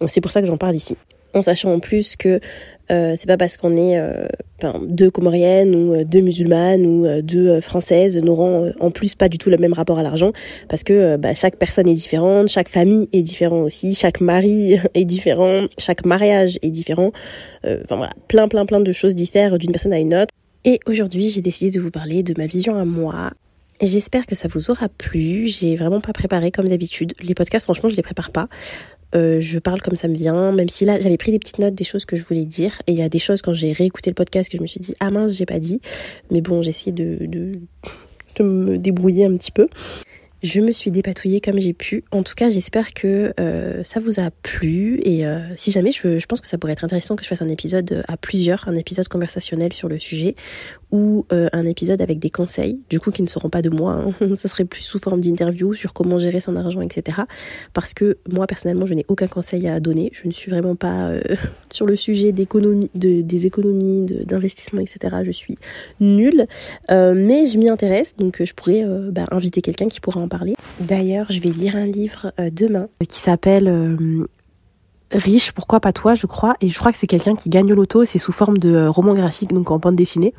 C'est 0.06 0.20
pour 0.20 0.30
ça 0.30 0.40
que 0.40 0.46
j'en 0.46 0.56
parle 0.56 0.76
ici. 0.76 0.96
En 1.34 1.42
sachant 1.42 1.72
en 1.72 1.80
plus 1.80 2.16
que 2.16 2.40
euh, 2.90 3.14
c'est 3.18 3.26
pas 3.26 3.36
parce 3.36 3.56
qu'on 3.56 3.76
est 3.76 3.98
euh, 3.98 4.26
deux 4.82 5.10
comoriennes 5.10 5.74
ou 5.74 5.94
euh, 5.94 6.04
deux 6.04 6.20
musulmanes 6.20 6.86
ou 6.86 7.06
deux 7.22 7.60
françaises 7.60 8.16
n'auront 8.16 8.72
en 8.80 8.90
plus 8.90 9.14
pas 9.14 9.28
du 9.28 9.36
tout 9.38 9.50
le 9.50 9.58
même 9.58 9.72
rapport 9.72 9.98
à 9.98 10.02
l'argent 10.02 10.32
parce 10.68 10.82
que 10.82 11.16
bah, 11.16 11.34
chaque 11.34 11.56
personne 11.56 11.88
est 11.88 11.94
différente, 11.94 12.48
chaque 12.48 12.68
famille 12.68 13.08
est 13.12 13.22
différente 13.22 13.66
aussi, 13.66 13.94
chaque 13.94 14.20
mari 14.20 14.78
est 14.94 15.04
différent, 15.04 15.66
chaque 15.76 16.04
mariage 16.04 16.58
est 16.62 16.70
différent. 16.70 17.12
Enfin 17.64 17.96
voilà, 17.96 18.12
plein 18.28 18.48
plein 18.48 18.64
plein 18.64 18.80
de 18.80 18.92
choses 18.92 19.14
diffèrent 19.14 19.58
d'une 19.58 19.72
personne 19.72 19.92
à 19.92 19.98
une 19.98 20.14
autre. 20.14 20.32
Et 20.64 20.80
aujourd'hui, 20.86 21.28
j'ai 21.28 21.42
décidé 21.42 21.70
de 21.70 21.80
vous 21.80 21.90
parler 21.90 22.22
de 22.22 22.34
ma 22.36 22.46
vision 22.46 22.76
à 22.76 22.84
moi. 22.84 23.30
J'espère 23.80 24.26
que 24.26 24.34
ça 24.34 24.48
vous 24.48 24.70
aura 24.70 24.88
plu. 24.88 25.46
J'ai 25.46 25.76
vraiment 25.76 26.00
pas 26.00 26.12
préparé 26.12 26.50
comme 26.50 26.68
d'habitude. 26.68 27.14
Les 27.20 27.34
podcasts, 27.34 27.64
franchement, 27.64 27.88
je 27.88 27.96
les 27.96 28.02
prépare 28.02 28.30
pas. 28.30 28.48
Euh, 29.14 29.40
je 29.40 29.58
parle 29.58 29.80
comme 29.80 29.96
ça 29.96 30.08
me 30.08 30.16
vient, 30.16 30.52
même 30.52 30.68
si 30.68 30.84
là 30.84 31.00
j'avais 31.00 31.16
pris 31.16 31.32
des 31.32 31.38
petites 31.38 31.58
notes 31.58 31.74
des 31.74 31.84
choses 31.84 32.04
que 32.04 32.16
je 32.16 32.24
voulais 32.24 32.44
dire, 32.44 32.80
et 32.86 32.92
il 32.92 32.98
y 32.98 33.02
a 33.02 33.08
des 33.08 33.18
choses 33.18 33.40
quand 33.40 33.54
j'ai 33.54 33.72
réécouté 33.72 34.10
le 34.10 34.14
podcast 34.14 34.50
que 34.50 34.58
je 34.58 34.62
me 34.62 34.66
suis 34.66 34.80
dit 34.80 34.94
ah 35.00 35.10
mince 35.10 35.32
j'ai 35.32 35.46
pas 35.46 35.60
dit, 35.60 35.80
mais 36.30 36.40
bon 36.40 36.60
j'ai 36.62 36.70
essayé 36.70 36.92
de, 36.92 37.52
me 38.40 38.76
débrouiller 38.76 39.24
un 39.24 39.36
petit 39.36 39.50
peu. 39.50 39.68
Je 40.40 40.60
me 40.60 40.70
suis 40.70 40.92
dépatouillée 40.92 41.40
comme 41.40 41.58
j'ai 41.58 41.72
pu. 41.72 42.04
En 42.12 42.22
tout 42.22 42.34
cas, 42.36 42.48
j'espère 42.48 42.94
que 42.94 43.34
euh, 43.40 43.82
ça 43.82 43.98
vous 43.98 44.20
a 44.20 44.30
plu. 44.30 45.00
Et 45.02 45.26
euh, 45.26 45.40
si 45.56 45.72
jamais, 45.72 45.90
je, 45.90 46.24
pense 46.26 46.40
que 46.40 46.46
ça 46.46 46.58
pourrait 46.58 46.74
être 46.74 46.84
intéressant 46.84 47.16
que 47.16 47.24
je 47.24 47.28
fasse 47.28 47.42
un 47.42 47.48
épisode 47.48 48.04
à 48.06 48.16
plusieurs, 48.16 48.68
un 48.68 48.76
épisode 48.76 49.08
conversationnel 49.08 49.72
sur 49.72 49.88
le 49.88 49.98
sujet, 49.98 50.36
ou 50.90 51.26
euh, 51.32 51.48
un 51.52 51.66
épisode 51.66 52.00
avec 52.00 52.18
des 52.18 52.30
conseils, 52.30 52.80
du 52.88 52.98
coup 53.00 53.10
qui 53.10 53.22
ne 53.22 53.28
seront 53.28 53.50
pas 53.50 53.62
de 53.62 53.70
moi, 53.70 53.92
hein. 53.92 54.34
ça 54.34 54.48
serait 54.48 54.64
plus 54.64 54.82
sous 54.82 54.98
forme 54.98 55.20
d'interview 55.20 55.74
sur 55.74 55.92
comment 55.92 56.18
gérer 56.18 56.40
son 56.40 56.56
argent, 56.56 56.80
etc. 56.80 57.22
Parce 57.74 57.94
que 57.94 58.18
moi 58.30 58.46
personnellement 58.46 58.86
je 58.86 58.94
n'ai 58.94 59.04
aucun 59.08 59.26
conseil 59.26 59.68
à 59.68 59.80
donner, 59.80 60.10
je 60.14 60.26
ne 60.26 60.32
suis 60.32 60.50
vraiment 60.50 60.76
pas 60.76 61.08
euh, 61.08 61.20
sur 61.70 61.86
le 61.86 61.96
sujet 61.96 62.32
des 62.32 62.44
économies, 63.46 64.04
d'investissement, 64.04 64.80
etc. 64.80 65.16
Je 65.24 65.30
suis 65.30 65.58
nulle, 66.00 66.46
euh, 66.90 67.14
mais 67.14 67.46
je 67.46 67.58
m'y 67.58 67.68
intéresse, 67.68 68.16
donc 68.16 68.42
je 68.42 68.54
pourrais 68.54 68.84
bah, 69.10 69.26
inviter 69.30 69.60
quelqu'un 69.60 69.88
qui 69.88 70.00
pourra 70.00 70.20
en 70.20 70.28
parler. 70.28 70.54
D'ailleurs 70.80 71.26
je 71.30 71.40
vais 71.40 71.50
lire 71.50 71.76
un 71.76 71.86
livre 71.86 72.32
demain 72.52 72.88
qui 73.08 73.20
s'appelle 73.20 73.96
riche, 75.12 75.52
pourquoi 75.52 75.80
pas 75.80 75.92
toi, 75.92 76.14
je 76.14 76.26
crois. 76.26 76.54
Et 76.60 76.70
je 76.70 76.78
crois 76.78 76.92
que 76.92 76.98
c'est 76.98 77.06
quelqu'un 77.06 77.34
qui 77.34 77.48
gagne 77.48 77.72
au 77.72 77.76
loto. 77.76 78.04
C'est 78.04 78.18
sous 78.18 78.32
forme 78.32 78.58
de 78.58 78.74
euh, 78.74 78.90
roman 78.90 79.14
graphique, 79.14 79.52
donc 79.52 79.70
en 79.70 79.78
bande 79.78 79.96
dessinée. 79.96 80.34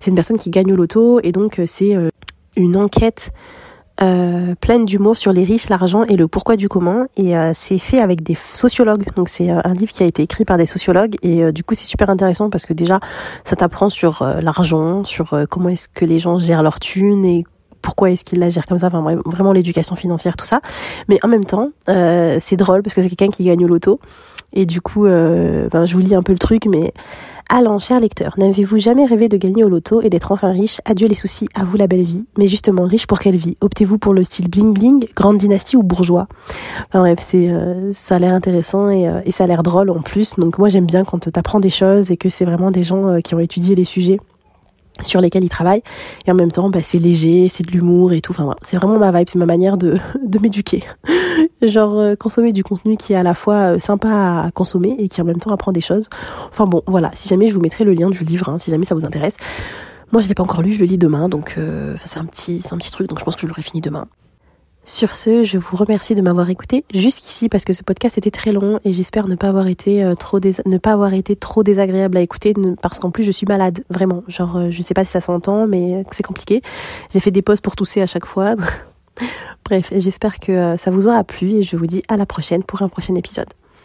C'est 0.00 0.10
une 0.10 0.14
personne 0.14 0.38
qui 0.38 0.50
gagne 0.50 0.72
au 0.72 0.76
loto 0.76 1.20
et 1.22 1.32
donc 1.32 1.58
euh, 1.58 1.64
c'est 1.66 1.96
euh, 1.96 2.10
une 2.56 2.76
enquête 2.76 3.30
pleine 4.60 4.84
d'humour 4.84 5.16
sur 5.16 5.32
les 5.32 5.42
riches, 5.42 5.68
l'argent 5.68 6.04
et 6.04 6.14
le 6.14 6.28
pourquoi 6.28 6.54
du 6.54 6.68
comment. 6.68 7.06
Et 7.16 7.32
c'est 7.54 7.80
fait 7.80 8.00
avec 8.00 8.22
des 8.22 8.36
sociologues. 8.52 9.04
Donc 9.16 9.28
c'est 9.28 9.50
un 9.50 9.74
livre 9.74 9.90
qui 9.90 10.04
a 10.04 10.06
été 10.06 10.22
écrit 10.22 10.44
par 10.44 10.56
des 10.56 10.66
sociologues 10.66 11.16
et 11.22 11.50
du 11.50 11.64
coup 11.64 11.74
c'est 11.74 11.84
super 11.84 12.08
intéressant 12.08 12.48
parce 12.48 12.64
que 12.64 12.72
déjà 12.72 13.00
ça 13.42 13.56
t'apprend 13.56 13.90
sur 13.90 14.22
l'argent, 14.40 15.02
sur 15.02 15.36
comment 15.50 15.70
est-ce 15.70 15.88
que 15.88 16.04
les 16.04 16.20
gens 16.20 16.38
gèrent 16.38 16.62
leur 16.62 16.78
thune 16.78 17.24
et 17.24 17.44
pourquoi 17.82 18.10
est-ce 18.10 18.24
qu'il 18.24 18.38
la 18.38 18.50
gère 18.50 18.66
comme 18.66 18.78
ça, 18.78 18.88
vraiment 18.88 19.52
l'éducation 19.52 19.96
financière, 19.96 20.36
tout 20.36 20.44
ça. 20.44 20.60
Mais 21.08 21.18
en 21.22 21.28
même 21.28 21.44
temps, 21.44 21.70
euh, 21.88 22.38
c'est 22.40 22.56
drôle 22.56 22.82
parce 22.82 22.94
que 22.94 23.02
c'est 23.02 23.08
quelqu'un 23.08 23.30
qui 23.30 23.44
gagne 23.44 23.64
au 23.64 23.68
loto. 23.68 24.00
Et 24.52 24.64
du 24.64 24.80
coup, 24.80 25.04
euh, 25.06 25.68
je 25.84 25.92
vous 25.92 26.00
lis 26.00 26.14
un 26.14 26.22
peu 26.22 26.32
le 26.32 26.38
truc, 26.38 26.66
mais 26.66 26.92
Allons, 27.50 27.78
cher 27.78 27.98
lecteur, 27.98 28.34
n'avez-vous 28.36 28.76
jamais 28.76 29.06
rêvé 29.06 29.30
de 29.30 29.38
gagner 29.38 29.64
au 29.64 29.70
loto 29.70 30.02
et 30.02 30.10
d'être 30.10 30.32
enfin 30.32 30.50
riche? 30.50 30.82
Adieu 30.84 31.08
les 31.08 31.14
soucis, 31.14 31.48
à 31.54 31.64
vous 31.64 31.78
la 31.78 31.86
belle 31.86 32.02
vie. 32.02 32.26
Mais 32.36 32.46
justement, 32.46 32.84
riche 32.84 33.06
pour 33.06 33.20
quelle 33.20 33.36
vie? 33.36 33.56
Optez-vous 33.62 33.96
pour 33.96 34.12
le 34.12 34.22
style 34.22 34.50
bling 34.50 34.74
bling, 34.74 35.08
grande 35.16 35.38
dynastie 35.38 35.78
ou 35.78 35.82
bourgeois? 35.82 36.28
Enfin 36.88 37.00
bref, 37.00 37.26
euh, 37.34 37.90
ça 37.94 38.16
a 38.16 38.18
l'air 38.18 38.34
intéressant 38.34 38.90
et, 38.90 39.10
et 39.24 39.32
ça 39.32 39.44
a 39.44 39.46
l'air 39.46 39.62
drôle 39.62 39.88
en 39.88 40.02
plus. 40.02 40.34
Donc 40.36 40.58
moi 40.58 40.68
j'aime 40.68 40.84
bien 40.84 41.04
quand 41.04 41.20
tu 41.20 41.30
apprends 41.32 41.58
des 41.58 41.70
choses 41.70 42.10
et 42.10 42.18
que 42.18 42.28
c'est 42.28 42.44
vraiment 42.44 42.70
des 42.70 42.82
gens 42.82 43.18
qui 43.22 43.34
ont 43.34 43.40
étudié 43.40 43.74
les 43.74 43.86
sujets 43.86 44.20
sur 45.00 45.20
lesquels 45.20 45.44
ils 45.44 45.48
travaillent 45.48 45.82
et 46.26 46.30
en 46.30 46.34
même 46.34 46.52
temps 46.52 46.70
bah, 46.70 46.80
c'est 46.82 46.98
léger 46.98 47.48
c'est 47.48 47.64
de 47.64 47.70
l'humour 47.70 48.12
et 48.12 48.20
tout. 48.20 48.32
Enfin 48.32 48.54
c'est 48.66 48.76
vraiment 48.76 48.98
ma 48.98 49.12
vibe 49.12 49.28
c'est 49.28 49.38
ma 49.38 49.46
manière 49.46 49.76
de, 49.76 49.96
de 50.24 50.38
m'éduquer. 50.38 50.84
Genre 51.62 51.98
euh, 51.98 52.16
consommer 52.16 52.52
du 52.52 52.64
contenu 52.64 52.96
qui 52.96 53.12
est 53.12 53.16
à 53.16 53.22
la 53.22 53.34
fois 53.34 53.74
euh, 53.74 53.78
sympa 53.78 54.08
à 54.46 54.50
consommer 54.52 54.94
et 54.98 55.08
qui 55.08 55.20
en 55.20 55.24
même 55.24 55.38
temps 55.38 55.52
apprend 55.52 55.72
des 55.72 55.80
choses. 55.80 56.08
Enfin 56.48 56.66
bon 56.66 56.82
voilà. 56.86 57.10
Si 57.14 57.28
jamais 57.28 57.48
je 57.48 57.54
vous 57.54 57.60
mettrai 57.60 57.84
le 57.84 57.92
lien 57.92 58.10
du 58.10 58.24
livre 58.24 58.48
hein, 58.48 58.58
si 58.58 58.70
jamais 58.70 58.84
ça 58.84 58.94
vous 58.94 59.04
intéresse. 59.04 59.36
Moi 60.12 60.22
je 60.22 60.28
l'ai 60.28 60.34
pas 60.34 60.42
encore 60.42 60.62
lu 60.62 60.72
je 60.72 60.80
le 60.80 60.86
lis 60.86 60.98
demain 60.98 61.28
donc 61.28 61.54
euh, 61.58 61.96
c'est 62.04 62.18
un 62.18 62.24
petit 62.24 62.62
c'est 62.62 62.72
un 62.72 62.78
petit 62.78 62.90
truc 62.90 63.08
donc 63.08 63.18
je 63.18 63.24
pense 63.24 63.36
que 63.36 63.42
je 63.42 63.46
l'aurai 63.46 63.62
fini 63.62 63.80
demain 63.80 64.06
sur 64.88 65.14
ce, 65.14 65.44
je 65.44 65.58
vous 65.58 65.76
remercie 65.76 66.14
de 66.14 66.22
m'avoir 66.22 66.48
écouté 66.48 66.82
jusqu'ici 66.92 67.50
parce 67.50 67.64
que 67.66 67.74
ce 67.74 67.82
podcast 67.82 68.16
était 68.16 68.30
très 68.30 68.52
long 68.52 68.80
et 68.84 68.94
j'espère 68.94 69.28
ne 69.28 69.36
pas 69.36 69.48
avoir 69.48 69.66
été 69.66 70.02
euh, 70.02 70.14
trop 70.14 70.40
désagréable 71.62 72.16
à 72.16 72.20
écouter 72.22 72.54
parce 72.80 72.98
qu'en 72.98 73.10
plus 73.10 73.22
je 73.22 73.30
suis 73.30 73.46
malade 73.46 73.84
vraiment. 73.90 74.24
Genre 74.28 74.56
euh, 74.56 74.70
je 74.70 74.80
sais 74.80 74.94
pas 74.94 75.04
si 75.04 75.10
ça 75.10 75.20
s'entend 75.20 75.66
mais 75.66 76.04
c'est 76.12 76.22
compliqué. 76.22 76.62
J'ai 77.12 77.20
fait 77.20 77.30
des 77.30 77.42
pauses 77.42 77.60
pour 77.60 77.76
tousser 77.76 78.00
à 78.00 78.06
chaque 78.06 78.24
fois. 78.24 78.54
Bref, 79.66 79.92
j'espère 79.94 80.40
que 80.40 80.52
euh, 80.52 80.76
ça 80.78 80.90
vous 80.90 81.06
aura 81.06 81.22
plu 81.22 81.56
et 81.56 81.62
je 81.62 81.76
vous 81.76 81.86
dis 81.86 82.02
à 82.08 82.16
la 82.16 82.24
prochaine 82.24 82.62
pour 82.64 82.80
un 82.80 82.88
prochain 82.88 83.14
épisode. 83.14 83.48